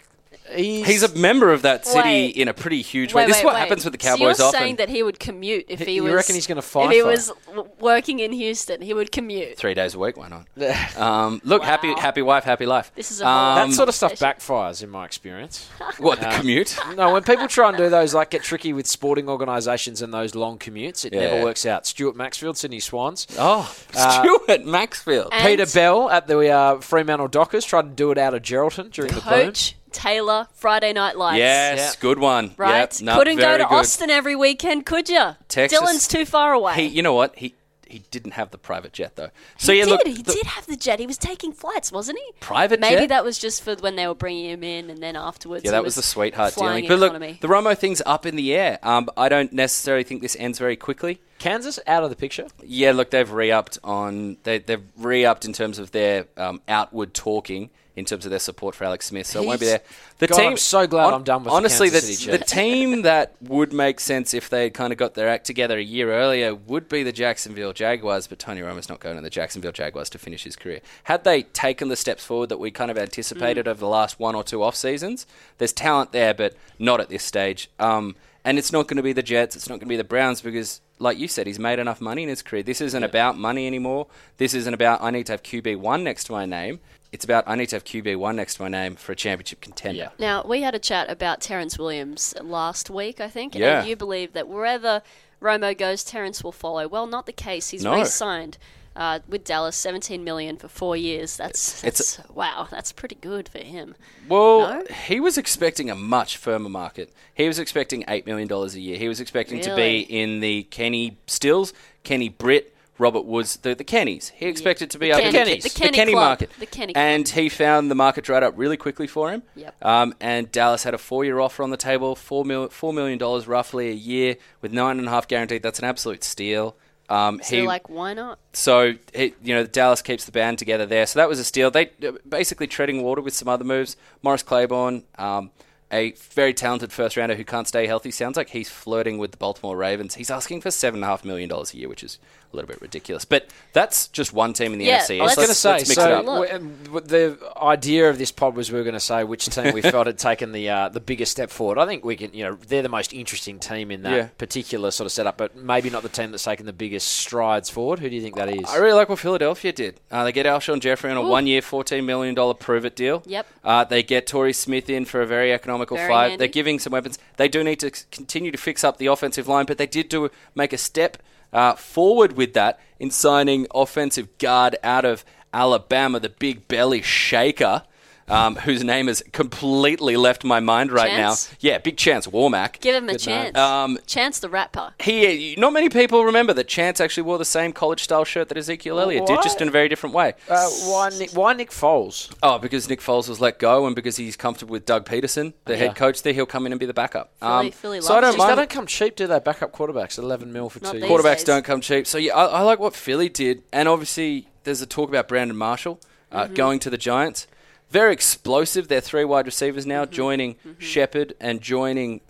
he's, 0.53 0.86
He's 0.86 1.03
a 1.03 1.13
member 1.15 1.51
of 1.53 1.62
that 1.63 1.86
city 1.86 1.99
Wait. 2.10 2.36
in 2.36 2.47
a 2.47 2.53
pretty 2.53 2.82
huge 2.82 3.13
Wait, 3.13 3.23
way. 3.23 3.27
This 3.27 3.39
is 3.39 3.43
what 3.43 3.53
wait. 3.56 3.60
happens 3.62 3.86
with 3.86 3.93
the 3.93 4.03
So 4.03 4.10
Cowboys 4.10 4.39
you're 4.39 4.47
often. 4.47 4.60
saying 4.60 4.75
that 4.77 4.89
he 4.89 5.03
would 5.03 5.19
commute 5.19 5.65
if 5.67 5.79
he 5.79 5.93
You 5.95 6.03
was. 6.03 6.13
reckon 6.13 6.36
he's 6.36 6.47
gonna 6.47 6.62
fight? 6.62 6.86
If 6.88 6.91
he 6.91 7.01
for 7.01 7.08
was 7.08 7.32
working 7.79 8.19
in 8.19 8.32
Houston, 8.32 8.82
he 8.82 8.93
would 8.93 9.12
commute. 9.12 9.58
Three 9.58 9.73
days 9.73 9.95
a 9.95 9.99
week, 9.99 10.17
why 10.17 10.27
not? 10.29 10.47
um, 10.97 11.41
look, 11.43 11.63
happy, 11.63 11.89
Wow. 11.89 11.95
happy 11.99 12.21
wife, 12.21 12.43
happy 12.43 12.65
life. 12.65 12.91
This 12.95 13.12
is 13.12 13.21
a 13.21 13.27
um, 13.27 13.69
that 13.69 13.75
sort 13.75 13.89
of 13.89 13.95
stuff 13.95 14.13
backfires 14.13 14.84
in 14.84 14.89
my 14.89 15.06
experience. 15.06 15.67
what 15.97 16.19
the 16.19 16.27
commute. 16.27 16.77
no, 16.95 17.13
when 17.13 17.23
people 17.23 17.47
try 17.47 17.69
and 17.69 17.77
do 17.77 17.89
those, 17.89 18.13
like 18.13 18.29
get 18.32 18.43
tricky 18.43 18.73
with 18.73 18.88
sporting 18.88 19.29
organisations 19.29 20.01
and 20.01 20.13
those 20.13 20.36
long 20.36 20.58
commutes, 20.60 21.06
it 21.06 21.13
Yeah. 21.13 21.21
never 21.21 21.43
works 21.43 21.65
out. 21.65 21.86
Stuart 21.86 22.15
Maxfield, 22.15 22.58
Sydney 22.58 22.79
Swans. 22.79 23.27
Oh, 23.38 23.73
Uh, 23.95 24.21
Stuart 24.21 24.65
Maxfield. 24.65 25.29
And 25.32 25.45
Peter 25.47 25.65
Bell 25.71 26.10
at 26.10 26.27
the 26.27 26.47
uh, 26.49 26.79
Fremantle 26.82 27.27
Dockers 27.27 27.65
tried 27.65 27.84
to 27.84 27.89
do 27.89 28.12
it 28.12 28.17
out 28.17 28.34
of 28.34 28.41
Geraldton 28.41 28.91
during 28.91 29.13
the 29.13 29.21
boom. 29.21 29.53
Coach 29.93 30.03
Taylor, 30.03 30.47
Friday 30.53 30.93
Night 30.93 31.17
Lights. 31.17 31.38
yes, 31.38 31.77
Yeah. 31.95 31.99
good 32.01 32.19
one. 32.19 32.53
Right? 32.58 32.79
Yep, 32.79 33.01
no, 33.01 33.17
Couldn't 33.17 33.38
go 33.38 33.58
to 33.58 33.63
good. 33.63 33.73
Austin 33.73 34.10
every 34.10 34.36
weekend, 34.36 34.86
could 34.86 35.10
you? 35.10 35.36
Texas- 35.47 35.79
Dillon's 35.79 36.08
too 36.08 36.25
far 36.25 36.53
away. 36.53 36.75
He, 36.75 36.86
you 36.88 37.01
know 37.01 37.13
what? 37.13 37.36
He 37.38 37.56
he 37.88 37.99
didn't 38.10 38.32
have 38.32 38.49
the 38.49 38.58
private 38.58 38.91
jet 38.91 39.15
though. 39.17 39.29
He 39.56 39.65
So 39.65 39.71
yeah, 39.71 39.84
did. 39.86 39.91
look, 39.91 40.08
he 40.08 40.13
the- 40.23 40.34
did 40.34 40.45
have 40.47 40.65
the 40.65 40.75
jet. 40.75 40.99
He 40.99 41.06
was 41.06 41.17
taking 41.19 41.51
flights, 41.53 41.91
wasn't 41.91 42.17
he? 42.17 42.32
Private 42.39 42.79
Maybe 42.79 43.01
jet? 43.01 43.10
that 43.10 43.23
was 43.23 43.38
just 43.38 43.62
for 43.63 43.75
when 43.75 43.95
they 43.97 44.08
were 44.08 44.15
bringing 44.15 44.49
him 44.49 44.63
in, 44.63 44.89
and 44.89 44.97
then 44.97 45.15
afterwards. 45.15 45.63
Yeah, 45.63 45.71
that 45.71 45.84
was 45.84 45.93
the 45.93 46.01
sweetheart 46.01 46.53
flying 46.56 46.86
dealing. 46.86 46.99
But 46.99 47.06
economy. 47.06 47.27
look, 47.34 47.41
the 47.41 47.47
Romo 47.49 47.77
thing's 47.77 48.01
up 48.03 48.25
in 48.25 48.36
the 48.36 48.56
air. 48.56 48.79
Um, 48.82 49.10
I 49.15 49.29
don't 49.29 49.53
necessarily 49.53 50.03
think 50.03 50.23
this 50.23 50.36
ends 50.39 50.58
very 50.58 50.75
quickly. 50.75 51.21
Kansas 51.38 51.77
out 51.86 52.03
of 52.03 52.10
the 52.10 52.15
picture. 52.15 52.47
Yeah, 52.63 52.93
look, 52.93 53.12
they've 53.12 53.29
re-upped 53.32 53.77
on 53.84 54.38
they, 54.41 54.58
they've 54.58 54.82
re-upped 54.97 55.45
in 55.45 55.53
terms 55.53 55.77
of 55.77 55.91
their 55.91 56.25
um, 56.36 56.62
outward 56.67 57.13
talking, 57.13 57.69
in 57.95 58.06
terms 58.06 58.25
of 58.25 58.32
their 58.32 58.39
support 58.39 58.73
for 58.73 58.86
Alex 58.86 59.06
Smith. 59.08 59.27
So 59.27 59.43
it 59.43 59.45
won't 59.45 59.60
be 59.60 59.67
there. 59.67 59.82
The 60.17 60.27
God, 60.27 60.39
I'm 60.39 60.58
so 60.58 60.88
glad 60.88 61.13
I'm 61.13 61.23
done 61.23 61.43
with 61.43 61.51
the 61.51 61.56
honestly 61.56 61.89
Kansas 61.89 62.25
the, 62.25 62.38
the 62.38 62.43
team 62.43 63.01
that 63.03 63.36
would 63.41 63.71
make 63.71 63.99
sense 63.99 64.34
if 64.34 64.49
they 64.49 64.63
had 64.63 64.73
kind 64.73 64.91
of 64.91 64.97
got 64.97 65.13
their 65.13 65.29
act 65.29 65.45
together 65.45 65.77
a 65.77 65.84
year 65.84 66.12
earlier 66.12 66.56
would 66.56 66.89
be 66.89 67.03
the 67.03 67.12
Jacksonville 67.12 67.73
Jaguars. 67.73 68.27
But 68.27 68.39
Tony 68.39 68.62
Romo's 68.62 68.89
not 68.89 68.99
going 68.99 69.15
to 69.15 69.21
the 69.21 69.29
Jacksonville 69.29 69.71
Jaguars 69.71 70.10
to 70.12 70.17
finish 70.17 70.43
his 70.43 70.56
career. 70.56 70.82
Had 71.03 71.23
they 71.23 71.43
taken 71.43 71.89
the 71.89 71.95
steps 71.95 72.23
forward 72.25 72.49
that 72.49 72.60
we 72.60 72.71
kind 72.71 72.89
of 72.89 72.97
Mm. 72.97 73.01
anticipated 73.03 73.67
over 73.67 73.79
the 73.79 73.88
last 73.88 74.19
one 74.19 74.34
or 74.36 74.43
two 74.43 74.63
off 74.63 74.75
seasons, 74.75 75.25
there's 75.58 75.73
talent 75.73 76.12
there, 76.12 76.34
but 76.34 76.56
not 76.79 76.99
at 76.99 77.10
this 77.10 77.23
stage. 77.23 77.69
Um, 77.79 78.15
and 78.45 78.58
it's 78.58 78.71
not 78.71 78.88
going 78.88 78.97
to 78.97 79.03
be 79.03 79.13
the 79.13 79.23
Jets. 79.23 79.56
It's 79.56 79.67
not 79.69 79.75
going 79.75 79.88
to 79.88 79.93
be 79.93 79.95
the 79.97 80.03
Browns 80.03 80.41
because, 80.41 80.82
like 80.99 81.17
you 81.17 81.27
said, 81.27 81.47
he's 81.47 81.60
made 81.60 81.79
enough 81.79 82.01
money 82.01 82.23
in 82.23 82.29
his 82.29 82.41
career. 82.41 82.63
This 82.63 82.82
isn't 82.82 83.03
about 83.03 83.38
money 83.38 83.67
anymore. 83.67 84.08
This 84.38 84.53
isn't 84.53 84.73
about 84.73 85.01
I 85.01 85.12
need 85.12 85.25
to 85.27 85.34
have 85.34 85.43
QB 85.43 85.77
one 85.77 86.03
next 86.03 86.25
to 86.25 86.32
my 86.34 86.45
name. 86.45 86.79
It's 87.12 87.23
about 87.23 87.43
I 87.47 87.56
need 87.56 87.69
to 87.69 87.75
have 87.75 87.84
QB 87.84 88.17
one 88.17 88.36
next 88.36 88.56
to 88.56 88.63
my 88.63 88.69
name 88.69 88.95
for 88.95 89.12
a 89.12 89.15
championship 89.15 89.62
contender. 89.62 89.97
Yeah. 89.99 90.10
Now, 90.19 90.43
we 90.45 90.62
had 90.63 90.73
a 90.75 90.79
chat 90.79 91.10
about 91.12 91.41
Terrance 91.41 91.77
Williams 91.77 92.34
last 92.41 92.89
week, 92.89 93.21
I 93.21 93.29
think, 93.29 93.53
Yeah. 93.56 93.79
and 93.82 93.88
you 93.88 93.95
believe 93.95 94.34
that 94.34 94.47
wherever 94.47 95.01
Romo 95.41 95.77
goes, 95.77 96.03
Terrance 96.03 96.43
will 96.43 96.51
follow. 96.51 96.88
Well, 96.88 97.06
not 97.06 97.25
the 97.27 97.34
case. 97.34 97.69
He's 97.69 97.84
No. 97.84 97.93
re 97.95 98.06
signed 98.06 98.58
uh, 98.95 99.19
with 99.27 99.43
Dallas, 99.43 99.75
17 99.75 100.23
million 100.23 100.58
for 100.58 100.67
four 100.67 100.95
years. 100.95 101.38
That's, 101.38 101.84
It's 101.84 102.15
that's 102.17 102.29
wow. 102.29 102.67
That's 102.69 102.91
pretty 102.91 103.15
good 103.15 103.49
for 103.49 103.60
him. 103.60 103.95
Well, 104.29 104.60
No? 104.60 104.86
he 105.08 105.19
was 105.19 105.38
expecting 105.38 105.89
a 105.89 105.95
much 105.95 106.38
firmer 106.38 106.69
market. 106.69 107.12
He 107.34 107.47
was 107.47 107.60
expecting 107.60 108.03
$8 108.03 108.25
million 108.25 108.51
a 108.51 108.67
year. 108.79 108.97
He 108.97 109.08
was 109.08 109.19
expecting 109.19 109.62
to 109.62 109.75
be 109.75 109.99
in 110.01 110.39
the 110.39 110.63
Kenny 110.63 111.17
Stills, 111.27 111.73
Kenny 112.03 112.29
Britt, 112.29 112.69
Robert 112.99 113.25
Woods, 113.25 113.58
the, 113.58 113.73
the 113.73 113.84
Kennys. 113.84 114.29
He 114.36 114.45
expected 114.45 114.91
to 114.91 114.99
be 114.99 115.08
The 115.08 115.13
up 115.15 115.21
Kenny- 115.32 115.53
in 115.53 115.60
the 115.62 115.69
Kenny 115.69 115.97
the 116.06 116.12
club. 116.12 116.15
market. 116.23 116.51
The 116.60 116.65
Kenny 116.67 116.93
club. 116.93 117.01
and 117.03 117.27
he 117.27 117.49
found 117.49 117.89
the 117.89 117.95
market 117.95 118.23
dried 118.23 118.43
up 118.43 118.53
really 118.56 118.77
quickly 118.77 119.08
for 119.08 119.32
him. 119.32 119.41
Yep. 119.56 119.84
Um, 119.84 120.13
and 120.21 120.51
Dallas 120.51 120.84
had 120.84 120.93
a 120.93 120.99
four-year 120.99 121.39
offer 121.39 121.63
on 121.63 121.71
the 121.71 121.77
table, 121.77 122.15
four 122.15 122.45
mil, 122.45 122.69
$4 122.69 122.93
million 122.93 123.17
roughly 123.47 123.89
a 123.89 123.93
year 123.93 124.36
with 124.62 124.71
nine 124.71 124.99
and 124.99 125.08
a 125.08 125.12
half 125.12 125.27
guaranteed. 125.27 125.63
That's 125.63 125.79
an 125.79 125.86
absolute 125.86 126.23
steal. 126.23 126.75
Um, 127.13 127.39
So, 127.43 127.56
he, 127.56 127.62
like, 127.63 127.89
why 127.89 128.13
not? 128.13 128.39
so 128.54 128.93
he, 129.13 129.34
you 129.43 129.54
know 129.56 129.65
Dallas 129.65 130.02
keeps 130.02 130.26
the 130.26 130.32
band 130.32 130.58
together 130.58 130.86
there. 130.86 131.06
So 131.06 131.19
that 131.19 131.30
was 131.30 131.39
a 131.39 131.43
steal. 131.43 131.69
They 131.71 131.91
basically 132.28 132.67
treading 132.67 133.04
water 133.04 133.21
with 133.21 133.34
some 133.34 133.47
other 133.47 133.63
moves. 133.63 133.95
Morris 134.21 134.43
Claiborne, 134.43 135.04
um, 135.17 135.52
a 135.91 136.12
very 136.34 136.54
talented 136.54 136.91
first 136.91 137.15
rounder 137.17 137.36
who 137.36 137.45
can't 137.45 137.67
stay 137.67 137.86
healthy. 137.86 138.10
Sounds 138.10 138.36
like 138.36 138.49
he's 138.49 138.69
flirting 138.69 139.19
with 139.19 139.32
the 139.32 139.38
Baltimore 139.38 139.78
Ravens. 139.78 140.15
He's 140.15 140.32
asking 140.32 140.62
for 140.62 140.71
seven 140.71 140.97
and 140.99 141.04
a 141.04 141.08
half 141.08 141.23
million 141.23 141.49
dollars 141.49 141.73
a 141.73 141.78
year, 141.78 141.88
which 141.89 142.04
is 142.04 142.17
a 142.54 142.56
little 142.56 142.68
bit 142.68 142.82
ridiculous. 142.82 143.26
But 143.26 143.48
that's 143.74 144.08
just 144.10 144.32
one 144.34 144.54
team 144.54 144.74
in 144.74 144.80
the 144.80 144.86
Yeah, 144.86 145.00
NFC. 145.00 145.20
I 145.20 145.24
was 145.24 145.30
Let's- 145.30 145.36
gonna 145.36 145.48
let's 145.48 145.60
say, 145.60 145.74
mix 145.74 145.94
so 145.96 146.06
it 146.08 146.12
up. 146.13 146.26
W- 146.26 146.70
w- 146.86 147.06
the 147.08 147.38
idea 147.62 148.10
of 148.10 148.18
this 148.18 148.32
pod 148.32 148.56
was 148.56 148.72
we 148.72 148.78
were 148.78 148.84
going 148.84 148.94
to 148.94 149.00
say 149.00 149.24
which 149.24 149.46
team 149.48 149.74
we 149.74 149.82
felt 149.82 150.08
had 150.08 150.18
taken 150.18 150.52
the 150.52 150.70
uh, 150.70 150.89
the 150.89 151.00
biggest 151.00 151.32
step 151.32 151.50
forward. 151.50 151.78
I 151.78 151.86
think 151.86 152.06
we 152.06 152.16
can, 152.16 152.34
you 152.34 152.44
know, 152.44 152.56
they're 152.68 152.82
the 152.82 152.89
most 152.89 153.13
interesting 153.13 153.60
team 153.60 153.92
in 153.92 154.04
that 154.04 154.16
Yeah. 154.16 154.28
particular 154.38 154.92
sort 154.92 155.06
of 155.06 155.12
setup, 155.12 155.38
but 155.38 155.56
maybe 155.56 155.89
not 155.89 156.04
the 156.04 156.10
team 156.10 156.32
that's 156.32 156.44
taken 156.44 156.66
the 156.66 156.74
biggest 156.74 157.08
strides 157.08 157.70
forward. 157.70 158.00
Who 158.00 158.10
do 158.10 158.16
you 158.16 158.22
think 158.22 158.36
that 158.36 158.50
is? 158.50 158.66
I 158.70 158.78
really 158.78 158.94
like 158.94 159.10
what 159.10 159.20
Philadelphia 159.20 159.72
did. 159.72 160.00
Uh, 160.12 160.24
they 160.24 160.32
get 160.32 160.46
Alshon 160.46 160.80
Jeffery 160.80 161.12
on 161.12 161.18
a 161.18 161.22
one-year, 161.28 161.62
$14 161.62 162.04
million 162.06 162.36
prove-it 162.56 162.96
deal. 162.96 163.24
Yep. 163.26 163.48
Uh, 163.63 163.84
they 163.84 164.04
get 164.04 164.28
Torrey 164.28 164.54
Smith 164.54 164.89
in 164.89 165.06
for 165.06 165.22
a 165.22 165.26
very 165.28 165.52
economical 165.54 165.98
Very 165.98 166.10
five. 166.10 166.30
handy. 166.32 166.38
They're 166.38 166.48
giving 166.48 166.80
some 166.80 166.92
weapons. 166.92 167.18
They 167.38 167.48
do 167.48 167.63
need 167.63 167.80
to 167.80 167.92
continue 168.12 168.52
to 168.52 168.58
fix 168.58 168.84
up 168.84 168.98
the 168.98 169.08
offensive 169.08 169.48
line, 169.48 169.66
but 169.66 169.78
they 169.78 169.88
did 169.88 170.10
do 170.10 170.30
make 170.56 170.74
a 170.74 170.78
step 170.78 171.18
uh, 171.54 171.76
forward 171.76 172.34
with 172.34 172.54
that 172.54 172.80
in 173.00 173.12
signing 173.12 173.68
offensive 173.74 174.38
guard 174.38 174.76
out 174.84 175.06
of 175.06 175.24
Alabama, 175.54 176.20
the 176.20 176.30
big 176.30 176.68
belly 176.68 177.02
shaker. 177.02 177.84
Um, 178.29 178.55
whose 178.55 178.83
name 178.86 179.07
has 179.07 179.21
completely 179.33 180.15
left 180.15 180.43
my 180.45 180.59
mind 180.62 180.91
right 180.91 181.09
Chance? 181.09 181.51
now. 181.51 181.57
Yeah, 181.59 181.77
big 181.77 181.97
Chance 181.97 182.27
Warmack. 182.27 182.79
Give 182.79 182.95
him 182.95 183.09
a 183.09 183.17
chance. 183.17 183.57
Um, 183.57 183.99
chance 184.07 184.39
the 184.39 184.47
rapper. 184.49 184.93
He, 184.99 185.55
not 185.57 185.73
many 185.73 185.89
people 185.89 186.23
remember 186.23 186.53
that 186.53 186.67
Chance 186.69 187.01
actually 187.01 187.23
wore 187.23 187.38
the 187.38 187.43
same 187.45 187.73
college-style 187.73 188.23
shirt 188.23 188.47
that 188.49 188.57
Ezekiel 188.57 188.99
Elliott 188.99 189.25
did, 189.27 189.41
just 189.43 189.62
in 189.62 189.67
a 189.67 189.71
very 189.71 189.89
different 189.89 190.15
way. 190.15 190.33
Uh, 190.49 190.69
why, 190.86 191.09
Nick, 191.17 191.31
why 191.31 191.53
Nick 191.53 191.69
Foles? 191.71 192.33
Oh, 192.41 192.57
because 192.57 192.88
Nick 192.89 193.01
Foles 193.01 193.27
was 193.27 193.41
let 193.41 193.59
go, 193.59 193.86
and 193.86 193.95
because 193.95 194.15
he's 194.17 194.38
comfortable 194.38 194.71
with 194.71 194.86
Doug 194.86 195.05
Pederson, 195.05 195.53
the 195.65 195.73
Yeah. 195.73 195.79
head 195.79 195.95
coach 195.95 196.21
there, 196.23 196.33
he'll 196.33 196.45
come 196.45 196.65
in 196.65 196.71
and 196.71 196.79
be 196.79 196.86
the 196.86 196.93
backup. 196.93 197.31
Philly- 197.41 197.71
Philly 197.71 198.01
so 198.01 198.15
I 198.15 198.21
don't 198.21 198.33
him. 198.39 198.47
They 198.47 198.55
don't 198.55 198.69
come 198.69 198.88
cheap, 198.88 199.15
do 199.15 199.27
they? 199.27 199.39
Backup 199.39 199.73
quarterbacks, 199.73 200.17
eleven 200.17 200.53
mil 200.53 200.69
for 200.69 200.79
Not 200.81 200.93
two. 200.93 200.99
years. 200.99 201.09
Quarterbacks 201.09 201.36
days. 201.38 201.43
don't 201.43 201.65
come 201.65 201.81
cheap. 201.81 202.07
So 202.07 202.17
yeah, 202.17 202.36
I, 202.36 202.45
I 202.45 202.62
like 202.62 202.79
what 202.79 202.95
Philly 202.95 203.27
did, 203.29 203.63
and 203.73 203.89
obviously 203.89 204.47
there's 204.63 204.81
a 204.81 204.86
talk 204.86 205.09
about 205.09 205.27
Brandon 205.27 205.57
Marshall 205.57 205.99
uh, 206.31 206.45
Mm-hmm. 206.45 206.53
going 206.53 206.79
to 206.79 206.89
the 206.89 206.97
Giants. 206.97 207.47
Very 207.93 208.12
explosive. 208.12 208.88
They're 208.88 209.01
three 209.12 209.23
wide 209.23 209.45
receivers 209.45 209.86
now, 209.86 210.03
Mm-hmm. 210.03 210.13
joining 210.13 210.56
Shepard 210.79 211.36
and 211.39 211.62
joining 211.62 212.21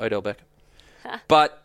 Odell 0.00 0.22
Beckham. 0.22 1.20
but 1.28 1.62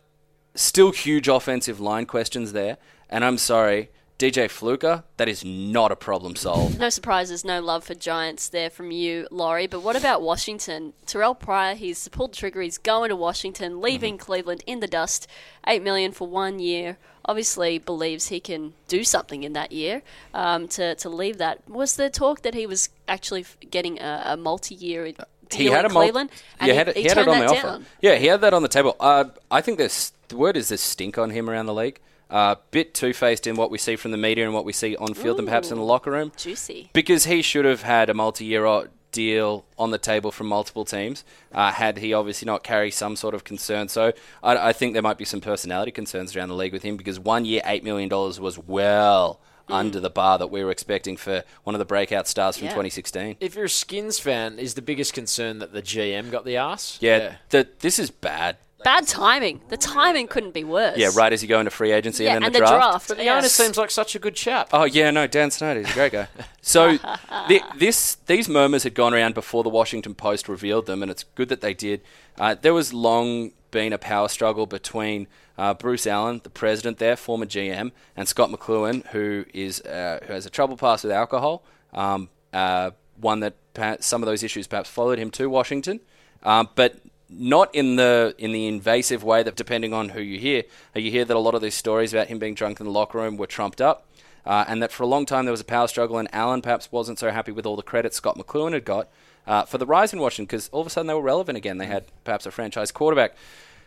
still 0.54 0.92
huge 0.92 1.26
offensive 1.28 1.80
line 1.80 2.06
questions 2.06 2.52
there. 2.52 2.76
And 3.08 3.24
I'm 3.24 3.38
sorry, 3.38 3.90
DJ 4.20 4.50
Fluker, 4.50 5.02
that 5.16 5.30
is 5.30 5.42
not 5.46 5.90
a 5.90 5.96
problem 5.96 6.36
solved. 6.36 6.78
No 6.78 6.90
surprises, 6.90 7.42
no 7.42 7.58
love 7.62 7.84
for 7.84 7.94
Giants 7.94 8.50
there 8.50 8.68
from 8.68 8.90
you, 8.90 9.26
Laurie. 9.30 9.66
But 9.66 9.80
what 9.82 9.96
about 9.96 10.20
Washington? 10.20 10.92
Terrelle 11.06 11.38
Pryor, 11.38 11.74
he's 11.74 12.06
pulled 12.08 12.32
the 12.32 12.36
trigger. 12.36 12.60
He's 12.60 12.76
going 12.76 13.08
to 13.08 13.16
Washington, 13.16 13.80
leaving 13.80 14.18
Mm-hmm. 14.18 14.24
Cleveland 14.26 14.62
in 14.66 14.80
the 14.80 14.86
dust. 14.86 15.26
Eight 15.66 15.82
million 15.82 16.12
for 16.12 16.28
one 16.28 16.58
year. 16.58 16.98
Obviously, 17.24 17.78
believes 17.78 18.28
he 18.28 18.40
can 18.40 18.74
do 18.88 19.04
something 19.04 19.42
in 19.42 19.54
that 19.54 19.72
year. 19.72 20.02
Um, 20.34 20.68
to 20.68 20.94
to 20.96 21.08
leave 21.08 21.38
that 21.38 21.66
was 21.66 21.96
there 21.96 22.10
talk 22.10 22.42
that 22.42 22.52
he 22.54 22.66
was 22.66 22.90
actually 23.08 23.46
getting 23.70 23.98
a, 24.00 24.22
a 24.26 24.36
multi-year 24.36 25.12
deal 25.12 25.24
he 25.50 25.66
had 25.66 25.86
a 25.86 25.88
mul- 25.88 26.02
Cleveland, 26.02 26.30
and 26.58 26.68
yeah, 26.68 26.72
he, 26.74 26.78
had 26.78 26.88
it, 26.88 26.96
he 26.96 27.02
he 27.02 27.08
had 27.08 27.18
it 27.18 27.26
on 27.28 27.38
that 27.38 27.48
the 27.48 27.54
down. 27.54 27.66
offer. 27.66 27.84
Yeah, 28.02 28.16
he 28.16 28.26
had 28.26 28.42
that 28.42 28.52
on 28.52 28.60
the 28.62 28.68
table. 28.68 28.96
Uh, 29.00 29.24
I 29.50 29.62
think 29.62 29.78
there's 29.78 30.12
the 30.28 30.36
word 30.36 30.56
is 30.58 30.68
there's 30.68 30.80
stink 30.82 31.16
on 31.16 31.30
him 31.30 31.48
around 31.48 31.64
the 31.66 31.74
league. 31.74 32.00
Uh, 32.30 32.54
bit 32.70 32.94
two 32.94 33.12
faced 33.12 33.46
in 33.46 33.56
what 33.56 33.70
we 33.70 33.78
see 33.78 33.96
from 33.96 34.12
the 34.12 34.16
media 34.16 34.44
and 34.44 34.54
what 34.54 34.64
we 34.64 34.72
see 34.72 34.96
on 34.96 35.14
field 35.14 35.38
and 35.38 35.48
perhaps 35.48 35.70
in 35.70 35.76
the 35.78 35.84
locker 35.84 36.12
room. 36.12 36.30
Juicy. 36.36 36.88
Because 36.92 37.24
he 37.24 37.42
should 37.42 37.64
have 37.64 37.82
had 37.82 38.08
a 38.08 38.14
multi-year 38.14 38.88
deal 39.12 39.64
on 39.76 39.90
the 39.90 39.98
table 39.98 40.30
from 40.30 40.46
multiple 40.46 40.84
teams. 40.84 41.24
Uh, 41.52 41.72
had 41.72 41.98
he 41.98 42.12
obviously 42.14 42.46
not 42.46 42.62
carry 42.62 42.90
some 42.92 43.16
sort 43.16 43.34
of 43.34 43.42
concern, 43.42 43.88
so 43.88 44.12
I, 44.42 44.68
I 44.68 44.72
think 44.72 44.92
there 44.92 45.02
might 45.02 45.18
be 45.18 45.24
some 45.24 45.40
personality 45.40 45.90
concerns 45.90 46.36
around 46.36 46.48
the 46.48 46.54
league 46.54 46.72
with 46.72 46.84
him 46.84 46.96
because 46.96 47.18
one 47.18 47.44
year 47.44 47.62
eight 47.64 47.82
million 47.82 48.08
dollars 48.08 48.38
was 48.38 48.56
well 48.58 49.40
under 49.68 50.00
the 50.00 50.10
bar 50.10 50.36
that 50.38 50.48
we 50.48 50.64
were 50.64 50.70
expecting 50.70 51.16
for 51.16 51.44
one 51.64 51.74
of 51.74 51.78
the 51.78 51.84
breakout 51.84 52.26
stars 52.26 52.56
from 52.56 52.66
Yeah. 52.66 52.70
2016. 52.72 53.36
If 53.40 53.54
you're 53.54 53.66
a 53.66 53.68
Skins 53.68 54.18
fan, 54.18 54.58
is 54.58 54.74
the 54.74 54.82
biggest 54.82 55.12
concern 55.14 55.58
that 55.60 55.72
the 55.72 55.80
GM 55.82 56.30
got 56.30 56.44
the 56.44 56.56
ass? 56.56 56.98
Yeah, 57.00 57.36
The, 57.50 57.68
this 57.78 57.98
is 58.00 58.10
bad. 58.10 58.56
Bad 58.84 59.06
timing. 59.06 59.60
The 59.68 59.76
timing 59.76 60.26
couldn't 60.28 60.52
be 60.52 60.64
worse. 60.64 60.96
Yeah, 60.96 61.10
right 61.14 61.32
as 61.32 61.42
you 61.42 61.48
go 61.48 61.58
into 61.60 61.70
free 61.70 61.92
agency 61.92 62.24
Yeah, 62.24 62.34
and 62.34 62.36
then 62.42 62.46
and 62.46 62.54
the 62.54 62.58
the 62.60 62.66
draft. 62.66 62.80
draft. 62.90 63.08
But 63.08 63.16
the 63.18 63.24
Yes. 63.24 63.38
owner 63.38 63.48
seems 63.48 63.76
like 63.78 63.90
such 63.90 64.14
a 64.14 64.18
good 64.18 64.34
chap. 64.34 64.70
Oh 64.72 64.84
yeah, 64.84 65.10
no, 65.10 65.26
Dan 65.26 65.50
Snyder, 65.50 65.80
he's 65.80 65.90
a 65.90 65.94
great 65.94 66.12
guy. 66.12 66.28
So 66.62 66.92
the, 67.48 67.60
this 67.76 68.16
these 68.26 68.48
murmurs 68.48 68.82
had 68.84 68.94
gone 68.94 69.12
around 69.14 69.34
before 69.34 69.62
the 69.62 69.68
Washington 69.68 70.14
Post 70.14 70.48
revealed 70.48 70.86
them, 70.86 71.02
and 71.02 71.10
it's 71.10 71.24
good 71.34 71.48
that 71.50 71.60
they 71.60 71.74
did. 71.74 72.00
Uh, 72.38 72.54
there 72.60 72.74
was 72.74 72.92
long 72.92 73.52
been 73.70 73.92
a 73.92 73.98
power 73.98 74.28
struggle 74.28 74.66
between 74.66 75.28
uh, 75.56 75.74
Bruce 75.74 76.06
Allen, 76.06 76.40
the 76.42 76.50
president 76.50 76.98
there, 76.98 77.16
former 77.16 77.46
GM, 77.46 77.92
and 78.16 78.26
Scot 78.26 78.50
McCloughan, 78.50 79.06
who 79.08 79.44
is 79.54 79.80
uh, 79.82 80.20
who 80.26 80.32
has 80.32 80.46
a 80.46 80.50
trouble 80.50 80.76
past 80.76 81.04
with 81.04 81.12
alcohol. 81.12 81.62
Um, 81.92 82.28
uh, 82.52 82.90
one 83.20 83.40
that 83.40 83.54
perhaps 83.74 84.06
some 84.06 84.22
of 84.22 84.26
those 84.26 84.42
issues 84.42 84.66
perhaps 84.66 84.88
followed 84.88 85.18
him 85.18 85.30
to 85.32 85.48
Washington, 85.50 86.00
um, 86.42 86.68
but 86.74 86.96
not 87.30 87.74
in 87.74 87.96
the 87.96 88.34
in 88.38 88.52
the 88.52 88.66
invasive 88.66 89.22
way 89.22 89.42
that 89.42 89.56
depending 89.56 89.92
on 89.92 90.10
who 90.10 90.20
you 90.20 90.38
hear, 90.38 90.64
you 90.94 91.10
hear 91.10 91.24
that 91.24 91.36
a 91.36 91.40
lot 91.40 91.54
of 91.54 91.62
these 91.62 91.74
stories 91.74 92.12
about 92.12 92.28
him 92.28 92.38
being 92.38 92.54
drunk 92.54 92.80
in 92.80 92.86
the 92.86 92.92
locker 92.92 93.18
room 93.18 93.36
were 93.36 93.46
trumped 93.46 93.80
up. 93.80 94.06
Uh, 94.44 94.64
and 94.66 94.82
that 94.82 94.90
for 94.90 95.02
a 95.02 95.06
long 95.06 95.26
time 95.26 95.44
there 95.44 95.52
was 95.52 95.60
a 95.60 95.64
power 95.64 95.86
struggle, 95.86 96.18
and 96.18 96.28
Allen 96.32 96.62
perhaps 96.62 96.90
wasn't 96.90 97.18
so 97.18 97.30
happy 97.30 97.52
with 97.52 97.66
all 97.66 97.76
the 97.76 97.82
credit 97.82 98.14
Scot 98.14 98.36
McCloughan 98.36 98.72
had 98.72 98.84
got 98.84 99.08
uh, 99.46 99.64
for 99.64 99.78
the 99.78 99.86
rise 99.86 100.12
in 100.12 100.20
Washington 100.20 100.46
because 100.46 100.68
all 100.70 100.80
of 100.80 100.86
a 100.86 100.90
sudden 100.90 101.06
they 101.06 101.14
were 101.14 101.22
relevant 101.22 101.58
again. 101.58 101.78
They 101.78 101.86
had 101.86 102.04
perhaps 102.24 102.46
a 102.46 102.50
franchise 102.50 102.90
quarterback. 102.90 103.36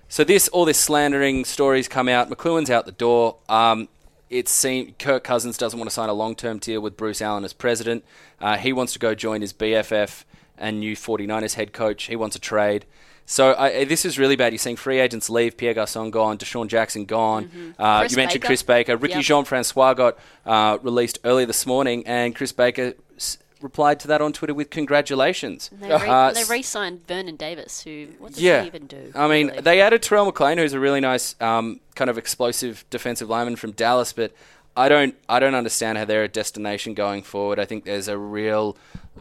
So 0.09 0.23
this, 0.23 0.47
all 0.49 0.65
this 0.65 0.79
slandering 0.79 1.45
stories 1.45 1.87
come 1.87 2.07
out. 2.07 2.29
McCloughan's 2.29 2.69
out 2.69 2.85
the 2.85 2.91
door. 2.91 3.37
Um, 3.49 3.87
it 4.29 4.47
seems 4.47 4.93
Kirk 4.99 5.23
Cousins 5.23 5.57
doesn't 5.57 5.79
want 5.79 5.89
to 5.89 5.93
sign 5.93 6.09
a 6.09 6.13
long-term 6.13 6.59
deal 6.59 6.81
with 6.81 6.97
Bruce 6.97 7.21
Allen 7.21 7.43
as 7.43 7.53
president. 7.53 8.03
Uh, 8.39 8.57
he 8.57 8.73
wants 8.73 8.93
to 8.93 8.99
go 8.99 9.15
join 9.15 9.41
his 9.41 9.53
BFF 9.53 10.23
and 10.57 10.79
new 10.79 10.95
49ers 10.95 11.53
head 11.53 11.73
coach. 11.73 12.03
He 12.03 12.15
wants 12.15 12.35
a 12.35 12.39
trade. 12.39 12.85
So 13.25 13.55
I, 13.57 13.85
this 13.85 14.03
is 14.05 14.19
really 14.19 14.35
bad. 14.35 14.51
You're 14.53 14.59
seeing 14.59 14.75
free 14.75 14.99
agents 14.99 15.29
leave. 15.29 15.55
Pierre 15.55 15.73
Garcon 15.73 16.11
gone. 16.11 16.37
DeSean 16.37 16.67
Jackson 16.67 17.05
gone. 17.05 17.45
Uh, 17.45 17.47
Mm-hmm. 17.47 17.99
Chris 18.01 18.11
you 18.11 18.17
mentioned 18.17 18.41
Baker. 18.41 18.47
Chris 18.47 18.63
Baker. 18.63 18.97
Ricky 18.97 19.13
Yep. 19.15 19.23
Jean 19.23 19.45
Francois 19.45 19.93
got 19.93 20.17
uh, 20.45 20.77
released 20.81 21.19
earlier 21.23 21.45
this 21.45 21.65
morning, 21.65 22.03
and 22.05 22.35
Chris 22.35 22.51
Baker 22.51 22.93
s- 23.15 23.37
replied 23.61 24.01
to 24.01 24.07
that 24.09 24.21
on 24.21 24.33
Twitter 24.33 24.53
with 24.53 24.69
congratulations. 24.69 25.69
They, 25.71 25.87
re- 25.87 25.93
Uh, 25.95 26.31
they 26.33 26.43
re-signed 26.43 27.07
Vernon 27.07 27.37
Davis, 27.37 27.81
who 27.83 28.07
what 28.19 28.33
does 28.33 28.41
yeah. 28.41 28.61
he 28.61 28.67
even 28.67 28.87
do? 28.87 29.11
I 29.15 29.27
mean, 29.29 29.47
really? 29.47 29.61
they 29.61 29.79
added 29.81 30.01
Terrell 30.03 30.29
McClain, 30.31 30.57
who's 30.57 30.73
a 30.73 30.79
really 30.79 30.99
nice, 30.99 31.35
um, 31.41 31.79
kind 31.95 32.09
of 32.09 32.17
explosive 32.17 32.83
defensive 32.89 33.29
lineman 33.29 33.55
from 33.55 33.71
Dallas, 33.71 34.11
but 34.11 34.33
I 34.75 34.89
don't, 34.89 35.15
I 35.29 35.39
don't 35.39 35.55
understand 35.55 35.97
how 35.97 36.03
they're 36.05 36.23
a 36.25 36.27
destination 36.27 36.93
going 36.93 37.23
forward. 37.23 37.57
I 37.57 37.63
think 37.65 37.85
there's 37.85 38.09
a 38.09 38.17
real, 38.17 38.75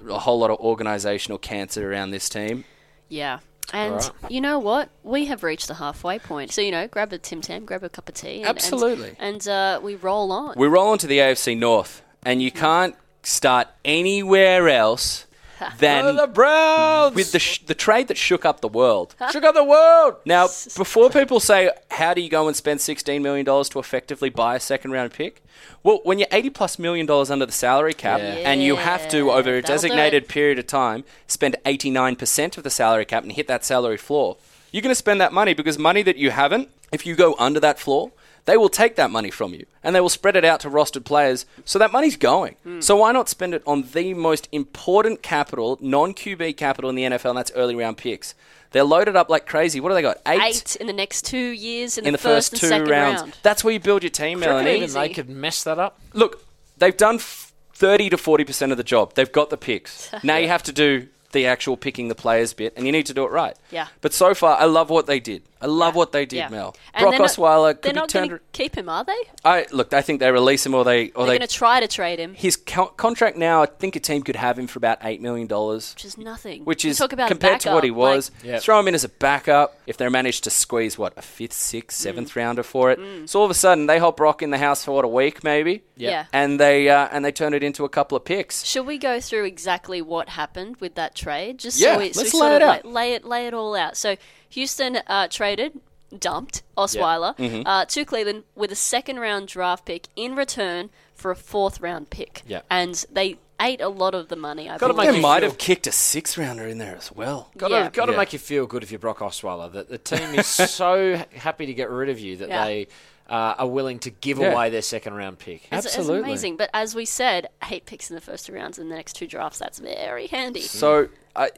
a 0.08 0.18
whole 0.18 0.40
lot 0.40 0.50
of 0.50 0.58
organizational 0.58 1.38
cancer 1.38 1.92
around 1.92 2.10
this 2.10 2.28
team. 2.28 2.64
yeah. 3.08 3.38
And 3.72 3.94
Alright. 3.94 4.12
you 4.30 4.40
know 4.40 4.58
what? 4.58 4.90
We 5.02 5.26
have 5.26 5.42
reached 5.42 5.68
the 5.68 5.74
halfway 5.74 6.18
point. 6.18 6.52
So 6.52 6.60
you 6.60 6.70
know, 6.70 6.86
grab 6.88 7.12
a 7.12 7.18
Tim 7.18 7.40
Tam, 7.40 7.64
grab 7.64 7.82
a 7.82 7.88
cup 7.88 8.08
of 8.08 8.14
tea, 8.14 8.38
and, 8.40 8.48
and- 8.48 8.58
Absolutely. 8.58 9.16
and, 9.18 9.46
uh, 9.48 9.80
we 9.82 9.94
roll 9.94 10.30
on. 10.32 10.54
We 10.56 10.66
roll 10.66 10.92
into 10.92 11.06
the 11.06 11.18
AFC 11.18 11.56
North, 11.56 12.02
and 12.24 12.42
you 12.42 12.50
can't 12.50 12.94
start 13.22 13.68
anywhere 13.84 14.68
else 14.68 15.26
than 15.78 16.04
Oh, 16.04 16.12
the 16.14 16.26
Browns 16.26 17.14
with 17.14 17.32
the 17.32 17.38
sh- 17.38 17.60
the 17.66 17.74
trade 17.74 18.08
that 18.08 18.16
shook 18.16 18.44
up 18.44 18.60
the 18.60 18.68
world. 18.68 19.14
shook 19.30 19.44
up 19.44 19.54
the 19.54 19.64
world. 19.64 20.16
Now, 20.24 20.46
before 20.76 21.10
people 21.10 21.40
say, 21.40 21.70
how 21.90 22.14
do 22.14 22.20
you 22.20 22.28
go 22.28 22.46
and 22.48 22.56
spend 22.56 22.80
$16 22.80 23.20
million 23.22 23.44
to 23.44 23.78
effectively 23.78 24.30
buy 24.30 24.56
a 24.56 24.60
second 24.60 24.90
round 24.92 25.12
pick? 25.12 25.42
Well, 25.82 26.00
when 26.04 26.18
you're 26.18 26.28
80 26.32 26.50
plus 26.50 26.78
million 26.78 27.06
dollars 27.06 27.30
under 27.30 27.46
the 27.46 27.52
salary 27.52 27.94
cap 27.94 28.20
Yeah. 28.20 28.50
and 28.50 28.62
you 28.62 28.76
have 28.76 29.08
to, 29.08 29.30
over 29.30 29.50
a 29.50 29.60
that'll 29.60 29.74
designated 29.74 30.28
period 30.28 30.58
of 30.58 30.66
time, 30.66 31.04
spend 31.26 31.56
89% 31.64 32.56
of 32.58 32.64
the 32.64 32.70
salary 32.70 33.04
cap 33.04 33.22
and 33.22 33.32
hit 33.32 33.46
that 33.48 33.64
salary 33.64 33.96
floor, 33.96 34.36
you're 34.70 34.82
going 34.82 34.90
to 34.90 34.94
spend 34.94 35.20
that 35.20 35.32
money 35.32 35.54
because 35.54 35.78
money 35.78 36.02
that 36.02 36.16
you 36.16 36.30
haven't, 36.30 36.68
if 36.92 37.04
you 37.06 37.14
go 37.14 37.34
under 37.38 37.60
that 37.60 37.78
floor, 37.78 38.10
they 38.44 38.56
will 38.56 38.68
take 38.68 38.96
that 38.96 39.10
money 39.10 39.30
from 39.30 39.54
you 39.54 39.66
and 39.82 39.94
they 39.94 40.00
will 40.00 40.08
spread 40.08 40.36
it 40.36 40.44
out 40.44 40.60
to 40.60 40.70
rostered 40.70 41.04
players. 41.04 41.46
So 41.64 41.78
that 41.78 41.92
money's 41.92 42.16
going. 42.16 42.56
Hmm. 42.64 42.80
So 42.80 42.96
why 42.96 43.12
not 43.12 43.28
spend 43.28 43.54
it 43.54 43.62
on 43.66 43.82
the 43.92 44.14
most 44.14 44.48
important 44.52 45.22
capital, 45.22 45.78
non 45.80 46.14
QB 46.14 46.56
capital 46.56 46.90
in 46.90 46.96
the 46.96 47.04
NFL, 47.04 47.30
and 47.30 47.38
that's 47.38 47.52
early 47.52 47.74
round 47.74 47.96
picks? 47.98 48.34
They're 48.72 48.84
loaded 48.84 49.16
up 49.16 49.28
like 49.28 49.46
crazy. 49.46 49.80
What 49.80 49.90
do 49.90 49.94
they 49.94 50.02
got? 50.02 50.18
Eight 50.26 50.76
in 50.76 50.86
the 50.86 50.92
next 50.92 51.26
two 51.26 51.38
years 51.38 51.98
in, 51.98 52.06
in 52.06 52.12
the 52.12 52.18
first, 52.18 52.52
and 52.52 52.60
two 52.60 52.68
second 52.68 52.88
rounds. 52.88 53.20
round. 53.20 53.38
That's 53.42 53.62
where 53.62 53.74
you 53.74 53.80
build 53.80 54.02
your 54.02 54.10
team, 54.10 54.40
Melanie. 54.40 54.76
Even 54.76 54.92
they 54.92 55.10
could 55.10 55.28
mess 55.28 55.62
that 55.64 55.78
up. 55.78 56.00
Look, 56.14 56.42
they've 56.78 56.96
done 56.96 57.16
f- 57.16 57.52
30 57.74 58.10
to 58.10 58.16
40% 58.16 58.70
of 58.70 58.78
the 58.78 58.84
job. 58.84 59.14
They've 59.14 59.30
got 59.30 59.50
the 59.50 59.56
picks. 59.58 60.10
now 60.22 60.38
you 60.38 60.48
have 60.48 60.62
to 60.64 60.72
do 60.72 61.08
the 61.32 61.46
actual 61.46 61.76
picking 61.76 62.08
the 62.08 62.14
players 62.14 62.54
bit, 62.54 62.72
and 62.76 62.86
you 62.86 62.92
need 62.92 63.06
to 63.06 63.14
do 63.14 63.24
it 63.24 63.30
right. 63.30 63.56
Yeah. 63.70 63.88
But 64.00 64.14
so 64.14 64.34
far, 64.34 64.56
I 64.58 64.64
love 64.64 64.88
what 64.88 65.06
they 65.06 65.20
did. 65.20 65.42
I 65.62 65.66
love 65.66 65.94
Yeah. 65.94 65.98
what 65.98 66.12
they 66.12 66.26
did, 66.26 66.36
Yeah. 66.36 66.48
Mel. 66.48 66.76
And 66.92 67.02
Brock 67.02 67.12
they're 67.12 67.20
not- 67.20 67.30
Osweiler 67.30 67.64
They're 67.66 67.74
could 67.74 67.82
be 67.94 68.00
not 68.00 68.08
turned. 68.08 68.28
going 68.30 68.40
to 68.40 68.44
keep 68.52 68.76
him, 68.76 68.88
are 68.88 69.04
they? 69.04 69.16
I 69.44 69.66
look. 69.72 69.94
I 69.94 70.02
think 70.02 70.20
they 70.20 70.30
release 70.30 70.66
him, 70.66 70.74
or 70.74 70.84
they, 70.84 71.10
or 71.10 71.24
They're 71.24 71.34
they. 71.34 71.38
going 71.38 71.48
to 71.48 71.54
try 71.54 71.80
to 71.80 71.88
trade 71.88 72.18
him, 72.18 72.34
his 72.34 72.56
co- 72.56 72.86
contract 72.86 73.36
now, 73.36 73.62
I 73.62 73.66
think 73.66 73.96
a 73.96 74.00
team 74.00 74.22
could 74.22 74.36
have 74.36 74.58
him 74.58 74.66
for 74.66 74.78
about 74.78 74.98
eight 75.02 75.20
million 75.20 75.46
dollars. 75.46 75.92
which 75.94 76.04
is 76.04 76.18
nothing. 76.18 76.64
Which 76.64 76.84
is 76.84 76.98
talk 76.98 77.12
about 77.12 77.26
a 77.26 77.28
compared 77.34 77.60
to 77.60 77.70
what 77.72 77.84
he 77.84 77.90
was. 77.90 78.30
like- 78.38 78.44
Yep. 78.44 78.62
Throw 78.62 78.80
him 78.80 78.88
in 78.88 78.94
as 78.94 79.04
a 79.04 79.08
backup. 79.08 79.78
If 79.86 79.96
they 79.96 80.08
manage 80.08 80.40
to 80.42 80.50
squeeze 80.50 80.98
what 80.98 81.12
a 81.16 81.22
fifth, 81.22 81.52
sixth, 81.52 81.98
Mm. 81.98 82.02
seventh 82.02 82.36
rounder 82.36 82.62
for 82.62 82.90
it, 82.90 82.98
so 83.26 83.38
all 83.38 83.44
of 83.44 83.50
a 83.50 83.54
sudden 83.54 83.86
they 83.86 83.98
hold 83.98 84.16
Brock 84.16 84.42
in 84.42 84.50
the 84.50 84.58
house 84.58 84.84
for 84.84 84.92
what 84.92 85.04
a 85.04 85.08
week 85.08 85.44
maybe, 85.44 85.82
Yeah. 85.96 86.24
and 86.32 86.58
they 86.58 86.88
uh, 86.88 87.08
and 87.12 87.24
they 87.24 87.32
turn 87.32 87.54
it 87.54 87.62
into 87.62 87.84
a 87.84 87.88
couple 87.88 88.16
of 88.16 88.24
picks. 88.24 88.64
Should 88.64 88.86
we 88.86 88.98
go 88.98 89.20
through 89.20 89.44
exactly 89.44 90.02
what 90.02 90.30
happened 90.30 90.76
with 90.80 90.94
that 90.96 91.14
trade? 91.14 91.58
Just 91.58 91.78
Yeah, 91.78 91.94
so 91.94 91.98
we, 92.00 92.12
so 92.12 92.20
let's 92.20 92.34
we 92.34 92.40
lay 92.40 92.46
sort 92.48 92.52
it 92.52 92.62
of 92.62 92.68
out. 92.68 92.84
like 92.84 92.94
lay 92.94 93.12
it 93.14 93.24
lay 93.24 93.46
it 93.46 93.54
all 93.54 93.74
out. 93.74 93.96
So 93.96 94.16
Houston 94.52 94.98
uh, 95.06 95.28
traded, 95.28 95.80
dumped 96.18 96.62
Osweiler 96.76 97.36
Mm-hmm. 97.36 97.66
uh, 97.66 97.84
to 97.86 98.04
Cleveland 98.04 98.44
with 98.54 98.70
a 98.72 98.76
second 98.76 99.18
round 99.18 99.48
draft 99.48 99.84
pick 99.86 100.08
in 100.16 100.34
return 100.36 100.90
for 101.14 101.30
a 101.30 101.36
fourth 101.36 101.80
round 101.80 102.10
pick. 102.10 102.42
Yeah. 102.46 102.60
and 102.70 103.04
they 103.12 103.36
ate 103.60 103.80
a 103.80 103.88
lot 103.88 104.14
of 104.14 104.28
the 104.28 104.34
money. 104.36 104.68
I 104.68 104.76
Gotta 104.76 104.92
believe. 104.92 105.12
They 105.14 105.20
might 105.20 105.40
feel- 105.40 105.50
have 105.50 105.58
kicked 105.58 105.86
a 105.86 105.92
six 105.92 106.36
rounder 106.36 106.66
in 106.66 106.78
there 106.78 106.96
as 106.96 107.12
well. 107.12 107.50
Got 107.56 107.68
to 107.68 107.74
Yeah. 107.74 107.90
got 107.90 108.06
to 108.06 108.12
Yeah. 108.12 108.18
make 108.18 108.32
you 108.32 108.38
feel 108.40 108.66
good 108.66 108.82
if 108.82 108.90
you're 108.90 108.98
Brock 108.98 109.18
Osweiler 109.20 109.72
that 109.72 109.88
the 109.88 109.98
team 109.98 110.34
is 110.34 110.46
so 110.74 111.22
happy 111.34 111.66
to 111.66 111.72
get 111.74 111.88
rid 111.88 112.08
of 112.08 112.18
you 112.18 112.36
that 112.38 112.48
Yeah. 112.48 112.64
they 112.64 112.88
uh, 113.30 113.54
are 113.58 113.68
willing 113.68 114.00
to 114.00 114.10
give 114.10 114.38
Yeah. 114.38 114.52
away 114.52 114.68
their 114.68 114.82
second 114.82 115.14
round 115.14 115.38
pick. 115.38 115.62
It's, 115.70 115.86
it's 115.86 115.96
Absolutely. 115.96 116.28
amazing. 116.30 116.56
But 116.56 116.68
as 116.74 116.94
we 116.94 117.04
said, 117.06 117.48
eight 117.70 117.86
picks 117.86 118.10
in 118.10 118.14
the 118.16 118.20
first 118.20 118.46
two 118.46 118.52
rounds 118.52 118.78
in 118.78 118.88
the 118.90 118.96
next 118.96 119.12
two 119.14 119.26
drafts. 119.28 119.58
That's 119.60 119.78
very 119.78 120.26
handy. 120.26 120.60
So 120.62 121.08
I, 121.36 121.50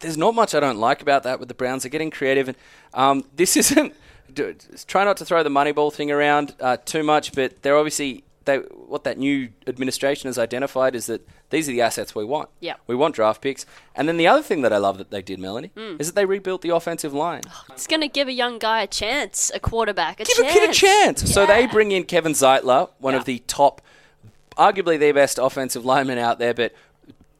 there's 0.00 0.16
not 0.16 0.34
much 0.34 0.54
I 0.54 0.60
don't 0.60 0.78
like 0.78 1.02
about 1.02 1.22
that 1.24 1.38
with 1.40 1.48
the 1.48 1.54
Browns. 1.54 1.82
They're 1.82 1.90
getting 1.90 2.10
creative, 2.10 2.48
and 2.48 2.56
um, 2.94 3.24
this 3.36 3.56
isn't. 3.62 3.94
Try 4.86 5.04
not 5.04 5.16
to 5.16 5.24
throw 5.24 5.42
the 5.42 5.48
Moneyball 5.50 5.92
thing 5.92 6.10
around 6.10 6.54
uh, 6.60 6.76
too 6.84 7.02
much, 7.02 7.32
but 7.32 7.62
they're 7.62 7.76
obviously 7.76 8.24
they 8.44 8.58
what 8.58 9.04
that 9.04 9.18
new 9.18 9.48
administration 9.66 10.28
has 10.28 10.38
identified 10.38 10.94
is 10.94 11.06
that 11.06 11.26
these 11.50 11.68
are 11.68 11.72
the 11.72 11.80
assets 11.82 12.14
we 12.14 12.24
want. 12.24 12.48
Yeah. 12.60 12.74
we 12.86 12.94
want 12.94 13.14
draft 13.14 13.40
picks, 13.42 13.64
and 13.94 14.06
then 14.08 14.16
the 14.18 14.26
other 14.26 14.42
thing 14.42 14.62
that 14.62 14.72
I 14.72 14.76
love 14.78 14.98
that 14.98 15.10
they 15.10 15.22
did, 15.22 15.38
Melanie, 15.38 15.70
Hmm. 15.76 15.96
is 15.98 16.08
that 16.08 16.14
they 16.14 16.24
rebuilt 16.26 16.60
the 16.62 16.70
offensive 16.70 17.12
line. 17.14 17.42
It's 17.70 17.86
going 17.86 18.00
to 18.02 18.08
give 18.08 18.28
a 18.28 18.32
young 18.32 18.58
guy 18.58 18.82
a 18.82 18.86
chance, 18.86 19.50
a 19.54 19.60
quarterback 19.60 20.20
a 20.20 20.24
Give 20.24 20.36
chance. 20.36 20.50
a 20.50 20.52
kid 20.58 20.70
a 20.70 20.72
chance. 20.72 21.32
So 21.32 21.46
they 21.46 21.66
bring 21.66 21.90
in 21.92 22.04
Kevin 22.04 22.32
Zeitler, 22.32 22.90
one 22.98 23.14
Yeah. 23.14 23.20
of 23.20 23.24
the 23.26 23.38
top, 23.46 23.80
arguably 24.56 24.98
the 24.98 25.12
best 25.12 25.38
offensive 25.38 25.84
lineman 25.84 26.18
out 26.18 26.38
there, 26.38 26.52
but 26.54 26.72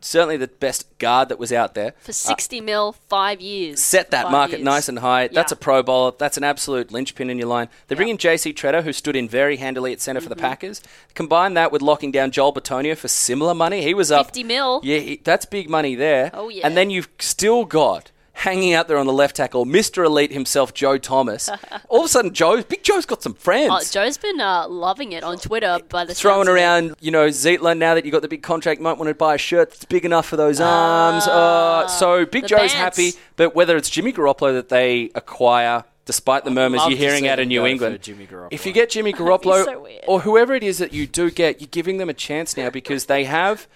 certainly 0.00 0.36
the 0.36 0.48
best 0.48 0.86
guard 0.98 1.28
that 1.28 1.38
was 1.38 1.52
out 1.52 1.74
there. 1.74 1.94
for 2.00 2.12
sixty 2.12 2.60
mil, 2.60 2.92
five 3.08 3.40
years. 3.40 3.80
set 3.80 4.10
that 4.10 4.30
market 4.30 4.58
years. 4.58 4.64
nice 4.64 4.88
and 4.88 4.98
high. 5.00 5.28
That's 5.28 5.52
a 5.52 5.56
Pro 5.56 5.82
Bowler. 5.82 6.12
That's 6.18 6.36
an 6.36 6.44
absolute 6.44 6.90
linchpin 6.92 7.30
in 7.30 7.38
your 7.38 7.48
line. 7.48 7.68
They 7.88 7.94
bring 7.94 8.08
Yeah. 8.08 8.12
in 8.12 8.18
JC 8.18 8.52
Tretter, 8.52 8.82
who 8.82 8.92
stood 8.92 9.16
in 9.16 9.28
very 9.28 9.56
handily 9.56 9.92
at 9.92 10.00
center 10.00 10.20
for 10.20 10.28
the 10.28 10.34
Mm-hmm. 10.34 10.44
Packers. 10.44 10.82
Combine 11.14 11.54
that 11.54 11.72
with 11.72 11.82
locking 11.82 12.10
down 12.12 12.30
Joel 12.30 12.52
Bitonio 12.54 12.96
for 12.96 13.08
similar 13.08 13.54
money. 13.54 13.82
He 13.82 13.94
was 13.94 14.10
up 14.12 14.26
50 14.26 14.44
mil. 14.44 14.80
Yeah, 14.84 14.98
he, 14.98 15.16
that's 15.22 15.44
big 15.46 15.68
money 15.68 15.94
there. 15.94 16.30
Oh, 16.32 16.48
yeah. 16.48 16.66
And 16.66 16.76
then 16.76 16.90
you've 16.90 17.08
still 17.18 17.64
got. 17.64 18.10
Hanging 18.38 18.72
out 18.72 18.86
there 18.86 18.98
on 18.98 19.06
the 19.06 19.12
left 19.12 19.34
tackle, 19.34 19.66
Mr. 19.66 20.04
Elite 20.04 20.30
himself, 20.30 20.72
Joe 20.72 20.96
Thomas. 20.96 21.48
All 21.88 21.98
of 21.98 22.06
a 22.06 22.08
sudden, 22.08 22.32
Joe, 22.32 22.62
Big 22.62 22.84
Joe's 22.84 23.04
got 23.04 23.20
some 23.20 23.34
friends. 23.34 23.72
Oh, 23.72 23.82
Joe's 23.90 24.16
been 24.16 24.40
uh, 24.40 24.68
loving 24.68 25.10
it 25.10 25.24
on 25.24 25.38
Twitter 25.38 25.80
by 25.88 26.04
the 26.04 26.14
time. 26.14 26.20
throwing 26.20 26.46
sounds 26.46 26.48
of 26.48 26.54
it. 26.54 26.60
around, 26.60 26.94
you 27.00 27.10
know, 27.10 27.26
Zeitler. 27.26 27.76
Now 27.76 27.94
that 27.96 28.04
you 28.04 28.12
got 28.12 28.22
the 28.22 28.28
big 28.28 28.44
contract, 28.44 28.78
you 28.78 28.84
might 28.84 28.96
want 28.96 29.08
to 29.08 29.14
buy 29.14 29.34
a 29.34 29.38
shirt 29.38 29.70
that's 29.70 29.84
big 29.86 30.04
enough 30.04 30.26
for 30.26 30.36
those 30.36 30.60
arms. 30.60 31.26
Uh, 31.26 31.88
so 31.88 32.24
Big 32.26 32.46
Joe's 32.46 32.60
bands. 32.60 32.74
happy, 32.74 33.12
but 33.34 33.56
whether 33.56 33.76
it's 33.76 33.90
Jimmy 33.90 34.12
Garoppolo 34.12 34.52
that 34.52 34.68
they 34.68 35.10
acquire, 35.16 35.82
despite 36.04 36.44
the 36.44 36.52
murmurs 36.52 36.82
you're 36.86 36.96
hearing 36.96 37.26
out 37.26 37.40
of 37.40 37.48
New 37.48 37.66
England, 37.66 38.00
Jimmy 38.02 38.28
if 38.52 38.64
you 38.64 38.72
get 38.72 38.90
Jimmy 38.90 39.12
Garoppolo 39.14 39.64
so 39.64 39.88
or 40.06 40.20
whoever 40.20 40.54
it 40.54 40.62
is 40.62 40.78
that 40.78 40.92
you 40.92 41.08
do 41.08 41.32
get, 41.32 41.60
you're 41.60 41.66
giving 41.72 41.96
them 41.96 42.08
a 42.08 42.14
chance 42.14 42.56
now 42.56 42.70
because 42.70 43.06
they 43.06 43.24
have 43.24 43.66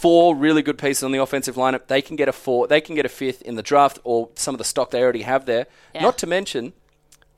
four 0.00 0.34
really 0.34 0.62
good 0.62 0.78
pieces 0.78 1.02
on 1.02 1.12
the 1.12 1.18
offensive 1.18 1.56
lineup. 1.56 1.86
They 1.86 2.02
can 2.02 2.16
get 2.16 2.28
a 2.28 2.32
four, 2.32 2.66
they 2.66 2.80
can 2.80 2.94
get 2.94 3.06
a 3.06 3.08
fifth 3.10 3.42
in 3.42 3.54
the 3.56 3.62
draft, 3.62 3.98
or 4.04 4.30
some 4.34 4.54
of 4.54 4.58
the 4.58 4.64
stock 4.64 4.90
they 4.90 5.02
already 5.02 5.22
have 5.22 5.46
there. 5.46 5.66
Yeah. 5.94 6.02
Not 6.02 6.18
to 6.18 6.26
mention, 6.26 6.72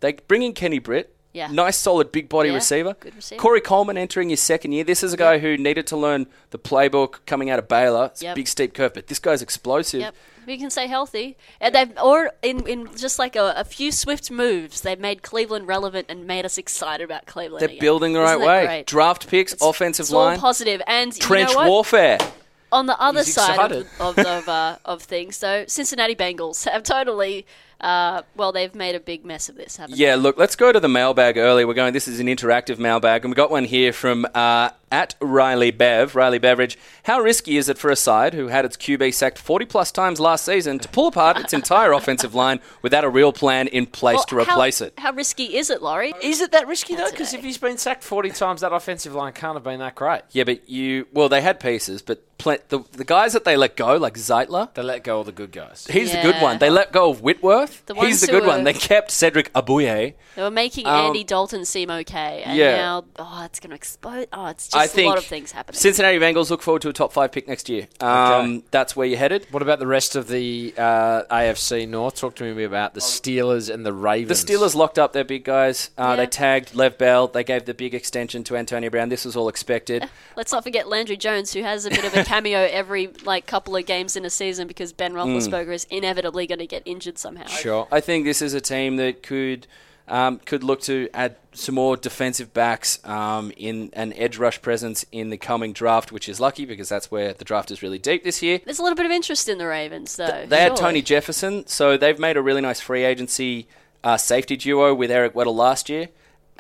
they 0.01 0.13
bring 0.29 0.43
in 0.43 0.53
Kenny 0.53 0.79
Britt. 0.79 1.15
Yeah. 1.35 1.47
Nice, 1.51 1.79
solid, 1.79 2.13
big 2.13 2.29
body 2.29 2.51
Yeah, 2.51 2.57
receiver. 2.57 2.95
good 3.01 3.15
receiver. 3.17 3.41
Corey 3.41 3.63
Coleman 3.63 3.97
entering 3.97 4.29
his 4.29 4.41
second 4.41 4.73
year. 4.73 4.85
This 4.85 5.03
is 5.03 5.15
a 5.15 5.17
guy 5.17 5.39
who 5.39 5.57
needed 5.57 5.87
to 5.87 5.97
learn 5.97 6.27
the 6.51 6.59
playbook 6.59 7.21
coming 7.25 7.49
out 7.49 7.59
of 7.59 7.69
Baylor. 7.69 8.07
It's 8.13 8.23
a 8.23 8.35
big, 8.35 8.47
steep 8.47 8.75
curve, 8.75 8.93
but 8.93 9.07
this 9.07 9.19
guy's 9.19 9.41
explosive. 9.41 10.01
Yep. 10.03 10.15
We 10.47 10.59
can 10.59 10.69
stay 10.69 10.89
healthy. 10.89 11.39
And 11.59 11.75
they've 11.75 11.93
or 11.99 12.33
in, 12.43 12.67
in 12.67 12.95
just 12.97 13.19
like 13.19 13.35
a, 13.35 13.55
a 13.57 13.65
few 13.65 13.93
swift 13.93 14.31
moves, 14.31 14.83
they've 14.83 15.01
made 15.01 15.23
Cleveland 15.23 15.69
relevant 15.69 16.09
and 16.11 16.27
made 16.27 16.45
us 16.45 16.59
excited 16.59 17.03
about 17.05 17.25
Cleveland. 17.25 17.63
They're 17.63 17.69
again. 17.71 17.81
building 17.81 18.13
the 18.13 18.21
right 18.21 18.33
Isn't 18.35 18.41
that 18.43 18.47
way. 18.47 18.67
great? 18.67 18.87
Draft 18.87 19.27
picks, 19.29 19.55
It's- 19.55 19.67
offensive 19.67 20.05
it's 20.05 20.13
line, 20.13 20.39
positive. 20.39 20.83
And 20.87 21.19
trench 21.19 21.49
you 21.49 21.55
know 21.55 21.61
what? 21.63 21.69
warfare. 21.71 22.19
On 22.73 22.87
the 22.87 23.01
other 23.01 23.21
He's 23.21 23.35
side 23.35 23.55
excited. 23.55 23.87
of 24.01 24.19
of 24.19 24.27
of, 24.27 24.49
uh, 24.49 24.77
of 24.85 25.03
things, 25.03 25.39
though, 25.39 25.65
Cincinnati 25.69 26.17
Bengals 26.17 26.69
have 26.69 26.83
totally. 26.83 27.47
Uh, 27.81 28.23
well, 28.37 28.53
they've 28.53 28.77
made 28.77 28.95
a 28.95 29.01
big 29.01 29.25
mess 29.25 29.49
of 29.49 29.57
this, 29.57 29.77
haven't 29.77 29.97
Yeah, 29.97 30.15
they? 30.15 30.23
look, 30.23 30.39
let's 30.39 30.55
go 30.55 30.71
to 30.71 30.79
the 30.79 30.89
mailbag 30.89 31.37
early. 31.37 31.65
We're 31.65 31.75
going, 31.75 31.93
this 31.93 32.07
is 32.07 32.21
an 32.21 32.29
interactive 32.29 32.79
mailbag, 32.79 33.25
and 33.25 33.33
we 33.33 33.35
got 33.35 33.51
one 33.51 33.65
here 33.65 33.93
from 33.93 34.25
uh, 34.37 34.71
at 34.93 35.15
Riley 35.21 35.71
Bev, 35.71 36.15
Riley 36.15 36.39
Beveridge. 36.39 36.79
How 37.05 37.19
risky 37.21 37.57
is 37.57 37.69
it 37.69 37.79
for 37.79 37.91
a 37.91 37.97
side 37.97 38.35
who 38.35 38.49
had 38.49 38.65
its 38.65 38.77
QB 38.77 39.15
sacked 39.15 39.39
40 39.39 39.65
plus 39.65 39.91
times 39.91 40.21
last 40.21 40.45
season 40.45 40.79
to 40.81 40.89
pull 40.89 41.09
apart 41.09 41.39
its 41.41 41.53
entire 41.53 41.93
offensive 42.01 42.35
line 42.35 42.61
without 42.83 43.03
a 43.03 43.09
real 43.09 43.33
plan 43.33 43.67
in 43.69 43.87
place 43.87 44.17
Well, 44.17 44.25
to 44.27 44.39
replace 44.41 44.79
how, 44.81 44.87
it? 44.87 44.95
How 44.99 45.13
risky 45.13 45.57
is 45.57 45.71
it, 45.71 45.83
Laurie? 45.83 46.13
Is 46.23 46.41
it 46.41 46.53
that 46.53 46.69
risky 46.69 46.95
though? 46.95 47.11
Because 47.11 47.33
if 47.35 47.43
he's 47.43 47.59
been 47.59 47.79
sacked 47.79 48.05
forty 48.05 48.31
times, 48.31 48.61
that 48.61 48.73
offensive 48.73 49.15
line 49.15 49.33
can't 49.33 49.55
have 49.57 49.65
been 49.65 49.81
that 49.81 49.95
great. 49.95 50.23
Yeah, 50.31 50.45
but 50.45 50.69
you, 50.69 51.07
well, 51.13 51.29
they 51.29 51.41
had 51.41 51.59
pieces, 51.59 52.03
but 52.03 52.23
pl- 52.39 52.59
the, 52.69 52.81
the 52.93 53.05
guys 53.05 53.33
that 53.33 53.45
they 53.45 53.57
let 53.57 53.77
go, 53.77 53.97
like 53.97 54.15
Zeitler, 54.15 54.73
They 54.75 54.83
let 54.83 55.03
go 55.05 55.17
all 55.19 55.25
the 55.25 55.33
good 55.33 55.53
guys. 55.53 55.87
he's 55.91 56.13
the 56.13 56.21
good 56.21 56.37
one. 56.43 56.59
They 56.59 56.71
let 56.71 56.93
go 56.93 57.11
of 57.11 57.23
Whitworth. 57.23 57.87
The 57.87 57.95
he's 57.95 58.21
the 58.21 58.27
good 58.27 58.43
were- 58.43 58.49
one. 58.49 58.65
They 58.65 58.75
kept 58.75 59.11
Cedric 59.11 59.53
Ogbuehi. 59.55 60.15
They 60.37 60.43
were 60.43 60.51
making 60.51 60.87
Um, 60.87 61.07
Andy 61.07 61.25
Dalton 61.25 61.65
seem 61.65 61.91
okay, 61.91 62.43
and 62.45 62.57
yeah. 62.59 62.77
now 62.77 63.05
oh, 63.19 63.43
it's 63.45 63.61
going 63.61 63.71
to 63.71 63.77
explode. 63.77 64.29
Oh, 64.33 64.47
it's 64.47 64.69
just 64.69 64.77
I 64.83 64.85
a 64.85 64.89
think 64.89 65.07
a 65.07 65.09
lot 65.11 65.19
of 65.19 65.25
things 65.25 65.53
happening. 65.53 65.79
Cincinnati 65.79 66.19
Bengals 66.19 66.51
look 66.51 66.63
forward 66.63 66.83
to 66.83 66.89
a 66.89 66.93
top 66.93 67.13
five 67.13 67.33
pick 67.33 67.49
next 67.49 67.69
year. 67.69 67.89
Um, 68.01 68.13
Okay. 68.13 68.63
That's 68.71 68.95
where 68.97 69.07
you're 69.07 69.19
headed. 69.19 69.47
What 69.51 69.63
about 69.63 69.79
the 69.79 69.87
rest 69.87 70.17
of 70.17 70.29
the 70.29 70.75
uh, 70.77 71.23
AFC 71.31 71.89
North? 71.89 72.17
Talk 72.17 72.35
to 72.37 72.55
me 72.55 72.65
about 72.65 72.95
the 72.95 73.01
Steelers 73.01 73.73
and 73.73 73.85
the 73.87 73.93
Ravens. 73.93 74.45
The 74.45 74.53
Steelers 74.55 74.75
locked 74.75 74.99
up 74.99 75.13
their 75.13 75.25
big 75.25 75.45
guys. 75.45 75.91
Uh, 75.97 76.03
Yeah. 76.11 76.17
They 76.17 76.27
tagged 76.27 76.75
Lev 76.75 76.99
Bell. 76.99 77.29
They 77.29 77.45
gave 77.45 77.65
the 77.65 77.75
big 77.75 77.95
extension 77.95 78.45
to 78.45 78.57
Antonio 78.57 78.91
Brown. 78.91 79.09
This 79.09 79.25
was 79.25 79.37
all 79.37 79.49
expected. 79.49 80.09
Let's 80.37 80.53
not 80.53 80.63
forget 80.65 80.89
Landry 80.89 81.17
Jones, 81.17 81.53
who 81.53 81.63
has 81.63 81.87
a 81.87 81.91
bit 81.91 82.05
of 82.05 82.15
a 82.17 82.25
cameo 82.25 82.59
every 82.71 83.09
like 83.25 83.47
couple 83.47 83.77
of 83.77 83.87
games 83.87 84.17
in 84.17 84.25
a 84.25 84.31
season 84.31 84.67
because 84.69 84.93
Ben 84.93 85.13
Roethlisberger 85.15 85.73
is 85.73 85.87
inevitably 85.91 86.47
going 86.47 86.59
to 86.59 86.67
get 86.67 86.83
injured 86.85 87.19
somehow. 87.19 87.47
Sure. 87.47 87.87
I 87.93 88.01
think 88.01 88.25
this 88.25 88.43
is 88.43 88.55
a 88.55 88.61
team 88.61 88.97
that 88.97 89.23
could 89.23 89.67
um, 90.09 90.39
could 90.39 90.65
look 90.65 90.81
to 90.83 91.09
add 91.15 91.37
some 91.53 91.75
more 91.75 91.97
defensive 91.97 92.53
backs 92.53 92.99
um, 93.07 93.53
in 93.57 93.91
an 93.93 94.13
edge 94.15 94.39
rush 94.39 94.61
presence 94.63 95.05
in 95.13 95.31
the 95.31 95.37
coming 95.37 95.73
draft, 95.73 96.13
which 96.13 96.29
is 96.29 96.41
lucky 96.41 96.65
because 96.65 96.89
that's 96.89 97.11
where 97.11 97.33
the 97.33 97.45
draft 97.45 97.71
is 97.71 97.83
really 97.83 97.99
deep 97.99 98.25
this 98.25 98.43
year. 98.43 98.61
There's 98.65 98.79
a 98.79 98.83
little 98.83 98.97
bit 98.97 99.07
of 99.07 99.13
interest 99.13 99.49
in 99.49 99.59
the 99.59 99.67
Ravens, 99.67 100.17
though. 100.17 100.47
They 100.47 100.61
had. 100.61 100.77
Tony 100.77 101.03
Jefferson, 101.03 101.67
so 101.67 101.97
they've 101.97 102.19
made 102.19 102.37
a 102.37 102.43
really 102.43 102.61
nice 102.63 102.81
free 102.81 103.05
agency 103.05 103.69
uh, 104.03 104.17
safety 104.17 104.57
duo 104.57 104.95
with 104.95 105.11
Eric 105.11 105.35
Weddle 105.35 105.55
last 105.55 105.89
year. 105.89 106.09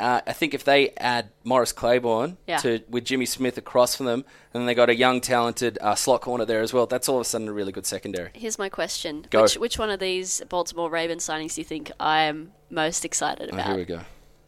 Uh, 0.02 0.20
I 0.26 0.32
think 0.32 0.52
if 0.52 0.64
they 0.64 0.90
add 0.96 1.30
Morris 1.44 1.70
Claiborne 1.72 2.36
Yeah. 2.46 2.56
to 2.58 2.80
with 2.88 3.04
Jimmy 3.04 3.24
Smith 3.24 3.56
across 3.56 3.94
from 3.94 4.06
them, 4.06 4.24
and 4.52 4.60
then 4.60 4.66
they 4.66 4.74
got 4.74 4.90
a 4.90 4.96
young, 4.96 5.20
talented 5.20 5.78
uh, 5.80 5.94
slot 5.94 6.20
corner 6.22 6.44
there 6.44 6.60
as 6.60 6.72
well, 6.72 6.86
that's 6.86 7.08
all 7.08 7.16
of 7.18 7.20
a 7.22 7.24
sudden 7.24 7.48
a 7.48 7.52
really 7.52 7.70
good 7.72 7.86
secondary. 7.86 8.30
Here's 8.34 8.58
my 8.58 8.68
question: 8.68 9.26
Go. 9.30 9.42
which 9.42 9.56
which 9.56 9.78
one 9.78 9.90
of 9.90 10.00
these 10.00 10.42
Baltimore 10.48 10.90
Ravens 10.90 11.24
signings 11.26 11.54
do 11.54 11.60
you 11.60 11.64
think 11.64 11.92
I 12.00 12.22
am 12.22 12.52
most 12.68 13.04
excited 13.04 13.50
Oh, 13.52 13.54
about? 13.54 13.66
here 13.68 13.76
we 13.76 13.84
go. 13.84 14.00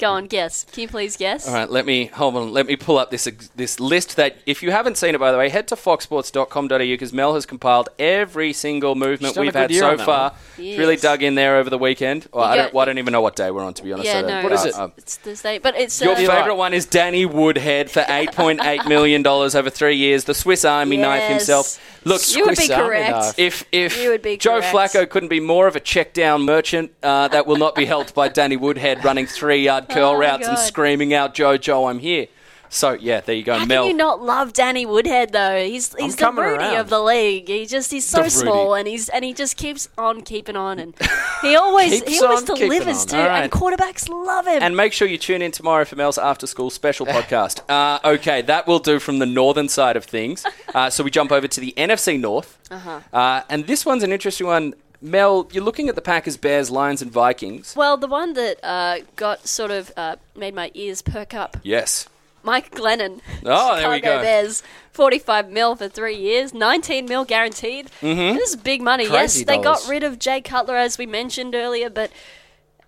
Go 0.05 0.11
on, 0.13 0.27
guess. 0.27 0.65
Can 0.71 0.83
you 0.83 0.89
please 0.89 1.17
guess? 1.17 1.49
All 1.49 1.55
right, 1.55 1.71
let 1.71 1.87
me 1.87 2.05
hold 2.07 2.37
on. 2.37 2.53
Let 2.53 2.67
me 2.67 2.77
pull 2.77 2.99
up 2.99 3.11
this 3.11 3.25
this 3.57 3.81
list 3.81 4.17
that 4.17 4.37
if 4.45 4.63
you 4.63 4.71
haven't 4.71 4.99
seen 4.99 5.15
it, 5.15 5.19
by 5.19 5.33
the 5.33 5.39
way, 5.39 5.49
head 5.49 5.67
to 5.69 5.77
foxsports.com.au 5.77 6.79
because 6.79 7.13
Mel 7.15 7.33
has 7.35 7.47
compiled 7.47 7.89
every 7.99 8.53
single 8.53 8.95
movement 8.97 9.31
She's 9.31 9.35
done 9.37 9.45
a 9.45 9.47
we've 9.47 9.55
had 9.55 9.73
so 9.75 9.97
far. 9.97 10.31
one. 10.33 10.39
She's 10.57 10.79
Really 10.79 10.97
dug 10.97 11.23
in 11.23 11.37
there 11.37 11.57
over 11.57 11.71
the 11.71 11.79
weekend. 11.79 12.27
Well, 12.35 12.45
I 12.45 12.55
You 12.57 12.63
don't. 12.63 12.75
Well, 12.75 12.83
I 12.83 12.85
don't 12.85 12.99
even 12.99 13.13
know 13.13 13.23
what 13.23 13.35
day 13.35 13.51
we're 13.51 13.65
on 13.65 13.73
to 13.75 13.83
be 13.83 13.95
honest. 13.95 14.07
yeah, 14.07 14.19
I 14.19 14.21
don't- 14.21 14.31
no. 14.31 14.43
What 14.43 14.53
is 14.53 14.65
it? 14.67 14.75
uh, 14.75 14.89
It's 14.99 15.17
Thursday, 15.17 15.59
but 15.59 15.75
it's 15.75 15.99
your 16.03 16.13
uh, 16.13 16.17
favourite 16.17 16.57
one 16.57 16.75
is 16.75 16.85
Danny 16.85 17.25
Woodhead 17.25 17.91
for 17.91 18.01
$8.8 18.03 18.87
million 18.87 19.27
over 19.27 19.71
three 19.71 19.97
years, 19.97 20.25
the 20.25 20.35
Swiss 20.35 20.67
Army 20.67 20.99
knife 20.99 21.31
himself. 21.31 21.81
Look, 22.05 22.21
You 22.37 22.45
would 22.45 22.51
be 22.51 22.55
Swiss 22.57 22.71
Army 22.71 22.85
correct. 22.89 23.11
knife. 23.11 23.39
if 23.39 23.65
if 23.73 23.97
You 24.03 24.11
would 24.11 24.21
be 24.21 24.37
Joe 24.37 24.61
correct. 24.61 24.95
Flacco 24.95 25.09
couldn't 25.09 25.31
be 25.31 25.41
more 25.41 25.67
of 25.67 25.77
a 25.77 25.81
check 25.81 26.13
down 26.13 26.43
merchant, 26.43 26.91
uh, 27.03 27.29
that 27.29 27.47
will 27.47 27.57
not 27.57 27.75
be 27.75 27.87
helped 27.87 28.15
by 28.15 28.29
Danny 28.29 28.57
Woodhead 28.59 29.03
running 29.03 29.25
three 29.27 29.65
yard 29.65 29.89
curl 29.95 30.11
Oh 30.11 30.19
routes 30.19 30.47
and 30.47 30.59
screaming 30.59 31.15
out, 31.15 31.35
Joe, 31.35 31.57
Joe, 31.57 31.87
I'm 31.87 31.99
here. 31.99 32.27
So, 32.75 32.95
yeah, 32.95 33.21
there 33.21 33.37
you 33.37 33.45
go. 33.45 33.57
How 33.57 33.67
Mel. 33.67 33.85
can 33.85 33.93
you 33.93 33.97
not 33.97 34.21
love 34.21 34.53
Danny 34.53 34.85
Woodhead 34.85 35.31
though? 35.33 35.65
He's 35.65 35.95
he's 35.95 36.17
the 36.17 36.21
coming 36.25 36.45
Rudy 36.45 36.65
around. 36.65 36.77
of 36.79 36.91
the 36.91 37.01
league. 37.01 37.47
He 37.47 37.67
just 37.67 37.93
he's 37.93 38.05
so 38.05 38.27
small 38.27 38.75
and 38.75 38.89
he's 38.89 39.09
and 39.09 39.25
he 39.25 39.33
just 39.33 39.57
keeps 39.57 39.89
on 39.97 40.23
keeping 40.23 40.57
on 40.57 40.81
and 40.81 40.93
he 41.41 41.55
always 41.55 42.03
he 42.03 42.19
always 42.19 42.43
delivers 42.43 43.05
too. 43.07 43.17
All 43.17 43.29
right. 43.29 43.45
And 43.45 43.53
quarterbacks 43.53 44.09
love 44.09 44.49
him. 44.49 44.61
And 44.61 44.77
make 44.77 44.93
sure 44.93 45.07
you 45.07 45.19
tune 45.19 45.41
in 45.41 45.53
tomorrow 45.53 45.85
for 45.85 45.95
Mel's 45.95 46.19
After 46.19 46.49
School 46.49 46.69
Special 46.69 47.07
podcast. 47.17 47.61
Uh, 47.69 48.01
okay, 48.17 48.43
that 48.43 48.67
will 48.67 48.81
do 48.81 48.99
from 48.99 49.21
the 49.21 49.27
northern 49.27 49.69
side 49.69 49.97
of 49.97 50.05
things. 50.05 50.45
Uh, 50.75 50.91
so 50.91 51.05
we 51.05 51.11
jump 51.11 51.31
over 51.31 51.47
to 51.47 51.61
the 51.61 51.73
NFC 51.77 52.19
North. 52.19 52.59
Uh-huh. 52.69 53.43
and 53.49 53.65
this 53.69 53.87
one's 53.87 54.03
an 54.03 54.11
interesting 54.11 54.49
one. 54.49 54.75
Mel, 55.05 55.47
you're 55.53 55.63
looking 55.63 55.91
at 55.91 55.97
the 55.97 56.01
Packers, 56.03 56.39
Bears, 56.39 56.71
Lions, 56.71 57.03
and 57.03 57.11
Vikings. 57.13 57.75
well, 57.77 57.99
the 57.99 58.07
one 58.07 58.33
that 58.33 58.59
uh, 58.65 58.99
got 59.17 59.47
sort 59.47 59.71
of 59.71 59.93
uh, 59.99 60.17
made 60.35 60.55
my 60.55 60.71
ears 60.73 61.03
perk 61.03 61.35
up. 61.35 61.59
Yes. 61.63 62.09
Mike 62.43 62.71
Glennon. 62.75 63.21
Oh, 63.47 63.77
there 63.77 63.91
we 63.91 64.01
go. 64.01 64.23
Bears. 64.23 64.63
45 64.93 65.51
mil 65.51 65.77
for 65.77 65.89
three 65.89 66.17
years, 66.17 66.55
19 66.55 67.05
mil 67.07 67.25
guaranteed. 67.27 67.91
Mm-hmm. 68.01 68.37
This 68.37 68.51
is 68.51 68.57
big 68.57 68.81
money. 68.81 69.05
Crazy 69.07 69.41
yes, 69.41 69.47
they 69.47 69.59
got 69.59 69.87
rid 69.89 70.03
of 70.05 70.19
Jay 70.19 70.41
Cutler, 70.41 70.77
as 70.77 70.97
we 70.97 71.05
mentioned 71.05 71.55
earlier, 71.55 71.91
but 71.91 72.11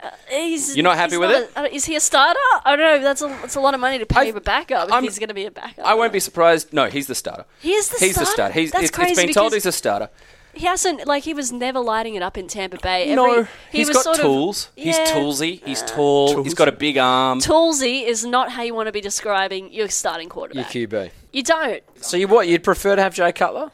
uh, 0.03 0.11
he's. 0.31 0.75
You're 0.77 0.85
not 0.85 0.97
happy 0.97 1.13
he's 1.13 1.19
with 1.19 1.31
not 1.55 1.67
it? 1.67 1.73
a- 1.73 1.75
is 1.75 1.85
he 1.85 1.97
a 1.97 2.01
starter? 2.01 2.39
I 2.65 2.77
don't 2.77 2.79
know. 2.79 3.03
That's 3.03 3.21
a, 3.23 3.27
that's 3.29 3.57
a 3.57 3.61
lot 3.61 3.75
of 3.75 3.81
money 3.81 3.99
to 3.99 4.07
pay 4.07 4.31
a 4.31 4.41
backup 4.41 4.89
if 4.89 4.95
I'm- 4.95 5.03
he's 5.03 5.19
going 5.19 5.29
to 5.29 5.35
be 5.35 5.45
a 5.47 5.51
backup. 5.51 5.85
I 5.85 5.95
won't 5.95 6.13
be 6.13 6.21
surprised. 6.21 6.73
No, 6.73 6.87
he's 6.87 7.07
the 7.09 7.15
starter. 7.15 7.45
He 7.61 7.73
is 7.73 7.89
the 7.89 7.99
he's 7.99 8.13
starter? 8.13 8.25
the 8.25 8.33
starter. 8.33 8.55
He's, 8.55 8.71
That's 8.73 8.85
it's, 8.85 8.91
crazy 8.93 9.11
it's 9.13 9.21
been 9.21 9.35
told 9.35 9.53
he's 9.53 9.67
a 9.67 9.73
starter. 9.73 10.09
He 10.57 10.67
hasn't, 10.67 11.07
like, 11.07 11.25
he 11.25 11.35
was 11.35 11.53
never 11.53 11.79
lighting 11.81 12.15
it 12.15 12.23
up 12.23 12.37
in 12.39 12.49
Tampa 12.49 12.79
Bay. 12.79 13.05
Every, 13.05 13.15
no, 13.17 13.43
he 13.71 13.79
he's 13.79 13.89
was 13.89 13.97
got 13.99 14.03
sort 14.05 14.17
of- 14.19 14.23
tools. 14.25 14.71
he's 14.75 14.97
Yeah. 14.97 15.05
toolsy. 15.15 15.63
He's 15.65 15.83
tall. 15.83 16.43
He's 16.43 16.55
got 16.55 16.67
a 16.69 16.73
big 16.73 16.97
arm. 16.99 17.41
Toolsy 17.41 18.05
is 18.07 18.25
not 18.25 18.53
how 18.53 18.63
you 18.63 18.75
want 18.75 18.87
to 18.87 18.93
be 18.93 19.01
describing 19.03 19.73
your 19.73 19.89
starting 19.89 20.29
quarterback. 20.29 20.75
Your. 20.75 20.89
QB. 20.89 21.11
You 21.33 21.43
don't. 21.43 21.83
So 22.01 22.17
you 22.17 22.27
what? 22.27 22.49
You'd 22.49 22.65
prefer 22.65 22.97
to 22.97 23.03
have 23.03 23.15
Jay 23.15 23.31
Cutler? 23.33 23.71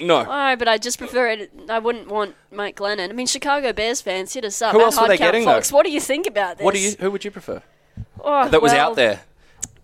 No. 0.00 0.26
Oh, 0.28 0.56
but 0.56 0.66
I 0.66 0.78
just 0.78 0.98
prefer 0.98 1.28
it. 1.28 1.52
I 1.68 1.78
wouldn't 1.78 2.08
want 2.08 2.34
Mike 2.50 2.76
Glennon. 2.76 3.10
I 3.10 3.12
mean, 3.12 3.26
Chicago 3.26 3.72
Bears 3.72 4.00
fans, 4.00 4.32
hit 4.34 4.44
us 4.44 4.60
up. 4.60 4.72
Who 4.72 4.80
at 4.80 4.84
else 4.86 5.00
were 5.00 5.06
they 5.06 5.16
getting, 5.18 5.44
Fox. 5.44 5.70
though? 5.70 5.76
What 5.76 5.86
do 5.86 5.92
you 5.92 6.00
think 6.00 6.26
about 6.26 6.56
this? 6.58 6.64
What 6.64 6.74
do 6.74 6.80
you? 6.80 6.96
Who 6.98 7.10
would 7.12 7.24
you 7.24 7.30
prefer? 7.30 7.62
Oh, 8.20 8.48
That 8.48 8.60
was 8.62 8.72
well- 8.72 8.90
out 8.90 8.96
there. 8.96 9.20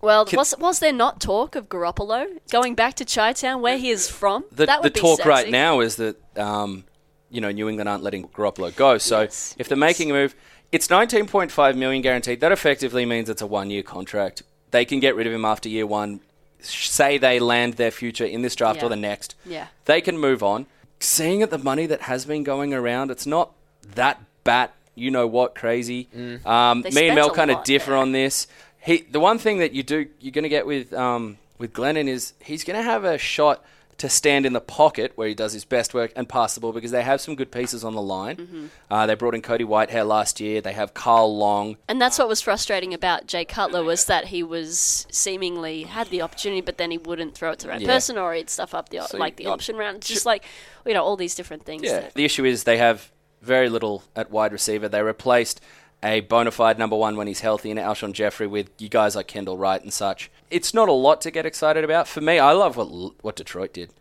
Well, 0.03 0.27
was, 0.33 0.55
was 0.59 0.79
there 0.79 0.93
not 0.93 1.21
talk 1.21 1.55
of 1.57 1.69
Garoppolo 1.69 2.27
going 2.51 2.75
back 2.75 2.95
to 2.95 3.05
Chi-Town, 3.05 3.61
where 3.61 3.77
he 3.79 3.91
is 3.91 4.09
from? 4.09 4.45
The, 4.53 4.67
that 4.67 4.83
the 4.83 4.91
be 4.91 5.01
talk 5.01 5.19
sexy. 5.19 5.29
right 5.29 5.51
now 5.51 5.81
is 5.81 5.97
that 5.97 6.17
um, 6.39 6.85
you 7.31 7.41
know 7.41 7.51
New 7.51 7.69
England 7.69 7.89
aren't 7.89 8.03
letting 8.03 8.29
Garoppolo 8.29 8.75
go. 8.75 8.99
So 8.99 9.23
Yes, 9.23 9.55
if 9.59 9.69
they're 9.69 9.77
yes. 9.77 9.81
making 9.81 10.11
a 10.11 10.15
move, 10.15 10.35
it's 10.73 10.89
19.5 10.89 11.77
million 11.77 12.01
guaranteed. 12.03 12.41
That 12.41 12.53
effectively 12.53 13.05
means 13.05 13.29
it's 13.29 13.43
a 13.43 13.47
one-year 13.47 13.83
contract. 13.83 14.43
They 14.71 14.85
can 14.85 15.01
get 15.01 15.17
rid 15.17 15.27
of 15.27 15.33
him 15.33 15.45
after 15.45 15.69
year 15.69 15.87
one. 15.87 16.21
Say 16.61 17.19
they 17.19 17.39
land 17.41 17.75
their 17.75 17.91
future 17.91 18.25
in 18.25 18.43
this 18.43 18.55
draft 18.55 18.79
Yeah. 18.81 18.87
or 18.87 18.89
the 18.89 18.97
next. 18.97 19.35
Yeah. 19.45 19.67
They 19.87 20.01
can 20.01 20.17
move 20.19 20.43
on. 20.43 20.67
Seeing 21.01 21.43
at 21.43 21.51
the 21.51 21.59
money 21.59 21.87
that 21.87 22.03
has 22.03 22.25
been 22.27 22.45
going 22.45 22.73
around, 22.75 23.11
it's 23.11 23.27
not 23.27 23.53
that 23.95 24.21
bat. 24.45 24.73
You 24.95 25.11
know 25.11 25.27
what? 25.27 25.55
Crazy. 25.55 26.09
Um, 26.45 26.83
me 26.93 27.07
and 27.09 27.15
Mel 27.15 27.31
kind 27.31 27.51
of 27.51 27.65
differ 27.65 27.93
there. 27.93 27.97
on 27.99 28.13
this. 28.13 28.47
He, 28.83 28.99
the 28.99 29.21
one 29.21 29.39
thing 29.39 29.59
that 29.59 29.73
you 29.73 29.83
do, 29.83 30.07
you're 30.21 30.33
going 30.33 30.45
to 30.45 30.49
get 30.49 30.67
with 30.67 30.93
um, 30.93 31.39
with 31.59 31.73
Glennon 31.73 32.09
is 32.09 32.33
he's 32.41 32.65
going 32.65 32.77
to 32.79 32.83
have 32.83 33.05
a 33.05 33.19
shot 33.19 33.65
to 33.99 34.09
stand 34.09 34.47
in 34.47 34.55
the 34.55 34.63
pocket 34.63 35.13
where 35.17 35.29
he 35.29 35.35
does 35.35 35.53
his 35.53 35.67
best 35.67 35.93
work 35.93 36.11
and 36.17 36.27
pass 36.27 36.55
the 36.55 36.61
ball 36.61 36.73
because 36.73 36.91
they 36.91 37.03
have 37.03 37.21
some 37.21 37.35
good 37.35 37.53
pieces 37.53 37.85
on 37.85 37.95
the 37.95 38.01
line. 38.01 38.37
Mm-hmm. 38.37 38.67
Uh, 38.91 39.05
they 39.05 39.15
brought 39.15 39.35
in 39.35 39.43
Cody 39.43 39.63
Whitehair 39.65 40.09
last 40.09 40.41
year. 40.41 40.63
They 40.63 40.73
have 40.73 40.95
Kyle 40.95 41.37
Long. 41.37 41.77
And 41.87 42.01
that's 42.01 42.19
what 42.19 42.27
was 42.27 42.41
frustrating 42.41 42.95
about 42.95 43.27
Jay 43.27 43.45
Cutler 43.45 43.85
was 43.85 44.07
that 44.07 44.29
he 44.29 44.43
was 44.43 45.07
seemingly 45.11 45.83
had 45.83 46.09
the 46.09 46.23
opportunity, 46.23 46.63
but 46.63 46.79
then 46.79 46.91
he 46.91 46.97
wouldn't 46.97 47.35
throw 47.35 47.51
it 47.51 47.59
to 47.59 47.67
the 47.67 47.73
right 47.73 47.81
Yeah. 47.83 47.89
person 47.89 48.17
or 48.17 48.33
he'd 48.33 48.49
stuff 48.49 48.73
up 48.73 48.89
the 48.89 49.03
So 49.03 49.19
like 49.19 49.37
the 49.37 49.47
option 49.49 49.77
round. 49.77 49.99
It's 49.99 50.09
just 50.09 50.25
like 50.25 50.45
you 50.87 50.95
know 50.95 51.05
all 51.05 51.17
these 51.17 51.35
different 51.35 51.67
things. 51.67 51.83
Yeah. 51.83 52.09
The 52.15 52.25
issue 52.25 52.47
is 52.47 52.65
they 52.65 52.79
have 52.79 53.13
very 53.43 53.69
little 53.69 54.05
at 54.17 54.31
wide 54.31 54.53
receiver. 54.53 54.89
They 54.89 55.03
replaced 55.03 55.61
a 56.03 56.21
bona 56.21 56.51
fide 56.51 56.79
number 56.79 56.97
one 56.97 57.17
when 57.17 57.27
he's 57.27 57.41
healthy 57.41 57.71
in 57.71 57.77
Alshon 57.77 58.13
Jeffery 58.13 58.47
with 58.47 58.71
you 58.79 58.89
guys 58.89 59.17
like 59.17 59.27
Kendall 59.27 59.59
Wright 59.59 59.83
and 59.83 59.93
such. 59.93 60.31
It's 60.51 60.73
not 60.73 60.89
a 60.89 60.93
lot 60.93 61.21
to 61.23 61.31
get 61.31 61.47
excited 61.47 61.85
about. 61.85 62.09
For 62.09 62.21
me, 62.21 62.39
I 62.39 62.53
love 62.53 62.77
what 62.77 63.15
what 63.23 63.37
Detroit 63.37 63.73
did. 63.73 63.93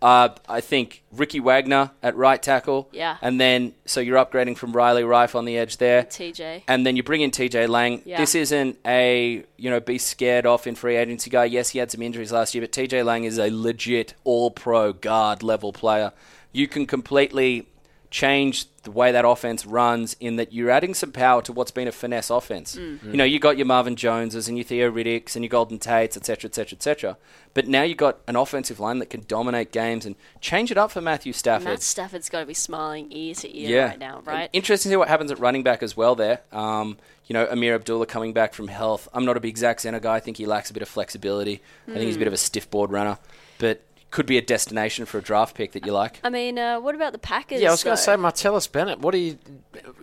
Uh, 0.00 0.28
I 0.48 0.60
think 0.60 1.02
Ricky 1.10 1.40
Wagner 1.40 1.90
at 2.02 2.14
right 2.16 2.40
tackle. 2.40 2.88
Yeah. 2.92 3.16
And 3.20 3.40
then, 3.40 3.74
so 3.84 4.00
you're 4.00 4.24
upgrading 4.24 4.56
from 4.56 4.72
Riley 4.72 5.02
Reiff 5.02 5.34
on 5.34 5.44
the 5.44 5.58
edge 5.58 5.78
there. 5.78 6.04
TJ. 6.04 6.62
And 6.68 6.86
then 6.86 6.94
you 6.94 7.02
bring 7.02 7.20
in 7.20 7.32
TJ 7.32 7.68
Lang. 7.68 8.02
Yeah. 8.04 8.18
This 8.18 8.36
isn't 8.36 8.78
a, 8.86 9.44
you 9.56 9.70
know, 9.70 9.80
be 9.80 9.98
scared 9.98 10.46
off 10.46 10.68
in 10.68 10.76
free 10.76 10.96
agency 10.96 11.30
guy. 11.30 11.46
Yes, 11.46 11.70
he 11.70 11.80
had 11.80 11.90
some 11.90 12.02
injuries 12.02 12.30
last 12.30 12.54
year, 12.54 12.62
but 12.62 12.70
TJ 12.70 13.04
Lang 13.04 13.24
is 13.24 13.38
a 13.38 13.50
legit 13.50 14.14
all 14.22 14.52
pro 14.52 14.92
guard 14.92 15.42
level 15.42 15.72
player. 15.72 16.12
You 16.52 16.68
can 16.68 16.86
completely 16.86 17.68
change 18.10 18.66
the 18.84 18.90
way 18.90 19.12
that 19.12 19.24
offense 19.26 19.66
runs 19.66 20.16
in 20.18 20.36
that 20.36 20.52
you're 20.52 20.70
adding 20.70 20.94
some 20.94 21.12
power 21.12 21.42
to 21.42 21.52
what's 21.52 21.70
been 21.70 21.86
a 21.88 21.92
finesse 21.92 22.30
offense. 22.30 22.74
Mm. 22.76 23.02
You 23.04 23.16
know, 23.18 23.24
you 23.24 23.38
got 23.38 23.58
your 23.58 23.66
Marvin 23.66 23.96
Joneses 23.96 24.48
and 24.48 24.56
your 24.56 24.64
Theo 24.64 24.90
Riddicks 24.90 25.36
and 25.36 25.44
your 25.44 25.50
Golden 25.50 25.78
Tates, 25.78 26.16
etc., 26.16 26.48
etc., 26.48 26.76
etc. 26.76 27.16
But 27.52 27.68
now 27.68 27.82
you've 27.82 27.98
got 27.98 28.18
an 28.26 28.36
offensive 28.36 28.80
line 28.80 28.98
that 29.00 29.10
can 29.10 29.24
dominate 29.28 29.72
games 29.72 30.06
and 30.06 30.14
change 30.40 30.70
it 30.70 30.78
up 30.78 30.90
for 30.90 31.00
Matthew 31.02 31.32
Stafford. 31.34 31.66
Matt 31.68 31.82
Stafford's 31.82 32.28
got 32.30 32.40
to 32.40 32.46
be 32.46 32.54
smiling 32.54 33.08
ear 33.12 33.34
to 33.34 33.54
ear 33.58 33.68
Yeah. 33.68 33.88
right 33.88 33.98
now, 33.98 34.22
right? 34.24 34.48
Interesting 34.52 34.88
to 34.90 34.92
see 34.94 34.96
what 34.96 35.08
happens 35.08 35.30
at 35.30 35.38
running 35.38 35.62
back 35.62 35.82
as 35.82 35.96
well 35.96 36.14
there. 36.14 36.40
Um, 36.50 36.96
you 37.26 37.34
know, 37.34 37.46
Ameer 37.46 37.74
Abdullah 37.74 38.06
coming 38.06 38.32
back 38.32 38.54
from 38.54 38.68
health. 38.68 39.06
I'm 39.12 39.26
not 39.26 39.36
a 39.36 39.40
big 39.40 39.58
Zach 39.58 39.78
Zenner 39.78 40.00
guy. 40.00 40.14
I 40.16 40.20
think 40.20 40.38
he 40.38 40.46
lacks 40.46 40.70
a 40.70 40.72
bit 40.72 40.82
of 40.82 40.88
flexibility. 40.88 41.60
I 41.86 41.92
think 41.92 42.04
he's 42.04 42.16
a 42.16 42.18
bit 42.18 42.28
of 42.28 42.32
a 42.32 42.38
stiff 42.38 42.70
board 42.70 42.90
runner. 42.90 43.18
But 43.58 43.82
could 44.10 44.26
be 44.26 44.38
a 44.38 44.42
destination 44.42 45.04
for 45.06 45.18
a 45.18 45.22
draft 45.22 45.54
pick 45.54 45.72
that 45.72 45.84
you 45.84 45.92
like. 45.92 46.20
I 46.24 46.30
mean, 46.30 46.58
uh, 46.58 46.80
what 46.80 46.94
about 46.94 47.12
the 47.12 47.18
Packers? 47.18 47.60
Yeah, 47.60 47.68
I 47.68 47.72
was 47.72 47.84
going 47.84 47.96
to 47.96 48.02
say 48.02 48.14
Martellus 48.14 48.70
Bennett. 48.70 49.00
What 49.00 49.12
do 49.12 49.18
you? 49.18 49.38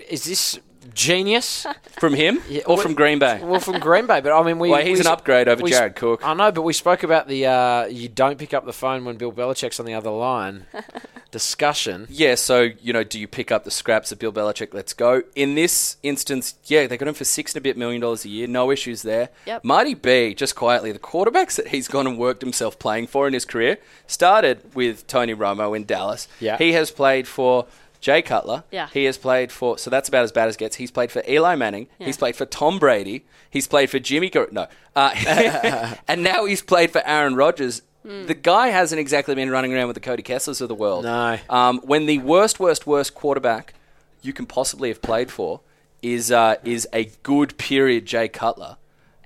Is 0.09 0.25
this 0.25 0.59
genius? 0.93 1.65
From 1.99 2.13
him 2.13 2.41
Yeah, 2.49 2.61
or 2.65 2.75
well- 2.75 2.83
from 2.83 2.93
Green 2.93 3.19
Bay? 3.19 3.39
well, 3.41 3.59
from 3.61 3.79
Green 3.79 4.05
Bay, 4.05 4.19
but 4.19 4.33
I 4.33 4.43
mean, 4.43 4.59
we. 4.59 4.69
Well, 4.69 4.81
he's 4.83 4.97
we- 4.97 5.05
an 5.05 5.07
upgrade 5.07 5.47
over 5.47 5.63
we- 5.63 5.71
Jared 5.71 5.95
Cook. 5.95 6.21
I 6.27 6.33
know, 6.33 6.51
but 6.51 6.63
we 6.63 6.73
spoke 6.73 7.03
about 7.03 7.27
the 7.29 7.45
uh, 7.45 7.85
you 7.85 8.09
don't 8.09 8.37
pick 8.37 8.53
up 8.53 8.65
the 8.65 8.73
phone 8.73 9.05
when 9.05 9.15
Bill 9.15 9.31
Belichick's 9.31 9.79
on 9.79 9.85
the 9.85 9.93
other 9.93 10.09
line 10.09 10.65
discussion. 11.31 12.07
Yeah, 12.09 12.35
so, 12.35 12.69
you 12.81 12.93
know, 12.93 13.03
do 13.03 13.19
you 13.19 13.27
pick 13.27 13.51
up 13.51 13.63
the 13.63 13.71
scraps 13.71 14.11
of 14.11 14.19
Bill 14.19 14.31
Belichick? 14.33 14.73
Let's 14.73 14.93
go. 14.93 15.23
In 15.35 15.55
this 15.55 15.97
instance, 16.03 16.55
yeah, 16.65 16.87
they 16.87 16.97
got 16.97 17.07
him 17.07 17.13
for 17.13 17.23
six 17.25 17.53
and 17.53 17.59
a 17.59 17.63
bit 17.63 17.77
million 17.77 18.01
dollars 18.01 18.25
a 18.25 18.29
year. 18.29 18.47
No 18.47 18.71
issues 18.71 19.01
there. 19.01 19.29
Yep. 19.45 19.63
Marty 19.63 19.93
B, 19.93 20.33
just 20.33 20.55
quietly, 20.55 20.91
the 20.91 20.99
quarterbacks 20.99 21.55
that 21.55 21.69
he's 21.69 21.87
gone 21.87 22.07
and 22.07 22.17
worked 22.17 22.41
himself 22.41 22.77
playing 22.79 23.07
for 23.07 23.27
in 23.27 23.33
his 23.33 23.45
career 23.45 23.77
started 24.07 24.75
with 24.75 25.07
Tony 25.07 25.33
Romo 25.33 25.75
in 25.75 25.85
Dallas. 25.85 26.27
Yeah. 26.39 26.57
He 26.57 26.73
has 26.73 26.91
played 26.91 27.27
for 27.27 27.67
Jay 28.05 28.21
Cutler. 28.21 28.63
Yeah. 28.71 28.87
He 28.93 29.05
has 29.05 29.17
played 29.17 29.51
for, 29.51 29.79
so 29.79 29.89
that's 29.89 30.07
about 30.09 30.23
as 30.25 30.31
bad 30.31 30.47
as 30.47 30.53
it 30.53 30.59
gets. 30.59 30.75
He's 30.75 30.91
played 30.91 31.11
for 31.11 31.23
Eli 31.27 31.55
Manning. 31.55 31.87
Yeah. 31.97 32.05
He's 32.05 32.17
played 32.17 32.35
for 32.35 32.45
Tom 32.45 32.77
Brady. 32.77 33.25
He's 33.49 33.67
played 33.67 33.89
for 33.89 33.97
Jimmy 33.97 34.29
Gar- 34.29 34.49
No. 34.51 34.67
Uh, 34.95 35.95
and 36.07 36.21
now 36.21 36.45
he's 36.45 36.61
played 36.61 36.91
for 36.91 37.01
Aaron 37.03 37.35
Rodgers. 37.35 37.81
Hmm. 38.05 38.27
The 38.27 38.35
guy 38.35 38.67
hasn't 38.67 38.99
exactly 38.99 39.33
been 39.33 39.49
running 39.49 39.73
around 39.73 39.87
with 39.87 39.95
the 39.95 40.01
Cody 40.01 40.21
Kesslers 40.21 40.61
of 40.61 40.67
the 40.67 40.75
world. 40.75 41.05
No. 41.05 41.39
Um, 41.49 41.79
when 41.79 42.05
the 42.05 42.19
worst, 42.19 42.59
worst, 42.59 42.85
worst 42.85 43.15
quarterback 43.15 43.73
you 44.21 44.33
can 44.33 44.45
possibly 44.45 44.89
have 44.89 45.01
played 45.01 45.31
for 45.31 45.61
is 46.03 46.31
uh, 46.31 46.57
is 46.63 46.87
a 46.93 47.05
good 47.23 47.57
period 47.57 48.05
Jay 48.05 48.27
Cutler. 48.27 48.77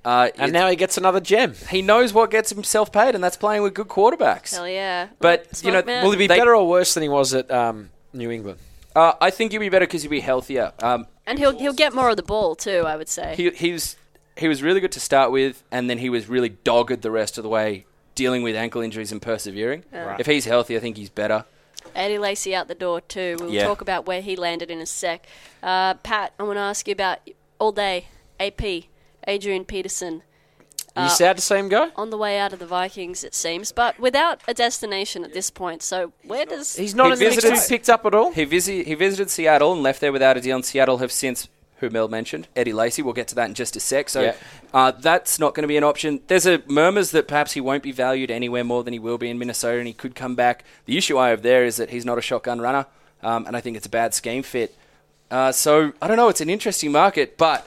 Uh, 0.06 0.30
And 0.38 0.54
now 0.54 0.70
he 0.70 0.76
gets 0.76 0.96
another 0.96 1.20
gem. 1.20 1.52
he 1.68 1.82
knows 1.82 2.14
what 2.14 2.30
gets 2.30 2.48
himself 2.48 2.90
paid, 2.90 3.14
and 3.14 3.22
that's 3.22 3.36
playing 3.36 3.62
with 3.62 3.74
good 3.74 3.88
quarterbacks. 3.88 4.52
Hell 4.54 4.66
yeah. 4.66 5.08
But, 5.18 5.60
you 5.62 5.70
know, 5.70 5.82
man. 5.82 6.02
Will 6.02 6.12
he 6.12 6.16
be 6.16 6.26
They- 6.26 6.38
better 6.38 6.56
or 6.56 6.66
worse 6.66 6.94
than 6.94 7.02
he 7.02 7.10
was 7.10 7.34
at 7.34 7.50
um, 7.50 7.90
New 8.14 8.30
England? 8.30 8.58
Uh, 8.96 9.12
I 9.20 9.30
think 9.30 9.52
he'll 9.52 9.60
be 9.60 9.68
better 9.68 9.86
because 9.86 10.02
he'll 10.02 10.10
be 10.10 10.20
healthier. 10.20 10.72
Um, 10.82 11.06
and 11.26 11.38
he'll 11.38 11.56
he'll 11.56 11.72
get 11.72 11.94
more 11.94 12.10
of 12.10 12.16
the 12.16 12.22
ball 12.22 12.54
too. 12.56 12.84
I 12.86 12.96
would 12.96 13.08
say. 13.08 13.34
he, 13.36 13.50
he 13.50 13.72
was 13.72 13.96
he 14.36 14.48
was 14.48 14.62
really 14.62 14.80
good 14.80 14.92
to 14.92 15.00
start 15.00 15.30
with, 15.30 15.62
and 15.70 15.88
then 15.88 15.98
he 15.98 16.10
was 16.10 16.28
really 16.28 16.48
dogged 16.48 17.02
the 17.02 17.10
rest 17.10 17.38
of 17.38 17.42
the 17.44 17.48
way, 17.48 17.86
dealing 18.14 18.42
with 18.42 18.56
ankle 18.56 18.80
injuries 18.80 19.12
and 19.12 19.20
persevering. 19.22 19.84
If 19.92 20.26
he's 20.26 20.44
healthy, 20.44 20.76
I 20.76 20.80
think 20.80 20.96
he's 20.96 21.10
better. 21.10 21.44
Eddie 21.94 22.18
Lacy 22.18 22.54
out 22.54 22.68
the 22.68 22.74
door 22.74 23.00
too. 23.00 23.36
We'll 23.40 23.50
Yeah. 23.50 23.64
talk 23.66 23.80
about 23.80 24.06
where 24.06 24.20
he 24.22 24.36
landed 24.36 24.70
in 24.70 24.80
a 24.80 24.86
sec. 24.86 25.26
Uh, 25.62 25.94
Pat, 25.94 26.32
I 26.38 26.42
want 26.44 26.56
to 26.56 26.60
ask 26.60 26.86
you 26.86 26.92
about 26.92 27.18
all 27.58 27.72
day 27.72 28.06
AP. 28.38 28.88
Adrian 29.26 29.64
Peterson 29.64 30.22
Are 31.00 31.04
you 31.04 31.10
sad 31.10 31.36
to 31.36 31.42
see 31.42 31.56
him 31.56 31.68
go? 31.68 31.90
on 31.96 32.10
the 32.10 32.16
way 32.18 32.38
out 32.38 32.52
of 32.52 32.58
the 32.58 32.66
Vikings, 32.66 33.24
it 33.24 33.34
seems, 33.34 33.72
but 33.72 33.98
without 33.98 34.40
a 34.48 34.54
destination 34.54 35.24
at 35.24 35.32
this 35.32 35.50
point. 35.50 35.82
So 35.82 36.12
where 36.24 36.46
does 36.46 36.76
He's 36.76 36.94
not 36.94 37.06
He 37.06 37.12
in 37.14 37.18
the 37.18 37.24
mix 37.26 37.34
visited- 37.36 37.68
be 37.68 37.76
picked 37.76 37.88
up 37.90 38.06
at 38.06 38.14
all. 38.14 38.32
He, 38.32 38.44
visi- 38.44 38.84
he 38.84 38.94
visited 38.94 39.30
Seattle 39.30 39.72
and 39.72 39.82
left 39.82 40.00
there 40.00 40.12
without 40.12 40.36
a 40.36 40.40
deal, 40.40 40.56
and 40.56 40.64
Seattle 40.64 40.98
have 40.98 41.12
since, 41.12 41.48
who 41.78 41.90
Mel 41.90 42.08
mentioned, 42.08 42.46
Eddie 42.54 42.72
Lacy. 42.72 43.02
We'll 43.02 43.14
get 43.14 43.28
to 43.28 43.34
that 43.36 43.48
in 43.48 43.54
just 43.54 43.74
a 43.76 43.80
sec. 43.80 44.08
So 44.10 44.20
Yeah. 44.22 44.34
uh, 44.74 44.90
that's 44.92 45.38
not 45.38 45.54
going 45.54 45.62
to 45.62 45.68
be 45.68 45.76
an 45.76 45.84
option. 45.84 46.20
There's 46.26 46.46
a 46.46 46.62
murmurs 46.66 47.10
that 47.12 47.26
perhaps 47.28 47.52
he 47.52 47.60
won't 47.60 47.82
be 47.82 47.92
valued 47.92 48.30
anywhere 48.30 48.64
more 48.64 48.84
than 48.84 48.92
he 48.92 48.98
will 48.98 49.18
be 49.18 49.30
in 49.30 49.38
Minnesota, 49.38 49.78
and 49.78 49.86
he 49.86 49.94
could 49.94 50.14
come 50.14 50.34
back. 50.34 50.64
The 50.86 50.96
issue 50.98 51.16
I 51.18 51.30
have 51.30 51.42
there 51.42 51.64
is 51.64 51.76
that 51.76 51.90
he's 51.90 52.04
not 52.04 52.18
a 52.18 52.22
shotgun 52.22 52.60
runner, 52.60 52.86
um, 53.22 53.46
and 53.46 53.56
I 53.56 53.60
think 53.60 53.76
it's 53.76 53.86
a 53.86 53.90
bad 53.90 54.12
scheme 54.14 54.42
fit. 54.42 54.74
Uh, 55.30 55.52
so 55.52 55.92
I 56.02 56.08
don't 56.08 56.16
know. 56.16 56.28
It's 56.28 56.40
an 56.40 56.50
interesting 56.50 56.90
market, 56.92 57.38
but 57.38 57.66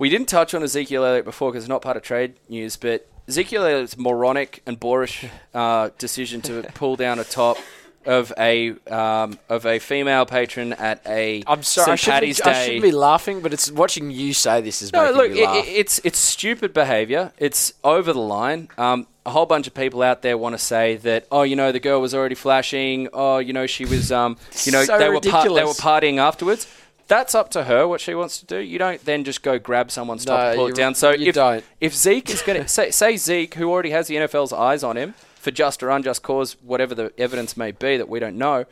we 0.00 0.08
didn't 0.08 0.28
touch 0.28 0.54
on 0.54 0.62
Ezekiel 0.64 1.04
Elliott 1.04 1.24
before 1.26 1.52
because 1.52 1.62
it's 1.64 1.68
not 1.68 1.82
part 1.82 1.96
of 1.96 2.02
trade 2.02 2.34
news, 2.48 2.76
but 2.76 3.06
Ezekiel 3.28 3.62
Elliott's 3.64 3.96
moronic 3.96 4.62
and 4.66 4.80
boorish 4.80 5.26
uh, 5.54 5.90
decision 5.98 6.40
to 6.42 6.62
pull 6.74 6.96
down 6.96 7.18
a 7.20 7.24
top 7.24 7.58
of 8.06 8.32
a 8.38 8.70
um, 8.90 9.38
of 9.50 9.66
a 9.66 9.78
female 9.78 10.24
patron 10.24 10.72
at 10.72 11.02
a 11.06 11.44
I'm 11.46 11.62
sorry, 11.62 11.92
I 11.92 11.96
St. 11.96 12.00
shouldn't, 12.00 12.36
be, 12.38 12.42
I 12.50 12.64
shouldn't 12.64 12.82
be 12.82 12.92
laughing, 12.92 13.42
but 13.42 13.52
it's 13.52 13.70
watching 13.70 14.10
you 14.10 14.32
say 14.32 14.62
this 14.62 14.80
is 14.80 14.90
No, 14.90 15.02
making 15.02 15.16
look, 15.18 15.30
me 15.32 15.40
it, 15.42 15.44
laugh. 15.44 15.66
it- 15.66 15.70
it's 15.70 16.00
it's 16.02 16.18
stupid 16.18 16.72
behaviour. 16.72 17.32
It's 17.38 17.74
over 17.84 18.14
the 18.14 18.20
line. 18.20 18.68
Um, 18.78 19.06
a 19.26 19.30
whole 19.30 19.44
bunch 19.44 19.66
of 19.66 19.74
people 19.74 20.00
out 20.00 20.22
there 20.22 20.38
want 20.38 20.54
to 20.54 20.58
say 20.58 20.96
that, 20.96 21.26
oh, 21.30 21.42
you 21.42 21.54
know, 21.54 21.72
the 21.72 21.78
girl 21.78 22.00
was 22.00 22.14
already 22.14 22.34
flashing. 22.34 23.08
Oh, 23.12 23.36
you 23.36 23.52
know, 23.52 23.66
she 23.66 23.84
was, 23.84 24.10
um, 24.10 24.38
you 24.64 24.72
know, 24.72 24.82
So 24.82 24.96
they 24.98 25.10
were 25.10 25.20
par- 25.20 25.44
they 25.44 25.62
were 25.62 25.72
partying 25.74 26.16
afterwards. 26.16 26.66
That's 27.10 27.34
up 27.34 27.50
to 27.50 27.64
her 27.64 27.88
what 27.88 28.00
she 28.00 28.14
wants 28.14 28.38
to 28.38 28.46
do. 28.46 28.58
You 28.58 28.78
don't 28.78 29.04
then 29.04 29.24
just 29.24 29.42
go 29.42 29.58
grab 29.58 29.90
someone's 29.90 30.24
top 30.24 30.38
No, 30.38 30.46
and 30.46 30.56
pull 30.56 30.66
it 30.68 30.76
down. 30.76 30.94
So 30.94 31.10
you 31.10 31.30
if 31.30 31.34
don't. 31.34 31.64
if 31.80 31.92
Zeke 31.92 32.30
is 32.30 32.40
going 32.40 32.62
to 32.62 32.68
say, 32.68 32.92
say 32.92 33.16
Zeke, 33.16 33.52
who 33.54 33.68
already 33.68 33.90
has 33.90 34.06
the 34.06 34.14
NFL's 34.14 34.52
eyes 34.52 34.84
on 34.84 34.96
him 34.96 35.14
for 35.34 35.50
just 35.50 35.82
or 35.82 35.90
unjust 35.90 36.22
cause, 36.22 36.56
whatever 36.62 36.94
the 36.94 37.12
evidence 37.18 37.56
may 37.56 37.72
be 37.72 37.96
that 37.96 38.08
we 38.08 38.20
don't 38.20 38.38
know, 38.38 38.64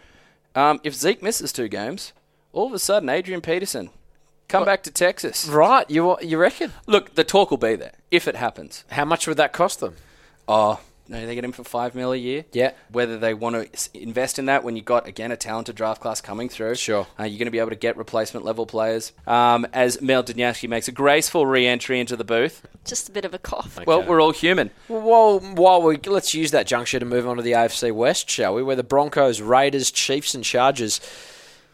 um, 0.54 0.80
if 0.84 0.94
Zeke 0.94 1.20
misses 1.20 1.52
two 1.52 1.66
games, 1.66 2.12
all 2.52 2.68
of 2.68 2.72
a 2.72 2.78
sudden 2.78 3.08
Adrian 3.08 3.40
Peterson 3.40 3.90
come 4.46 4.64
back 4.64 4.84
to 4.84 4.92
Texas. 4.92 5.48
right, 5.48 5.90
you 5.90 6.16
you 6.22 6.38
reckon? 6.38 6.72
Look, 6.86 7.16
the 7.16 7.24
talk 7.24 7.50
will 7.50 7.58
be 7.58 7.74
there 7.74 7.94
if 8.12 8.28
it 8.28 8.36
happens. 8.36 8.84
How 8.92 9.04
much 9.04 9.26
would 9.26 9.36
that 9.38 9.52
cost 9.52 9.80
them? 9.80 9.96
Oh, 10.46 10.78
no, 11.08 11.24
they 11.26 11.34
get 11.34 11.44
him 11.44 11.52
for 11.52 11.64
five 11.64 11.94
mil 11.94 12.12
a 12.12 12.16
year. 12.16 12.44
Yeah. 12.52 12.72
Whether 12.90 13.18
they 13.18 13.34
want 13.34 13.72
to 13.72 13.88
invest 14.00 14.38
in 14.38 14.46
that 14.46 14.62
when 14.64 14.76
you've 14.76 14.84
got 14.84 15.06
again 15.06 15.32
a 15.32 15.36
talented 15.36 15.74
draft 15.76 16.00
class 16.00 16.20
coming 16.20 16.48
through, 16.48 16.74
Sure. 16.76 17.06
uh, 17.18 17.24
you're 17.24 17.38
going 17.38 17.46
to 17.46 17.50
be 17.50 17.58
able 17.58 17.70
to 17.70 17.76
get 17.76 17.96
replacement 17.96 18.44
level 18.44 18.66
players. 18.66 19.12
Um, 19.26 19.66
as 19.72 20.00
Mel 20.02 20.22
Danyashki 20.22 20.68
makes 20.68 20.86
a 20.88 20.92
graceful 20.92 21.46
re-entry 21.46 21.98
into 22.00 22.16
the 22.16 22.24
booth. 22.24 22.66
just 22.84 23.08
a 23.08 23.12
bit 23.12 23.24
of 23.24 23.32
a 23.34 23.38
cough? 23.38 23.78
Well, 23.86 24.02
we're 24.02 24.20
all 24.20 24.32
human. 24.32 24.70
Well, 24.88 25.40
while 25.40 25.82
we 25.82 25.96
let's 25.96 26.34
use 26.34 26.50
that 26.52 26.66
juncture 26.66 26.98
to 26.98 27.06
move 27.06 27.26
on 27.26 27.36
to 27.36 27.42
the 27.42 27.52
AFC 27.52 27.90
West, 27.92 28.28
shall 28.30 28.54
we? 28.54 28.62
Where 28.62 28.76
the 28.76 28.82
Broncos, 28.84 29.40
Raiders, 29.40 29.90
Chiefs, 29.90 30.34
and 30.34 30.44
Chargers 30.44 31.00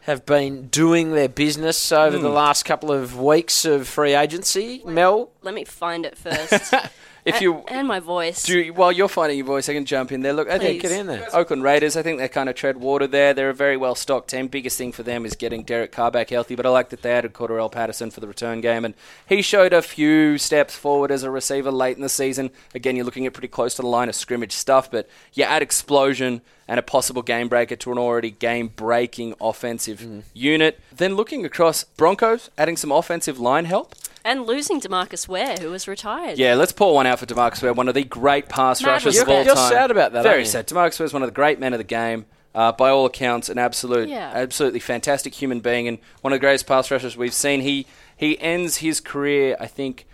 have 0.03 0.27
been 0.27 0.69
doing 0.69 1.13
their 1.13 1.31
business 1.31 1.91
over 1.91 2.19
the 2.19 2.29
last 2.29 2.65
couple 2.65 2.93
of 2.93 3.19
weeks 3.19 3.65
of 3.65 3.89
free 3.89 4.15
agency. 4.15 4.83
Mel, 4.85 5.31
Let 5.41 5.55
me 5.55 5.65
find 5.65 6.05
it 6.05 6.19
first. 6.19 6.75
If 7.25 7.41
you 7.41 7.65
and 7.69 7.89
my 7.89 8.01
voice. 8.01 8.43
do, 8.43 8.59
you- 8.59 8.75
while 8.75 8.93
you're 8.93 9.09
finding 9.09 9.39
your 9.39 9.47
voice, 9.47 9.69
I 9.69 9.73
can 9.73 9.87
jump 9.87 10.13
in 10.13 10.21
there. 10.21 10.35
Look, 10.35 10.49
I 10.49 10.59
think 10.59 10.81
Please. 10.81 10.91
get 10.91 10.99
in 11.01 11.07
there. 11.07 11.27
Oakland 11.33 11.63
Raiders, 11.63 11.97
I 11.97 12.03
think 12.03 12.19
they 12.19 12.29
kind 12.29 12.49
of 12.51 12.55
tread 12.55 12.77
water 12.77 13.07
there. 13.07 13.33
They're 13.33 13.49
a 13.51 13.55
very 13.55 13.77
well 13.79 13.95
stocked 13.95 14.29
team. 14.29 14.49
Biggest 14.49 14.77
thing 14.77 14.93
for 14.93 15.03
them 15.03 15.25
is 15.25 15.35
getting 15.35 15.63
Derek 15.63 15.91
Carr 15.91 16.11
back 16.11 16.29
healthy, 16.31 16.55
but 16.55 16.67
I 16.67 16.69
like 16.69 16.91
that 16.91 17.01
they 17.03 17.13
added 17.13 17.33
Cordarrelle 17.33 17.73
Patterson 17.73 18.11
for 18.11 18.21
the 18.21 18.29
return 18.29 18.61
game, 18.61 18.85
and 18.85 18.93
he 19.27 19.41
showed 19.41 19.73
a 19.73 19.81
few 19.81 20.37
steps 20.37 20.77
forward 20.77 21.11
as 21.11 21.23
a 21.23 21.31
receiver 21.31 21.71
late 21.71 21.97
in 21.97 22.03
the 22.03 22.09
season. 22.11 22.51
Again, 22.75 22.95
you're 22.97 23.07
looking 23.07 23.25
at 23.27 23.33
pretty 23.33 23.49
close 23.49 23.75
to 23.77 23.83
the 23.83 23.89
line 23.89 24.09
of 24.11 24.15
scrimmage 24.15 24.53
stuff, 24.53 24.91
but 24.91 25.09
you 25.33 25.45
add 25.45 25.63
explosion 25.63 26.43
and 26.69 26.79
a 26.79 26.83
possible 26.83 27.21
game 27.23 27.49
breaker 27.49 27.77
to 27.77 27.93
an 27.93 27.99
already 27.99 28.31
game 28.31 28.69
breaking 28.75 29.35
offensive 29.41 30.01
Mm. 30.01 30.23
unit. 30.33 30.81
Then 30.95 31.15
looking 31.15 31.45
across 31.45 31.85
Broncos, 31.85 32.51
adding 32.57 32.77
some 32.77 32.91
offensive 32.93 33.39
line 33.39 33.67
help. 33.67 33.95
And 34.25 34.47
losing 34.47 34.81
DeMarcus 34.81 35.29
Ware, 35.29 35.57
who 35.59 35.71
was 35.71 35.87
retired. 35.87 36.39
Yeah, 36.39 36.55
let's 36.55 36.73
pour 36.73 36.95
one 36.95 37.07
out 37.07 37.19
for 37.19 37.27
DeMarcus 37.27 37.63
Ware, 37.63 37.75
one 37.75 37.89
of 37.89 37.95
the 37.95 38.05
great 38.05 38.49
pass 38.49 38.81
Mad 38.83 38.93
rushers 38.93 39.19
of 39.19 39.27
respect. 39.29 39.49
all 39.51 39.57
You're 39.57 39.69
sad 39.71 39.91
about 39.91 40.13
that, 40.15 40.23
Very 40.23 40.37
aren't 40.37 40.47
you? 40.47 40.51
sad. 40.51 40.67
DeMarcus 40.67 40.99
Ware 40.99 41.05
is 41.07 41.13
one 41.13 41.23
of 41.23 41.29
the 41.29 41.35
great 41.35 41.59
men 41.61 41.75
of 41.75 41.79
the 41.79 41.85
game. 41.85 42.25
Uh, 42.55 42.71
by 42.71 42.89
all 42.89 43.05
accounts, 43.05 43.49
an 43.49 43.59
absolute, 43.59 44.09
Yeah. 44.09 44.31
absolutely 44.33 44.79
fantastic 44.79 45.35
human 45.35 45.59
being, 45.59 45.89
and 45.89 45.99
one 46.21 46.33
of 46.33 46.37
the 46.37 46.41
greatest 46.41 46.69
pass 46.69 46.89
rushers 46.89 47.17
we've 47.17 47.35
seen. 47.35 47.61
He 47.63 47.85
he 48.17 48.41
ends 48.41 48.77
his 48.77 49.01
career, 49.01 49.57
I 49.59 49.67
think, 49.67 50.07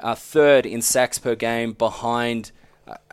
uh, 0.00 0.16
third 0.16 0.66
in 0.66 0.82
sacks 0.82 1.18
per 1.20 1.34
game, 1.36 1.72
behind. 1.72 2.50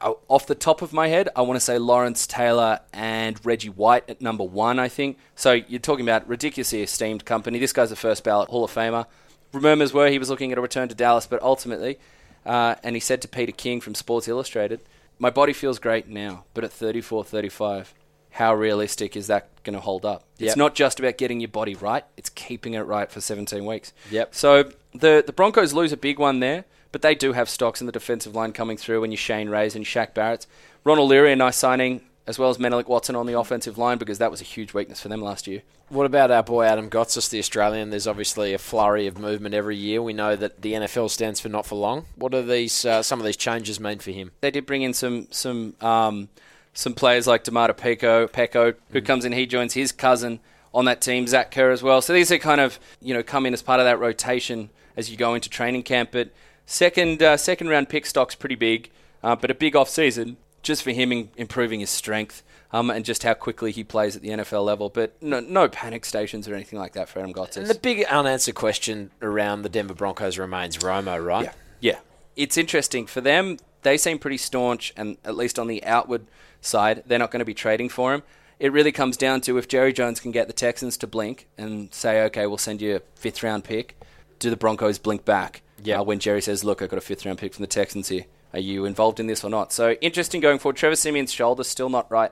Uh, 0.01 0.13
off 0.27 0.47
the 0.47 0.55
top 0.55 0.81
of 0.81 0.91
my 0.91 1.07
head, 1.09 1.29
I 1.35 1.43
want 1.43 1.55
to 1.57 1.63
say 1.63 1.77
Lawrence 1.77 2.25
Taylor 2.27 2.79
and 2.91 3.39
Reggie 3.45 3.69
White 3.69 4.03
at 4.09 4.19
number 4.19 4.43
one. 4.43 4.79
I 4.79 4.89
think 4.89 5.17
so. 5.35 5.51
You're 5.53 5.79
talking 5.79 6.03
about 6.03 6.27
ridiculously 6.27 6.81
esteemed 6.81 7.23
company. 7.23 7.59
This 7.59 7.71
guy's 7.71 7.91
a 7.91 7.95
first 7.95 8.23
ballot 8.23 8.49
Hall 8.49 8.63
of 8.65 8.71
Famer. 8.73 9.05
Rumors 9.53 9.93
were 9.93 10.09
he 10.09 10.19
was 10.19 10.29
looking 10.29 10.51
at 10.51 10.57
a 10.57 10.61
return 10.61 10.89
to 10.89 10.95
Dallas, 10.95 11.27
but 11.27 11.41
ultimately, 11.41 11.99
uh, 12.45 12.75
and 12.83 12.95
he 12.95 12.99
said 12.99 13.21
to 13.21 13.27
Peter 13.27 13.51
King 13.51 13.81
from 13.81 13.95
Sports 13.95 14.27
Illustrated, 14.27 14.81
"My 15.19 15.29
body 15.29 15.53
feels 15.53 15.79
great 15.79 16.07
now, 16.07 16.45
but 16.53 16.63
at 16.63 16.71
34, 16.71 17.23
35, 17.23 17.93
how 18.31 18.55
realistic 18.55 19.15
is 19.15 19.27
that 19.27 19.49
going 19.63 19.73
to 19.73 19.81
hold 19.81 20.05
up? 20.05 20.23
Yep. 20.37 20.47
It's 20.47 20.57
not 20.57 20.73
just 20.75 20.99
about 20.99 21.17
getting 21.17 21.39
your 21.39 21.49
body 21.49 21.75
right; 21.75 22.05
it's 22.17 22.29
keeping 22.29 22.73
it 22.73 22.81
right 22.81 23.11
for 23.11 23.19
17 23.21 23.65
weeks. 23.65 23.93
Yep. 24.09 24.33
So 24.33 24.71
the 24.93 25.23
the 25.25 25.33
Broncos 25.33 25.73
lose 25.73 25.91
a 25.91 25.97
big 25.97 26.17
one 26.17 26.39
there, 26.39 26.65
but 26.91 27.01
they 27.01 27.15
do 27.15 27.33
have 27.33 27.49
stocks 27.49 27.81
in 27.81 27.87
the 27.87 27.93
defensive 27.93 28.35
line 28.35 28.53
coming 28.53 28.77
through. 28.77 29.01
When 29.01 29.11
you 29.11 29.17
Shane 29.17 29.49
Rays 29.49 29.75
and 29.75 29.85
Shaq 29.85 30.13
Barrett's, 30.13 30.47
Ronald 30.83 31.09
Leary, 31.09 31.33
a 31.33 31.35
nice 31.35 31.57
signing, 31.57 32.01
as 32.31 32.39
well 32.39 32.49
as 32.49 32.57
Menelik 32.57 32.87
Watson 32.87 33.13
on 33.17 33.25
the 33.25 33.37
offensive 33.37 33.77
line 33.77 33.97
because 33.97 34.17
that 34.19 34.31
was 34.31 34.39
a 34.39 34.45
huge 34.45 34.73
weakness 34.73 35.01
for 35.01 35.09
them 35.09 35.21
last 35.21 35.47
year. 35.47 35.63
What 35.89 36.05
about 36.05 36.31
our 36.31 36.41
boy 36.41 36.63
Adam 36.63 36.89
Gotsis, 36.89 37.29
the 37.29 37.39
Australian? 37.39 37.89
There's 37.89 38.07
obviously 38.07 38.53
a 38.53 38.57
flurry 38.57 39.05
of 39.05 39.17
movement 39.17 39.53
every 39.53 39.75
year. 39.75 40.01
We 40.01 40.13
know 40.13 40.37
that 40.37 40.61
the 40.61 40.71
NFL 40.71 41.09
stands 41.09 41.41
for 41.41 41.49
not 41.49 41.65
for 41.65 41.75
long. 41.75 42.05
What 42.15 42.31
do 42.31 42.41
these 42.41 42.85
uh, 42.85 43.03
some 43.03 43.19
of 43.19 43.25
these 43.25 43.35
changes 43.35 43.81
mean 43.81 43.99
for 43.99 44.11
him? 44.11 44.31
they 44.39 44.49
did 44.49 44.65
bring 44.65 44.81
in 44.81 44.93
some 44.93 45.27
some 45.29 45.75
um, 45.81 46.29
some 46.73 46.93
players 46.93 47.27
like 47.27 47.43
Domata 47.43 47.75
Peko, 47.75 48.29
Peko, 48.29 48.75
who 48.91 49.01
comes 49.01 49.25
in. 49.25 49.33
He 49.33 49.45
joins 49.45 49.73
his 49.73 49.91
cousin 49.91 50.39
on 50.73 50.85
that 50.85 51.01
team, 51.01 51.27
Zach 51.27 51.51
Kerr 51.51 51.71
as 51.71 51.83
well. 51.83 52.01
So 52.01 52.13
these 52.13 52.31
are 52.31 52.37
kind 52.37 52.61
of 52.61 52.79
you 53.01 53.13
know 53.13 53.23
come 53.23 53.45
in 53.45 53.51
as 53.53 53.61
part 53.61 53.81
of 53.81 53.85
that 53.85 53.99
rotation 53.99 54.69
as 54.95 55.11
you 55.11 55.17
go 55.17 55.33
into 55.33 55.49
training 55.49 55.83
camp. 55.83 56.11
But 56.13 56.29
second 56.65 57.21
uh, 57.21 57.35
second 57.35 57.67
round 57.67 57.89
pick 57.89 58.05
stock's 58.05 58.35
pretty 58.35 58.55
big, 58.55 58.89
uh, 59.21 59.35
but 59.35 59.51
a 59.51 59.53
big 59.53 59.75
off 59.75 59.89
season 59.89 60.37
just 60.61 60.83
for 60.83 60.91
him 60.91 61.11
in, 61.11 61.29
improving 61.37 61.79
his 61.79 61.89
strength. 61.89 62.43
Um, 62.73 62.89
and 62.89 63.03
just 63.03 63.23
how 63.23 63.33
quickly 63.33 63.73
he 63.73 63.83
plays 63.83 64.15
at 64.15 64.21
the 64.21 64.29
NFL 64.29 64.63
level, 64.63 64.87
but 64.87 65.21
no, 65.21 65.41
no 65.41 65.67
panic 65.67 66.05
stations 66.05 66.47
or 66.47 66.55
anything 66.55 66.79
like 66.79 66.93
that 66.93 67.09
for 67.09 67.19
Adam 67.19 67.33
Gotsis. 67.33 67.57
And 67.57 67.67
the 67.67 67.75
big 67.75 68.05
unanswered 68.05 68.55
question 68.55 69.11
around 69.21 69.63
the 69.63 69.67
Denver 69.67 69.93
Broncos 69.93 70.37
remains 70.37 70.77
Romo, 70.77 71.21
right? 71.21 71.43
Yeah. 71.43 71.53
Yeah. 71.81 71.99
It's 72.37 72.55
interesting. 72.55 73.07
For 73.07 73.19
them, 73.19 73.57
they 73.81 73.97
seem 73.97 74.19
pretty 74.19 74.37
staunch, 74.37 74.93
and 74.95 75.17
at 75.25 75.35
least 75.35 75.59
on 75.59 75.67
the 75.67 75.83
outward 75.83 76.27
side, 76.61 77.03
they're 77.05 77.19
not 77.19 77.31
going 77.31 77.39
to 77.39 77.45
be 77.45 77.53
trading 77.53 77.89
for 77.89 78.13
him. 78.13 78.23
It 78.59 78.71
really 78.71 78.91
comes 78.91 79.17
down 79.17 79.41
to 79.41 79.57
if 79.57 79.67
Jerry 79.67 79.91
Jones 79.91 80.19
can 80.19 80.31
get 80.31 80.47
the 80.47 80.53
Texans 80.53 80.95
to 80.97 81.07
blink 81.07 81.47
and 81.57 81.93
say, 81.93 82.21
okay, 82.25 82.45
we'll 82.45 82.57
send 82.57 82.81
you 82.81 82.97
a 82.97 83.01
fifth 83.15 83.43
round 83.43 83.63
pick, 83.63 83.99
do 84.39 84.49
the 84.49 84.55
Broncos 84.55 84.99
blink 84.99 85.25
back? 85.25 85.61
Yeah. 85.83 85.99
Uh, 85.99 86.03
when 86.03 86.19
Jerry 86.19 86.41
says, 86.41 86.63
look, 86.63 86.81
I've 86.81 86.89
got 86.89 86.97
a 86.97 87.01
fifth 87.01 87.25
round 87.25 87.39
pick 87.39 87.53
from 87.53 87.63
the 87.63 87.67
Texans 87.67 88.09
here. 88.09 88.25
Are 88.53 88.59
you 88.59 88.85
involved 88.85 89.19
in 89.19 89.27
this 89.27 89.43
or 89.43 89.49
not? 89.49 89.71
So 89.71 89.91
interesting 89.93 90.41
going 90.41 90.59
forward. 90.59 90.75
Trevor 90.77 90.95
Siemian's 90.95 91.31
shoulder's 91.31 91.67
still 91.67 91.89
not 91.89 92.09
right. 92.11 92.31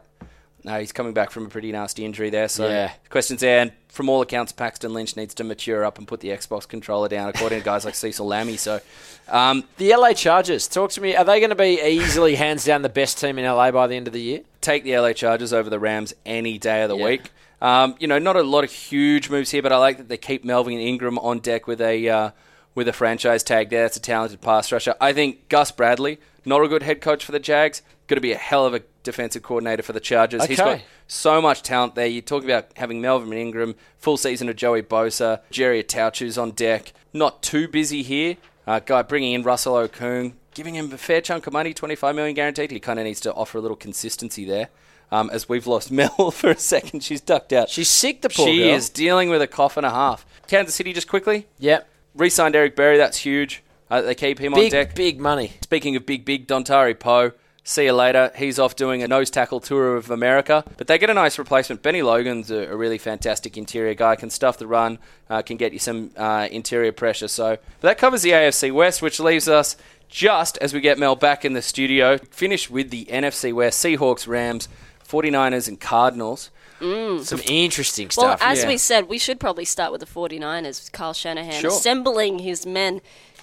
No, 0.65 0.77
he's 0.77 0.91
coming 0.91 1.13
back 1.13 1.31
from 1.31 1.45
a 1.45 1.49
pretty 1.49 1.71
nasty 1.71 2.03
injury 2.03 2.29
there. 2.29 2.49
So 2.49 2.67
Yeah. 2.67 2.91
questions 3.09 3.39
there. 3.39 3.61
And 3.61 3.71
from 3.87 4.09
all 4.09 4.21
accounts, 4.21 4.51
Paxton 4.51 4.93
Lynch 4.93 5.15
needs 5.15 5.33
to 5.35 5.45
mature 5.45 5.85
up 5.85 5.97
and 5.97 6.05
put 6.05 6.19
the 6.19 6.27
Xbox 6.29 6.67
controller 6.67 7.07
down, 7.07 7.29
according 7.29 7.59
to 7.59 7.65
guys 7.65 7.85
like 7.85 7.95
Cecil 7.95 8.27
Lammey. 8.27 8.59
So 8.59 8.81
um, 9.29 9.63
The 9.77 9.95
LA 9.95 10.11
Chargers, 10.11 10.67
talk 10.67 10.91
to 10.91 11.01
me. 11.01 11.15
Are 11.15 11.23
they 11.23 11.39
going 11.39 11.51
to 11.51 11.55
be 11.55 11.79
easily 11.81 12.35
hands 12.35 12.65
down 12.65 12.81
the 12.81 12.89
best 12.89 13.19
team 13.19 13.39
in 13.39 13.45
LA 13.45 13.71
by 13.71 13.87
the 13.87 13.95
end 13.95 14.07
of 14.07 14.13
the 14.13 14.21
year? 14.21 14.41
take 14.61 14.83
the 14.83 14.97
LA 14.97 15.13
Chargers 15.13 15.53
over 15.53 15.69
the 15.69 15.79
Rams 15.79 16.13
any 16.25 16.57
day 16.57 16.83
of 16.83 16.89
the 16.89 16.97
Yeah. 16.97 17.05
week. 17.05 17.31
Um, 17.61 17.95
you 17.97 18.07
know, 18.07 18.19
not 18.19 18.35
a 18.35 18.43
lot 18.43 18.65
of 18.65 18.71
huge 18.71 19.29
moves 19.29 19.51
here, 19.51 19.61
but 19.61 19.71
I 19.71 19.77
like 19.77 19.97
that 19.97 20.09
they 20.09 20.17
keep 20.17 20.43
Melvin 20.43 20.73
Ingram 20.79 21.17
on 21.19 21.39
deck 21.39 21.65
with 21.67 21.79
a 21.79 22.09
uh, 22.09 22.29
with 22.75 22.87
a 22.87 22.93
franchise 22.93 23.43
tag 23.43 23.69
there. 23.69 23.83
That's 23.83 23.97
a 23.97 24.01
talented 24.01 24.41
pass 24.41 24.71
rusher. 24.71 24.95
I 25.01 25.13
think 25.13 25.49
Gus 25.49 25.71
Bradley, 25.71 26.19
not 26.45 26.63
a 26.63 26.67
good 26.67 26.83
head 26.83 27.01
coach 27.01 27.23
for 27.25 27.31
the 27.31 27.39
Jags, 27.39 27.81
going 28.07 28.17
to 28.17 28.21
be 28.21 28.31
a 28.31 28.37
hell 28.37 28.65
of 28.65 28.73
a 28.73 28.81
defensive 29.03 29.43
coordinator 29.43 29.83
for 29.83 29.93
the 29.93 29.99
Chargers. 29.99 30.45
He's 30.45 30.57
got 30.57 30.81
so 31.07 31.41
much 31.41 31.61
talent 31.63 31.95
there. 31.95 32.07
You 32.07 32.21
talk 32.21 32.43
about 32.43 32.67
having 32.75 33.01
Melvin 33.01 33.33
Ingram, 33.33 33.75
full 33.97 34.17
season 34.17 34.49
of 34.49 34.55
Joey 34.55 34.81
Bosa, 34.81 35.41
Jerry 35.51 35.83
Tauchu's 35.83 36.37
on 36.37 36.51
deck. 36.51 36.93
Not 37.13 37.41
too 37.43 37.67
busy 37.67 38.01
here. 38.03 38.37
Uh, 38.67 38.79
guy 38.79 39.01
bringing 39.01 39.33
in 39.33 39.43
Russell 39.43 39.73
Okung, 39.73 40.33
giving 40.53 40.75
him 40.75 40.91
a 40.91 40.97
fair 40.97 41.21
chunk 41.21 41.47
of 41.47 41.53
money, 41.53 41.73
twenty 41.73 41.95
five 41.95 42.15
million 42.15 42.35
guaranteed. 42.35 42.69
He 42.71 42.79
kind 42.79 42.99
of 42.99 43.05
needs 43.05 43.19
to 43.21 43.33
offer 43.33 43.57
a 43.57 43.61
little 43.61 43.77
consistency 43.77 44.45
there. 44.45 44.69
Um, 45.11 45.31
as 45.31 45.49
we've 45.49 45.65
lost 45.65 45.91
Mel 45.91 46.29
for 46.29 46.51
a 46.51 46.57
second, 46.59 47.03
she's 47.03 47.21
ducked 47.21 47.51
out. 47.51 47.69
She's 47.69 47.89
sick, 47.89 48.21
the 48.21 48.29
poor 48.29 48.45
she 48.47 48.59
girl. 48.59 48.75
is 48.75 48.89
dealing 48.89 49.29
with 49.29 49.41
a 49.41 49.47
cough 49.47 49.75
and 49.77 49.85
a 49.87 49.89
half. 49.89 50.23
Kansas 50.47 50.75
City, 50.75 50.93
just 50.93 51.07
quickly, 51.07 51.47
Yep. 51.57 51.87
Re-signed 52.15 52.55
Eric 52.55 52.75
Berry. 52.75 52.97
That's 52.97 53.17
huge. 53.17 53.63
Uh, 53.89 54.01
they 54.01 54.15
keep 54.15 54.39
him 54.39 54.53
on 54.53 54.59
Big, 54.59 54.71
deck. 54.71 54.95
big 54.95 55.19
money. 55.19 55.53
Speaking 55.63 55.95
of 55.95 56.05
big, 56.05 56.23
big, 56.25 56.47
Dontari 56.47 56.97
Poe. 56.97 57.31
See 57.63 57.85
you 57.85 57.93
later. 57.93 58.31
He's 58.35 58.57
off 58.57 58.75
doing 58.75 59.03
a 59.03 59.07
nose 59.07 59.29
tackle 59.29 59.59
tour 59.59 59.95
of 59.95 60.09
America. 60.09 60.63
But 60.77 60.87
they 60.87 60.97
get 60.97 61.09
a 61.09 61.13
nice 61.13 61.37
replacement. 61.37 61.83
Bennie 61.83 62.01
Logan's 62.01 62.49
a, 62.49 62.71
a 62.71 62.75
really 62.75 62.97
fantastic 62.97 63.57
interior 63.57 63.93
guy. 63.93 64.15
Can 64.15 64.29
stuff 64.29 64.57
the 64.57 64.65
run. 64.67 64.97
Uh, 65.29 65.41
can 65.41 65.57
get 65.57 65.73
you 65.73 65.79
some 65.79 66.11
uh, 66.17 66.47
interior 66.51 66.91
pressure. 66.91 67.27
So 67.27 67.57
but 67.81 67.87
that 67.87 67.97
covers 67.97 68.21
the 68.23 68.31
AFC 68.31 68.71
West, 68.71 69.01
which 69.01 69.19
leaves 69.19 69.47
us 69.47 69.75
just 70.07 70.57
as 70.59 70.73
we 70.73 70.81
get 70.81 70.97
Mel 70.97 71.15
back 71.15 71.45
in 71.45 71.53
the 71.53 71.61
studio. 71.61 72.17
Finish 72.17 72.69
with 72.71 72.89
the 72.89 73.05
NFC 73.05 73.53
West: 73.53 73.83
Seahawks, 73.83 74.27
Rams, 74.27 74.67
49ers, 75.07 75.67
and 75.67 75.79
Cardinals. 75.79 76.49
Some 76.79 77.41
interesting 77.45 78.09
stuff. 78.09 78.39
Well, 78.41 78.49
as 78.51 78.61
yeah. 78.63 78.67
we 78.67 78.77
said, 78.77 79.07
we 79.09 79.17
should 79.17 79.39
probably 79.39 79.65
start 79.65 79.91
with 79.91 80.01
the 80.01 80.07
49ers, 80.07 80.81
with 80.83 80.91
Kyle 80.91 81.13
Shanahan 81.13 81.61
Sure. 81.61 81.69
assembling 81.71 82.39
his 82.39 82.65
men. 82.65 82.95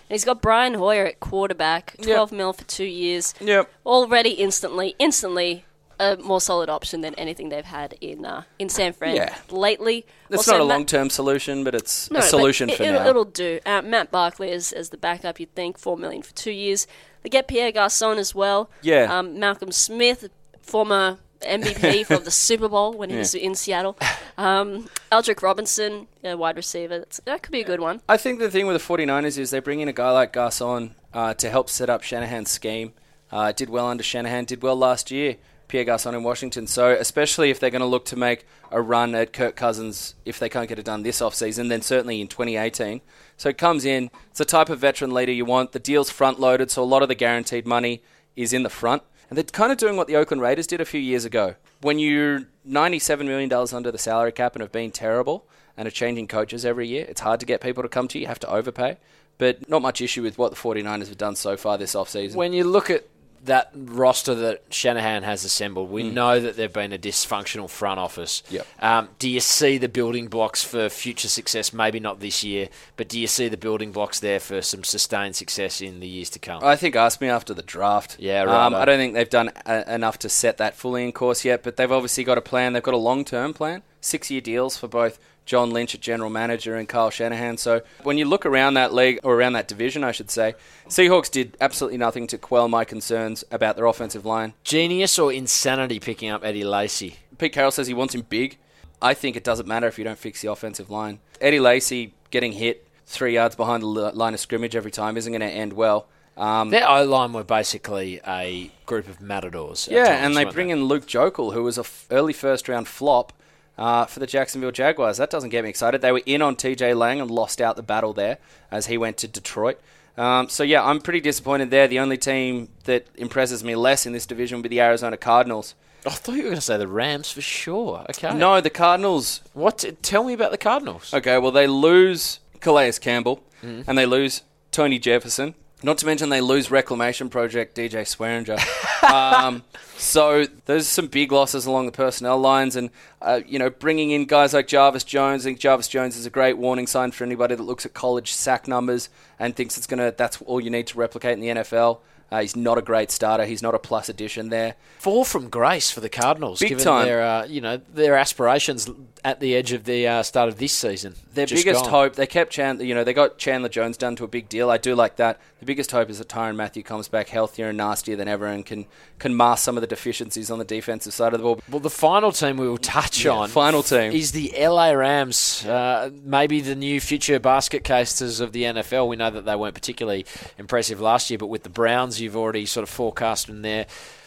And 0.09 0.14
he's 0.14 0.24
got 0.24 0.41
Brian 0.41 0.74
Hoyer 0.74 1.05
at 1.07 1.20
quarterback, 1.20 1.97
12 2.01 2.30
mil 2.32 2.53
for 2.53 2.64
two 2.64 2.84
years. 2.84 3.34
Yep. 3.41 3.70
Already 3.84 4.30
instantly, 4.30 4.95
instantly 4.99 5.64
a 5.99 6.16
more 6.18 6.41
solid 6.41 6.68
option 6.68 7.01
than 7.01 7.14
anything 7.14 7.49
they've 7.49 7.64
had 7.64 7.95
in 8.03 8.24
uh, 8.26 8.43
in 8.59 8.68
San 8.68 8.93
Fran 8.93 9.16
Yeah. 9.16 9.34
lately. 9.51 10.05
It's 10.28 10.37
Also, 10.39 10.53
not 10.53 10.61
a 10.61 10.64
Matt- 10.64 10.74
long-term 10.76 11.11
solution, 11.11 11.64
but 11.64 11.74
it's 11.74 12.11
no, 12.11 12.18
a 12.20 12.22
solution 12.22 12.68
it, 12.70 12.76
for 12.76 12.82
it'll, 12.82 13.01
now. 13.01 13.09
It'll 13.09 13.24
do. 13.24 13.61
Uh, 13.64 13.80
Matt 13.82 14.11
Barkley 14.11 14.51
as, 14.53 14.72
as 14.72 14.91
the 14.91 14.99
backup, 14.99 15.41
you'd 15.41 15.55
think, 15.55 15.78
four 15.78 15.97
million 15.97 16.22
for 16.22 16.34
two 16.34 16.51
years. 16.53 16.87
They 17.22 17.30
get 17.30 17.49
Pierre 17.49 17.72
Garcon 17.72 18.18
as 18.18 18.34
well. 18.34 18.70
Yeah. 18.82 19.18
Um, 19.18 19.39
Malcolm 19.41 19.72
Smith, 19.72 20.28
former 20.61 21.18
MVP 21.41 22.07
for 22.07 22.18
the 22.18 22.30
Super 22.30 22.68
Bowl 22.68 22.93
when 22.93 23.11
he 23.11 23.16
was 23.16 23.34
in 23.34 23.55
Seattle. 23.55 23.97
Um, 24.39 24.89
Aldrick 25.11 25.43
Robinson, 25.43 26.09
a 26.22 26.37
wide 26.37 26.57
receiver. 26.57 26.99
That's, 26.99 27.20
that 27.24 27.43
could 27.43 27.53
be 27.53 27.61
a 27.61 27.64
good 27.64 27.80
one. 27.80 28.03
I 28.09 28.16
think 28.16 28.39
the 28.39 28.51
thing 28.51 28.66
with 28.66 28.80
the 28.80 28.95
49ers 28.95 29.39
is 29.39 29.51
they 29.51 29.61
bring 29.61 29.80
in 29.80 29.89
a 29.89 29.93
guy 29.93 30.11
like 30.11 30.32
Garcon 30.32 30.95
uh, 31.14 31.34
to 31.34 31.51
help 31.51 31.70
set 31.70 31.89
up 31.89 32.03
Shanahan's 32.03 32.51
scheme. 32.51 32.93
Uh, 33.30 33.53
did 33.53 33.68
well 33.68 33.89
under 33.89 34.05
Shanahan, 34.05 34.45
did 34.45 34.62
well 34.62 34.76
last 34.76 35.11
year, 35.11 35.37
Pierre 35.68 35.84
Garcon 35.84 36.14
in 36.14 36.22
Washington. 36.22 36.66
So, 36.66 36.91
especially 36.91 37.51
if 37.51 37.59
they're 37.59 37.70
going 37.70 37.80
to 37.80 37.87
look 37.87 38.05
to 38.07 38.16
make 38.16 38.47
a 38.70 38.80
run 38.80 39.14
at 39.14 39.32
Kirk 39.32 39.57
Cousins, 39.57 40.14
if 40.24 40.39
they 40.39 40.49
can't 40.49 40.68
get 40.68 40.78
it 40.78 40.84
done 40.84 41.03
this 41.03 41.20
offseason, 41.20 41.68
then 41.68 41.82
certainly 41.82 42.20
in 42.20 42.28
2018. 42.28 43.01
So, 43.37 43.49
it 43.49 43.59
comes 43.59 43.84
in, 43.84 44.11
it's 44.30 44.39
the 44.39 44.45
type 44.45 44.68
of 44.68 44.78
veteran 44.78 45.12
leader 45.12 45.32
you 45.32 45.45
want. 45.45 45.72
The 45.72 45.80
deal's 45.80 46.11
front 46.11 46.39
loaded, 46.39 46.70
so 46.70 46.82
a 46.82 46.84
lot 46.84 47.03
of 47.03 47.09
the 47.09 47.14
guaranteed 47.14 47.66
money 47.66 48.03
is 48.37 48.53
in 48.53 48.62
the 48.62 48.70
front. 48.70 49.03
And 49.29 49.37
they're 49.37 49.45
kind 49.45 49.72
of 49.72 49.79
doing 49.79 49.97
what 49.97 50.07
the 50.07 50.16
Oakland 50.16 50.41
Raiders 50.41 50.66
did 50.66 50.81
a 50.81 50.85
few 50.85 51.01
years 51.01 51.24
ago. 51.24 51.57
When 51.81 51.99
you're 51.99 52.47
$97 52.68 53.27
million 53.27 53.53
under 53.53 53.91
the 53.91 53.99
salary 53.99 54.33
cap 54.33 54.55
and 54.55 54.62
have 54.62 54.72
been 54.72 54.91
terrible 54.91 55.47
and 55.77 55.87
are 55.87 55.91
changing 55.91 56.29
coaches 56.29 56.64
every 56.64 56.87
year, 56.89 57.05
it's 57.09 57.20
hard 57.20 57.41
to 57.41 57.47
get 57.47 57.61
people 57.61 57.83
to 57.83 57.89
come 57.89 58.09
to 58.09 58.18
you. 58.18 58.22
You 58.22 58.29
have 58.29 58.39
to 58.41 58.51
overpay. 58.51 58.99
But 59.39 59.68
not 59.68 59.83
much 59.83 60.01
issue 60.01 60.22
with 60.22 60.39
what 60.39 60.51
the 60.51 60.57
49ers 60.57 61.09
have 61.09 61.18
done 61.18 61.37
so 61.37 61.57
far 61.57 61.77
this 61.77 61.95
offseason. 61.95 62.37
when 62.37 62.53
you 62.53 62.64
look 62.64 62.89
at 62.89 63.05
that 63.47 63.70
roster 63.74 64.34
that 64.34 64.62
Shanahan 64.70 65.22
has 65.24 65.44
assembled, 65.44 65.88
Mm. 65.88 65.92
we 65.92 66.03
know 66.05 66.38
that 66.38 66.57
they've 66.57 66.72
been 66.72 66.92
a 66.92 66.99
dysfunctional 66.99 67.68
front 67.68 67.99
office. 67.99 68.42
Yep. 68.51 68.66
Um, 68.80 69.09
do 69.18 69.28
you 69.28 69.40
see 69.40 69.78
the 69.78 69.88
building 69.88 70.28
blocks 70.28 70.62
for 70.62 70.88
future 70.88 71.28
success? 71.28 71.72
Maybe 71.72 71.99
not 71.99 72.20
this 72.20 72.44
year, 72.44 72.68
but 72.97 73.09
do 73.09 73.18
you 73.18 73.26
see 73.26 73.49
the 73.49 73.57
building 73.57 73.90
blocks 73.92 74.20
there 74.20 74.38
for 74.40 74.62
some 74.62 74.84
sustained 74.84 75.34
success 75.36 75.80
in 75.80 76.01
the 76.01 76.07
years 76.09 76.30
to 76.30 76.38
come? 76.38 76.62
I 76.62 76.76
think 76.76 76.94
ask 76.97 77.20
me 77.20 77.28
after 77.28 77.55
the 77.55 77.62
draft. 77.62 78.16
Yeah, 78.18 78.42
Um. 78.42 78.74
I 78.74 78.84
don't 78.84 78.99
think 78.99 79.14
they've 79.14 79.28
done 79.30 79.51
a- 79.64 79.94
enough 79.94 80.18
to 80.20 80.28
set 80.28 80.59
that 80.59 80.76
fully 80.76 81.05
in 81.05 81.12
course 81.12 81.44
yet, 81.44 81.62
but 81.62 81.76
they've 81.76 81.90
obviously 81.92 82.24
got 82.24 82.38
a 82.38 82.42
plan. 82.42 82.72
They've 82.74 82.82
got 82.82 82.94
a 82.94 82.99
long 82.99 83.24
term 83.24 83.55
plan, 83.55 83.82
six 84.01 84.30
year 84.30 84.40
deals 84.40 84.76
for 84.76 84.88
both 84.88 85.18
John 85.47 85.70
Lynch 85.70 85.94
at 85.94 86.01
general 86.01 86.28
manager 86.28 86.74
and 86.74 86.88
Kyle 86.88 87.09
Shanahan. 87.09 87.57
So 87.57 87.82
when 88.03 88.18
you 88.18 88.24
look 88.26 88.44
around 88.44 88.74
that 88.74 88.92
league, 88.92 89.20
or 89.22 89.34
around 89.36 89.55
that 89.55 89.68
division, 89.68 90.05
I 90.05 90.12
should 90.12 90.30
say, 90.30 90.55
Seahawks 90.88 91.30
did 91.30 91.57
absolutely 91.61 91.99
nothing 91.99 92.26
to 92.26 92.36
quell 92.38 92.68
my 92.68 92.84
concerns 92.84 93.44
about 93.51 93.76
their 93.76 93.86
offensive 93.86 94.26
line. 94.26 94.55
Genius 94.64 95.18
or 95.18 95.32
insanity 95.32 96.01
picking 96.01 96.28
up 96.28 96.44
Eddie 96.44 96.64
Lacy? 96.64 97.16
Pete 97.38 97.53
Carroll 97.53 97.70
says 97.70 97.86
he 97.86 97.94
wants 97.94 98.14
him 98.14 98.22
big. 98.28 98.59
I 99.01 99.14
think 99.14 99.36
it 99.36 99.44
doesn't 99.44 99.68
matter 99.68 99.86
if 99.86 99.99
you 99.99 100.05
don't 100.05 100.18
fix 100.18 100.42
the 100.42 100.51
offensive 100.51 100.90
line. 100.90 101.20
Eddie 101.40 101.61
Lacy 101.61 102.12
getting 102.30 102.53
hit 102.53 102.86
three 103.07 103.34
yards 103.34 103.55
behind 103.55 103.82
the 103.82 103.86
line 103.86 104.34
of 104.34 104.40
scrimmage 104.40 104.74
every 104.74 104.90
time 104.90 105.16
isn't 105.16 105.32
going 105.32 105.40
to 105.40 105.47
end 105.47 105.72
well. 105.74 106.09
Um, 106.36 106.70
Their 106.70 106.88
O 106.88 107.05
line 107.05 107.32
were 107.32 107.44
basically 107.44 108.20
a 108.26 108.70
group 108.84 109.09
of 109.09 109.20
matadors. 109.20 109.88
Yeah, 109.90 110.05
times, 110.07 110.26
and 110.26 110.36
they 110.36 110.44
bring 110.44 110.70
in 110.70 110.84
Luke 110.84 111.07
Joeckel, 111.07 111.55
who 111.55 111.62
was 111.62 111.78
a 111.78 111.82
f- 111.82 112.07
early 112.11 112.32
first 112.34 112.68
round 112.68 112.88
flop 112.88 113.32
uh, 113.79 114.07
for 114.07 114.20
the 114.20 114.27
Jacksonville 114.27 114.70
Jaguars. 114.72 115.16
That 115.18 115.31
doesn't 115.31 115.51
get 115.51 115.64
me 115.64 115.70
excited. 115.70 116.01
They 116.01 116.12
were 116.12 116.22
in 116.27 116.43
on 116.43 116.57
TJ 116.57 116.97
Lang 116.97 117.20
and 117.20 117.31
lost 117.31 117.61
out 117.61 117.77
the 117.77 117.83
battle 117.83 118.12
there 118.12 118.39
as 118.70 118.87
he 118.87 118.97
went 118.99 119.16
to 119.18 119.29
Detroit. 119.29 119.81
Um, 120.16 120.49
so 120.49 120.62
yeah, 120.62 120.83
I'm 120.83 121.01
pretty 121.01 121.20
disappointed 121.20 121.70
there. 121.70 121.87
The 121.89 121.99
only 121.99 122.16
team 122.16 122.68
that 122.85 123.07
impresses 123.16 123.62
me 123.62 123.74
less 123.74 124.07
in 124.07 124.12
this 124.12 124.24
division 124.27 124.59
would 124.59 124.62
be 124.62 124.68
the 124.70 124.81
Arizona 124.81 125.16
Cardinals. 125.16 125.74
I 126.07 126.11
thought 126.11 126.33
you 126.33 126.39
were 126.39 126.51
going 126.51 126.55
to 126.55 126.61
say 126.61 126.77
the 126.79 126.89
Rams 126.89 127.31
for 127.33 127.41
sure. 127.41 128.07
Okay. 128.11 128.33
No, 128.33 128.61
the 128.61 128.70
Cardinals. 128.70 129.43
What? 129.55 129.85
Tell 130.03 130.24
me 130.24 130.33
about 130.33 130.53
the 130.53 130.59
Cardinals. 130.59 131.12
Okay, 131.12 131.37
well 131.39 131.51
they 131.51 131.66
lose 131.66 132.39
Calais 132.61 132.93
Campbell 133.01 133.43
and 133.62 133.99
they 133.99 134.07
lose 134.07 134.43
Tony 134.70 134.99
Jefferson. 135.01 135.55
Not 135.83 135.99
to 135.99 136.07
mention 136.07 136.31
they 136.31 136.41
lose 136.41 136.70
Reclamation 136.70 137.29
Project 137.29 137.77
DJ 137.77 138.03
Swearinger. 138.03 138.59
um, 139.12 139.62
so 139.99 140.47
there's 140.64 140.87
some 140.87 141.07
big 141.07 141.33
losses 141.33 141.66
along 141.66 141.85
the 141.87 141.93
personnel 141.93 142.39
lines, 142.39 142.77
and 142.77 142.91
uh, 143.20 143.41
you 143.47 143.59
know 143.59 143.68
bringing 143.68 144.11
in 144.11 144.24
guys 144.24 144.55
like 144.55 144.68
Jarvis 144.68 145.05
Jones. 145.05 145.45
I 145.45 145.51
think 145.51 145.59
Jarvis 145.59 145.89
Jones 145.89 146.16
is 146.16 146.24
a 146.24 146.31
great 146.31 146.57
warning 146.57 146.87
sign 146.87 147.11
for 147.11 147.24
anybody 147.24 147.55
that 147.55 147.62
looks 147.62 147.85
at 147.85 147.93
college 147.93 148.33
sack 148.33 148.66
numbers 148.66 149.11
and 149.39 149.55
thinks 149.55 149.77
it's 149.77 149.87
gonna 149.87 150.14
that's 150.16 150.41
all 150.43 150.61
you 150.61 150.70
need 150.70 150.87
to 150.89 150.99
replicate 150.99 151.35
in 151.35 151.41
the 151.41 151.49
NFL. 151.49 151.99
Uh, 152.31 152.41
he's 152.41 152.57
not 152.57 152.77
a 152.77 152.83
great 152.83 153.11
starter. 153.11 153.45
He's 153.45 153.62
not 153.62 153.74
a 153.74 153.79
plus 153.79 154.09
addition 154.09 154.49
there. 154.49 154.74
Fall 154.99 155.24
from 155.24 155.49
grace 155.49 155.91
for 155.91 156.01
the 156.01 156.09
Cardinals, 156.09 156.59
Big 156.61 156.70
given 156.70 156.85
time. 156.85 157.07
their 157.07 157.22
uh, 157.22 157.45
you 157.47 157.61
know 157.61 157.77
their 157.95 158.16
aspirations 158.16 158.91
at 159.24 159.41
the 159.41 159.55
edge 159.57 159.72
of 159.72 159.85
the 159.85 160.07
uh, 160.07 160.22
start 160.22 160.49
of 160.49 160.59
this 160.59 160.72
season. 160.72 161.14
Their 161.35 161.47
Just 161.47 161.64
biggest 161.64 161.85
gone. 161.85 161.91
hope, 161.91 162.14
they 162.14 162.27
kept 162.29 162.53
Chandler, 162.53 162.85
you 162.85 162.95
know, 162.95 163.03
they 163.03 163.12
got 163.12 163.39
Chandler 163.39 163.68
Jones 163.68 163.97
done 163.97 164.14
to 164.16 164.24
a 164.24 164.29
big 164.29 164.49
deal. 164.49 164.70
I 164.70 164.79
do 164.79 164.95
like 164.95 165.16
that. 165.16 165.41
The 165.59 165.66
biggest 165.66 165.91
hope 165.91 166.09
is 166.11 166.18
that 166.18 166.29
Tyrann 166.29 166.55
Mathieu 166.55 166.83
comes 166.85 167.09
back 167.09 167.29
healthier 167.29 167.68
and 167.70 167.77
nastier 167.77 168.14
than 168.14 168.29
ever 168.29 168.47
and 168.47 168.64
can, 168.64 168.87
can 169.18 169.37
mask 169.37 169.64
some 169.64 169.77
of 169.77 169.81
the 169.81 169.87
deficiencies 169.89 170.49
on 170.51 170.59
the 170.61 170.64
defensive 170.64 171.12
side 171.12 171.35
of 171.35 171.41
the 171.41 171.45
ball. 171.45 171.61
Well, 171.68 171.81
the 171.81 171.91
final 171.91 172.31
team 172.31 172.57
we 172.57 172.68
will 172.68 172.79
touch 172.79 173.24
Yeah, 173.24 173.33
on, 173.33 173.49
final 173.49 173.83
team. 173.83 174.12
is 174.12 174.31
the 174.33 174.53
LA 174.57 174.93
Rams. 174.93 175.66
Uh, 175.66 176.11
maybe 176.24 176.61
the 176.61 176.77
new 176.77 177.01
future 177.01 177.41
basket 177.41 177.83
cases 177.83 178.39
of 178.39 178.53
the 178.53 178.62
NFL. 178.62 179.09
We 179.09 179.16
know 179.16 179.31
that 179.31 179.45
they 179.45 179.57
weren't 179.57 179.74
particularly 179.74 180.24
impressive 180.57 181.01
last 181.01 181.31
year, 181.31 181.39
but 181.39 181.47
with 181.49 181.64
the 181.64 181.68
Browns, 181.68 182.15
you've 182.20 182.36
already 182.36 182.66
sort 182.66 182.82
of 182.82 182.88
forecast 182.90 183.48
in 183.48 183.62
their 183.62 183.86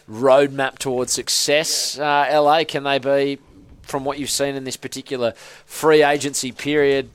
roadmap 0.10 0.78
towards 0.80 1.12
success. 1.12 1.98
Uh, 2.00 2.28
LA, 2.42 2.64
can 2.64 2.84
they 2.84 3.00
be, 3.00 3.38
from 3.84 4.06
what 4.06 4.18
you've 4.20 4.30
seen 4.30 4.56
in 4.56 4.64
this 4.64 4.78
particular 4.78 5.34
free 5.66 6.04
agency 6.04 6.52
period? 6.52 7.10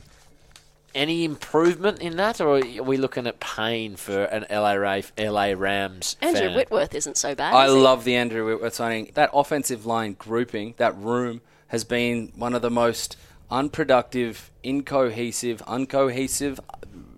Any 0.95 1.25
improvement 1.25 2.01
in 2.01 2.17
that, 2.19 2.41
or 2.41 2.59
are 2.59 2.83
we 2.83 2.97
looking 2.97 3.27
at 3.27 3.41
pain 3.41 3.97
for 3.97 4.25
an 4.25 4.47
LA, 4.49 4.75
Ra- 4.75 5.01
LA 5.19 5.53
Rams 5.57 6.17
Andrew 6.21 6.43
fan? 6.43 6.55
Whitworth 6.55 6.95
isn't 6.95 7.17
so 7.17 7.35
bad. 7.35 7.53
I 7.53 7.67
is 7.67 7.73
he? 7.73 7.79
love 7.81 8.05
the 8.05 8.15
Andrew 8.15 8.47
Whitworth 8.47 8.75
signing. 8.75 9.11
That 9.15 9.31
offensive 9.35 9.87
line 9.87 10.15
grouping, 10.17 10.75
that 10.77 10.97
room, 10.97 11.41
has 11.69 11.83
been 11.83 12.31
one 12.37 12.55
of 12.55 12.63
the 12.63 12.71
most 12.71 13.17
unproductive, 13.51 14.53
incohesive, 14.63 15.63
uncohesive, 15.67 16.61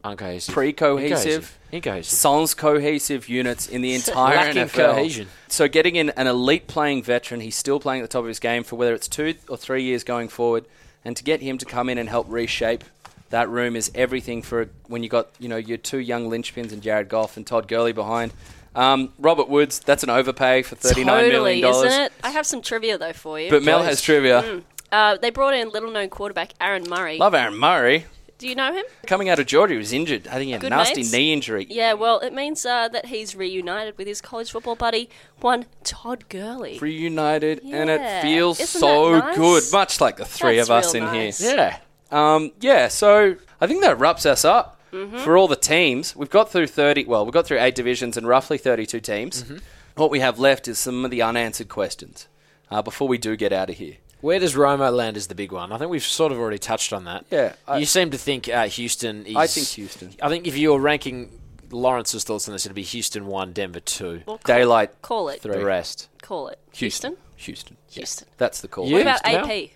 Uncohesive. 0.07 0.53
pre-cohesive, 0.55 1.59
Incohesive. 1.73 2.13
sans 2.19 2.55
cohesive 2.55 3.29
units 3.29 3.67
in 3.69 3.83
the 3.83 3.95
entire 3.97 4.37
Lacking 4.37 4.63
NFL. 4.65 4.95
cohesion. 4.95 5.29
So 5.49 5.69
getting 5.69 5.97
in 5.97 6.11
an 6.11 6.27
elite 6.27 6.67
playing 6.67 7.03
veteran, 7.03 7.41
he's 7.41 7.57
still 7.57 7.81
playing 7.81 8.03
at 8.03 8.05
the 8.05 8.13
top 8.13 8.21
of 8.23 8.29
his 8.29 8.39
game 8.39 8.63
for 8.65 8.77
whether 8.77 8.95
it's 8.95 9.09
two 9.09 9.35
or 9.49 9.57
three 9.57 9.83
years 9.83 10.05
going 10.05 10.29
forward, 10.29 10.65
and 11.05 11.17
to 11.17 11.25
get 11.25 11.41
him 11.41 11.59
to 11.59 11.65
come 11.65 11.89
in 11.89 11.99
and 11.99 12.09
help 12.09 12.27
reshape 12.29 12.85
that 13.31 13.49
room 13.49 13.75
is 13.75 13.91
everything 13.95 14.41
for 14.41 14.69
when 14.87 15.03
you 15.03 15.09
got 15.09 15.29
you 15.41 15.49
know 15.49 15.57
your 15.57 15.77
two 15.79 15.99
young 15.99 16.31
linchpins 16.31 16.73
and 16.73 16.81
Jared 16.83 17.09
Goff 17.09 17.37
and 17.37 17.47
Todd 17.47 17.67
Gurley 17.69 17.93
behind. 17.93 18.33
Um, 18.77 19.13
Robert 19.19 19.49
Woods, 19.49 19.81
that's 19.81 20.03
an 20.05 20.11
overpay 20.11 20.63
for 20.63 20.77
thirty 20.77 21.03
nine 21.03 21.25
totally, 21.25 21.61
million 21.61 21.63
dollars. 21.73 21.89
isn't 21.93 22.03
it? 22.03 22.13
I 22.23 22.31
have 22.31 22.47
some 22.47 22.63
trivia 22.63 22.99
though 22.99 23.13
for 23.13 23.41
you. 23.41 23.51
But 23.51 23.63
Mel 23.65 23.83
has 23.83 24.01
trivia. 24.03 24.63
uh, 24.93 25.17
they 25.17 25.31
brought 25.31 25.55
in 25.55 25.71
little-known 25.71 26.11
quarterback 26.11 26.53
Aaron 26.61 26.85
Murray. 26.89 27.19
Love 27.19 27.35
Aaron 27.35 27.57
Murray. 27.57 28.05
Do 28.39 28.47
you 28.47 28.55
know 28.55 28.73
him? 28.73 28.85
Coming 29.07 29.29
out 29.31 29.39
of 29.39 29.47
Georgia, 29.47 29.73
he 29.73 29.79
was 29.79 29.93
injured. 29.95 30.29
I 30.29 30.33
think 30.33 30.45
he 30.47 30.51
had 30.53 30.61
a 30.61 30.63
Good 30.63 30.71
nasty 30.71 30.97
mates? 31.01 31.13
knee 31.13 31.33
injury. 31.33 31.67
Yeah, 31.71 31.95
well, 31.95 32.19
it 32.21 32.35
means 32.35 32.67
uh, 32.67 32.89
that 32.89 33.07
he's 33.07 33.35
reunited 33.35 33.97
with 33.97 34.07
his 34.07 34.21
college 34.21 34.51
football 34.51 34.77
buddy, 34.77 35.09
one 35.41 35.65
Todd 35.85 36.29
Gurley. 36.29 36.79
Reunited, 36.79 37.63
and 37.65 37.89
it 37.89 38.21
feels 38.23 38.61
Isn't 38.61 38.81
so 38.81 39.19
nice? 39.19 39.37
good, 39.37 39.63
much 39.73 40.01
like 40.03 40.19
the 40.19 40.27
three 40.27 40.57
That's 40.57 40.69
of 40.69 40.77
us 40.77 40.95
in 40.95 41.05
nice. 41.05 41.39
here. 41.39 41.57
Yeah. 41.57 41.79
Um, 42.11 42.53
yeah, 42.61 42.89
so 42.89 43.37
I 43.61 43.67
think 43.67 43.83
that 43.83 43.99
wraps 43.99 44.27
us 44.27 44.45
up 44.45 44.75
Mm-hmm. 44.93 45.19
for 45.19 45.37
all 45.37 45.49
the 45.49 45.57
teams. 45.57 46.15
We've 46.17 46.31
got 46.31 46.51
through 46.51 46.69
30, 46.69 47.05
well, 47.07 47.25
we've 47.27 47.35
got 47.35 47.45
through 47.45 47.59
eight 47.61 47.75
divisions 47.75 48.17
and 48.17 48.27
roughly 48.27 48.57
32 48.57 49.01
teams. 49.01 49.43
Mm-hmm. 49.43 49.57
What 49.97 50.11
we 50.11 50.21
have 50.21 50.39
left 50.39 50.69
is 50.69 50.79
some 50.79 51.05
of 51.05 51.11
the 51.11 51.21
unanswered 51.21 51.69
questions 51.69 52.29
uh, 52.71 52.81
before 52.83 53.07
we 53.09 53.19
do 53.19 53.37
get 53.37 53.53
out 53.53 53.69
of 53.69 53.77
here. 53.77 53.97
Where 54.27 54.39
does 54.41 54.55
Romo 54.55 54.93
land 54.93 55.17
is 55.17 55.29
the 55.29 55.35
big 55.35 55.53
one. 55.53 55.71
I 55.73 55.79
think 55.79 55.91
we've 55.91 56.03
sort 56.03 56.33
of 56.33 56.39
already 56.39 56.59
touched 56.59 56.93
on 56.93 57.05
that. 57.05 57.25
Yeah, 57.31 57.55
I- 57.67 57.79
you 57.79 57.87
seem 57.87 58.11
to 58.11 58.19
think 58.19 58.49
uh, 58.49 58.67
Houston 58.67 59.25
is. 59.25 59.37
I 59.37 59.47
think 59.47 59.67
Houston. 59.69 60.15
I 60.21 60.29
think 60.29 60.47
if 60.47 60.57
you're 60.57 60.81
ranking 60.81 61.31
Lawrence's 61.71 62.25
thoughts 62.25 62.49
on 62.49 62.55
this. 62.55 62.67
It'd 62.67 62.75
be 62.77 62.83
Houston 62.83 63.27
one, 63.27 63.53
Denver 63.53 63.81
two. 63.81 64.23
Well, 64.27 64.39
call, 64.39 64.57
Daylight 64.57 65.03
Call 65.03 65.29
it. 65.29 65.41
three. 65.43 65.57
The 65.57 65.65
rest. 65.65 66.09
Call 66.23 66.49
it. 66.49 66.59
Houston. 66.75 67.17
Houston. 67.37 67.77
Yeah, 67.91 67.95
Houston. 68.01 68.29
that's 68.37 68.61
the 68.61 68.69
call. 68.69 68.87
You? 68.87 68.95
What 68.95 69.03
about 69.03 69.27
Houston 69.27 69.49
now? 69.49 69.55
AP? 69.55 69.71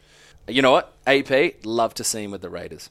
You 0.55 0.63
know 0.63 0.73
what? 0.73 0.95
AP, 1.07 1.65
love 1.65 1.95
to 1.95 2.05
see 2.05 2.25
him 2.25 2.31
with 2.31 2.43
the 2.43 2.51
Raiders. 2.51 2.91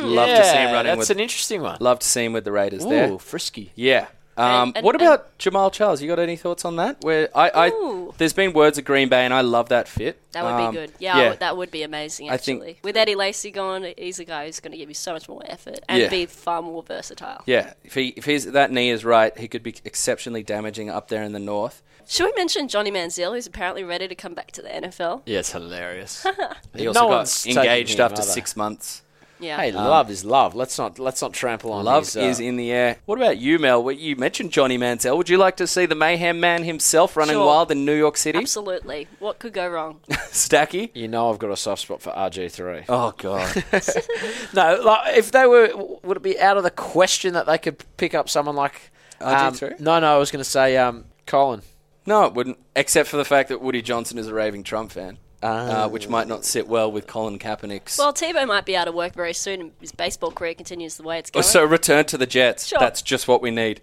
Love 0.00 0.28
to 0.28 0.44
see 0.44 0.56
him 0.56 0.72
running 0.72 0.86
That's 0.96 1.08
with. 1.08 1.10
an 1.10 1.20
interesting 1.20 1.62
one. 1.62 1.76
love 1.80 1.98
to 2.00 2.06
see 2.06 2.24
him 2.24 2.32
with 2.32 2.44
the 2.44 2.52
Raiders 2.52 2.84
Ooh, 2.84 2.88
there. 2.88 3.18
frisky. 3.18 3.72
Yeah. 3.74 4.06
Um, 4.36 4.68
And- 4.68 4.76
and- 4.78 4.84
what 4.86 4.94
and- 4.94 5.02
about 5.02 5.38
Jamaal 5.38 5.70
Charles? 5.72 6.00
You 6.00 6.08
got 6.08 6.18
any 6.18 6.36
thoughts 6.36 6.64
on 6.64 6.76
that? 6.76 6.96
Where 7.02 7.28
I, 7.36 7.50
I 7.68 8.08
there's 8.16 8.32
been 8.32 8.52
words 8.54 8.78
of 8.78 8.84
Green 8.84 9.08
Bay, 9.10 9.24
and 9.26 9.34
I 9.34 9.42
love 9.42 9.68
that 9.68 9.88
fit. 9.88 10.20
That 10.32 10.44
would 10.44 10.50
Um, 10.52 10.70
be 10.72 10.78
good. 10.80 10.92
Yeah, 10.98 11.18
I 11.18 11.28
would- 11.30 11.40
that 11.40 11.56
would 11.56 11.70
be 11.70 11.82
amazing. 11.82 12.30
I 12.30 12.38
think- 12.38 12.60
Actually, 12.62 12.78
with 12.82 12.96
Eddie 12.96 13.14
Lacy 13.14 13.50
gone, 13.50 13.86
he's 13.98 14.18
a 14.18 14.24
guy 14.24 14.46
who's 14.46 14.60
going 14.60 14.72
to 14.72 14.78
give 14.78 14.88
you 14.88 14.94
so 14.94 15.12
much 15.12 15.28
more 15.28 15.42
effort 15.46 15.80
and 15.88 16.00
Yeah. 16.02 16.08
be 16.08 16.24
far 16.26 16.62
more 16.62 16.82
versatile. 16.82 17.42
Yeah, 17.46 17.74
if 17.84 17.94
he 17.94 18.08
if 18.16 18.24
he's 18.24 18.50
that 18.52 18.70
knee 18.72 18.88
is 18.90 19.04
right, 19.04 19.36
he 19.36 19.48
could 19.48 19.62
be 19.62 19.74
exceptionally 19.84 20.42
damaging 20.42 20.88
up 20.88 21.08
there 21.08 21.22
in 21.22 21.32
the 21.32 21.38
north. 21.38 21.82
Should 22.08 22.26
we 22.26 22.32
mention 22.36 22.66
Johnny 22.68 22.90
Manziel, 22.90 23.32
who's 23.34 23.46
apparently 23.46 23.84
ready 23.84 24.08
to 24.08 24.14
come 24.14 24.34
back 24.34 24.50
to 24.52 24.62
the 24.62 24.68
NFL? 24.74 25.22
Yeah, 25.26 25.38
it's 25.40 25.52
hilarious. 25.52 26.26
He 26.74 26.84
No 26.84 26.88
also 26.88 27.08
got 27.08 27.46
engaged 27.46 28.00
after 28.00 28.22
are 28.22 28.24
they? 28.24 28.30
six 28.32 28.56
months. 28.56 29.01
Yeah. 29.42 29.56
hey, 29.56 29.72
love 29.72 30.10
is 30.10 30.24
love. 30.24 30.54
Let's 30.54 30.78
not 30.78 30.98
let's 30.98 31.20
not 31.20 31.32
trample 31.32 31.72
on 31.72 31.84
Love 31.84 32.04
his, 32.04 32.16
uh, 32.16 32.20
is 32.20 32.40
in 32.40 32.56
the 32.56 32.70
air. 32.70 32.96
What 33.06 33.18
about 33.18 33.38
you, 33.38 33.58
Mel? 33.58 33.90
You 33.90 34.16
mentioned 34.16 34.52
Johnny 34.52 34.78
Manziel. 34.78 35.16
Would 35.16 35.28
you 35.28 35.36
like 35.36 35.56
to 35.56 35.66
see 35.66 35.84
the 35.84 35.94
Mayhem 35.94 36.40
Man 36.40 36.64
himself 36.64 37.16
running 37.16 37.34
Sure. 37.34 37.44
wild 37.46 37.70
in 37.72 37.84
New 37.84 37.96
York 37.96 38.16
City? 38.16 38.38
Absolutely. 38.38 39.08
What 39.18 39.38
could 39.38 39.52
go 39.52 39.68
wrong? 39.68 40.00
Stacky. 40.10 40.90
You 40.94 41.08
know, 41.08 41.30
I've 41.30 41.38
got 41.38 41.50
a 41.50 41.56
soft 41.56 41.82
spot 41.82 42.00
for 42.00 42.10
RG 42.12 42.50
three. 42.52 42.84
Oh 42.88 43.12
god. 43.18 43.64
No, 44.54 44.80
like 44.82 45.16
if 45.16 45.32
they 45.32 45.46
were, 45.46 45.70
would 46.02 46.16
it 46.18 46.22
be 46.22 46.38
out 46.40 46.56
of 46.56 46.62
the 46.62 46.70
question 46.70 47.34
that 47.34 47.46
they 47.46 47.58
could 47.58 47.82
pick 47.96 48.14
up 48.14 48.28
someone 48.28 48.54
like 48.56 48.90
um, 49.20 49.52
RG3? 49.54 49.80
no, 49.80 49.98
no, 50.00 50.14
I 50.14 50.18
was 50.18 50.30
going 50.30 50.42
to 50.44 50.48
say 50.48 50.76
um, 50.76 51.06
Colin. 51.26 51.62
no, 52.06 52.24
it 52.26 52.34
wouldn't. 52.34 52.58
Except 52.76 53.08
for 53.08 53.16
the 53.16 53.24
fact 53.24 53.48
that 53.48 53.60
Woody 53.60 53.82
Johnson 53.82 54.18
is 54.18 54.26
a 54.28 54.34
raving 54.34 54.62
Trump 54.62 54.92
fan, 54.92 55.18
Ah. 55.42 55.84
uh, 55.84 55.88
which 55.88 56.08
might 56.08 56.28
not 56.28 56.44
sit 56.44 56.68
well 56.68 56.90
with 56.90 57.06
Colin 57.06 57.38
Kaepernick's. 57.38 57.98
Well, 57.98 58.12
Tebow 58.12 58.46
might 58.46 58.64
be 58.64 58.76
out 58.76 58.86
of 58.88 58.94
work 58.94 59.12
very 59.14 59.32
soon, 59.34 59.60
and 59.60 59.72
his 59.80 59.92
baseball 59.92 60.30
career 60.30 60.54
continues 60.54 60.96
the 60.96 61.02
way 61.02 61.18
it's 61.18 61.30
going. 61.30 61.42
so 61.42 61.64
return 61.64 62.04
to 62.06 62.18
the 62.18 62.26
Jets. 62.26 62.66
Sure. 62.68 62.78
That's 62.78 63.02
just 63.02 63.26
what 63.28 63.42
we 63.42 63.50
need. 63.50 63.80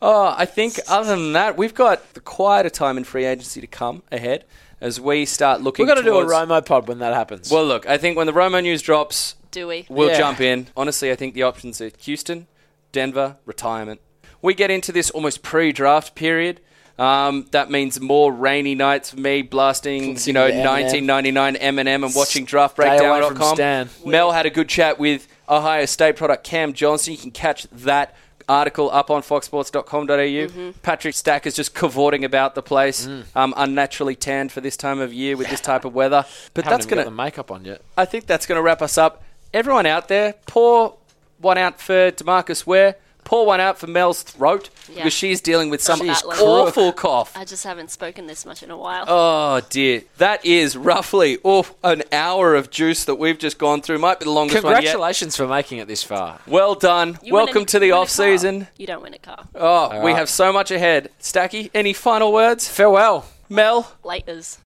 Oh, 0.00 0.34
I 0.36 0.46
think 0.46 0.78
other 0.88 1.08
than 1.16 1.32
that, 1.32 1.56
we've 1.56 1.74
got 1.74 2.14
the 2.14 2.20
quieter 2.20 2.70
time 2.70 2.96
in 2.96 3.04
free 3.04 3.24
agency 3.24 3.60
to 3.60 3.66
come 3.66 4.02
ahead 4.10 4.44
as 4.80 5.00
we 5.00 5.24
start 5.24 5.60
looking. 5.60 5.86
We're 5.86 5.94
going 5.94 6.04
to 6.04 6.10
do 6.10 6.18
a 6.18 6.24
Romo 6.24 6.64
pod 6.64 6.88
when 6.88 6.98
that 6.98 7.14
happens. 7.14 7.50
Well, 7.52 7.64
look, 7.64 7.88
I 7.88 7.98
think 7.98 8.16
when 8.16 8.26
the 8.26 8.32
Romo 8.32 8.60
news 8.62 8.82
drops, 8.82 9.36
Do 9.52 9.68
we? 9.68 9.86
we'll 9.88 10.08
Yeah. 10.08 10.18
jump 10.18 10.40
in. 10.40 10.68
Honestly, 10.76 11.12
I 11.12 11.14
think 11.14 11.34
the 11.34 11.44
options 11.44 11.80
are 11.80 11.90
Houston, 12.00 12.48
Denver, 12.90 13.36
retirement. 13.46 14.00
We 14.40 14.54
get 14.54 14.72
into 14.72 14.90
this 14.90 15.08
almost 15.10 15.42
pre-draft 15.42 16.16
period. 16.16 16.60
Um, 16.98 17.46
that 17.52 17.70
means 17.70 18.00
more 18.00 18.32
rainy 18.32 18.74
nights 18.74 19.10
for 19.10 19.18
me 19.20 19.42
blasting, 19.42 20.18
you 20.24 20.32
know, 20.32 20.46
to 20.48 20.52
Eminem. 20.54 20.64
1999 20.64 21.54
Eminem 21.56 22.04
and 22.06 22.14
watching 22.14 22.46
Stay 22.46 22.56
away 22.56 22.68
from 22.68 23.36
draftbreakdown.com. 23.36 24.10
Mel 24.10 24.32
had 24.32 24.46
a 24.46 24.50
good 24.50 24.68
chat 24.68 24.98
with 24.98 25.26
Ohio 25.48 25.86
State 25.86 26.16
product 26.16 26.44
Cam 26.44 26.72
Johnson. 26.72 27.12
You 27.14 27.18
can 27.18 27.30
catch 27.30 27.64
that 27.72 28.14
article 28.48 28.90
up 28.90 29.10
on 29.10 29.22
foxsports.com.au. 29.22 30.06
Mm-hmm. 30.16 30.70
Patrick 30.82 31.14
Stack 31.14 31.46
is 31.46 31.54
just 31.54 31.74
cavorting 31.74 32.24
about 32.24 32.54
the 32.54 32.62
place, 32.62 33.06
Mm. 33.06 33.24
um, 33.34 33.54
unnaturally 33.56 34.14
tanned 34.16 34.52
for 34.52 34.60
this 34.60 34.76
time 34.76 35.00
of 35.00 35.12
year 35.12 35.36
with 35.36 35.48
this 35.48 35.60
type 35.60 35.84
of 35.84 35.94
weather. 35.94 36.24
But 36.54 36.64
Haven't 36.64 36.78
that's 36.80 36.86
going 36.86 36.98
to 36.98 37.04
the 37.10 37.14
makeup 37.16 37.50
on 37.50 37.64
yet. 37.64 37.80
I 37.96 38.04
think 38.04 38.26
that's 38.26 38.46
going 38.46 38.56
to 38.56 38.62
wrap 38.62 38.82
us 38.82 38.98
up. 38.98 39.22
Everyone 39.54 39.86
out 39.86 40.08
there, 40.08 40.34
pour 40.46 40.96
one 41.38 41.56
out 41.58 41.80
for 41.80 42.10
DeMarcus 42.10 42.66
Ware. 42.66 42.96
Pour 43.24 43.46
one 43.46 43.60
out 43.60 43.78
for 43.78 43.86
Mel's 43.86 44.22
throat 44.22 44.68
Yeah. 44.88 44.96
because 44.96 45.12
she's 45.12 45.40
dealing 45.40 45.70
with 45.70 45.80
some 45.80 46.00
She's 46.00 46.20
crook. 46.22 46.40
awful 46.40 46.92
cough. 46.92 47.36
I 47.36 47.44
just 47.44 47.64
haven't 47.64 47.90
spoken 47.90 48.26
this 48.26 48.44
much 48.44 48.62
in 48.62 48.70
a 48.70 48.76
while. 48.76 49.04
Oh 49.08 49.60
dear, 49.70 50.02
that 50.18 50.44
is 50.44 50.76
roughly 50.76 51.38
oh, 51.44 51.66
an 51.84 52.02
hour 52.12 52.54
of 52.54 52.70
juice 52.70 53.04
that 53.04 53.14
we've 53.14 53.38
just 53.38 53.58
gone 53.58 53.80
through. 53.80 53.98
Might 54.00 54.18
be 54.18 54.24
the 54.24 54.30
longest 54.32 54.62
one 54.62 54.72
yet. 54.72 54.78
Congratulations 54.82 55.36
for 55.36 55.46
making 55.46 55.78
it 55.78 55.88
this 55.88 56.02
far. 56.02 56.40
Well 56.46 56.74
done. 56.74 57.18
You 57.22 57.32
Welcome 57.32 57.62
a- 57.62 57.66
to 57.66 57.78
the 57.78 57.86
you 57.86 57.92
win 57.92 57.98
a 57.98 58.02
off 58.02 58.10
season. 58.10 58.66
You 58.76 58.86
don't 58.86 59.02
win 59.02 59.14
a 59.14 59.18
car. 59.18 59.44
Oh, 59.54 60.02
we 60.02 60.12
have 60.12 60.28
so 60.28 60.52
much 60.52 60.70
ahead. 60.70 61.08
Stacky, 61.20 61.70
any 61.74 61.92
final 61.92 62.32
words? 62.32 62.68
Farewell. 62.68 63.24
Mel, 63.48 63.92
Laters. 64.02 64.58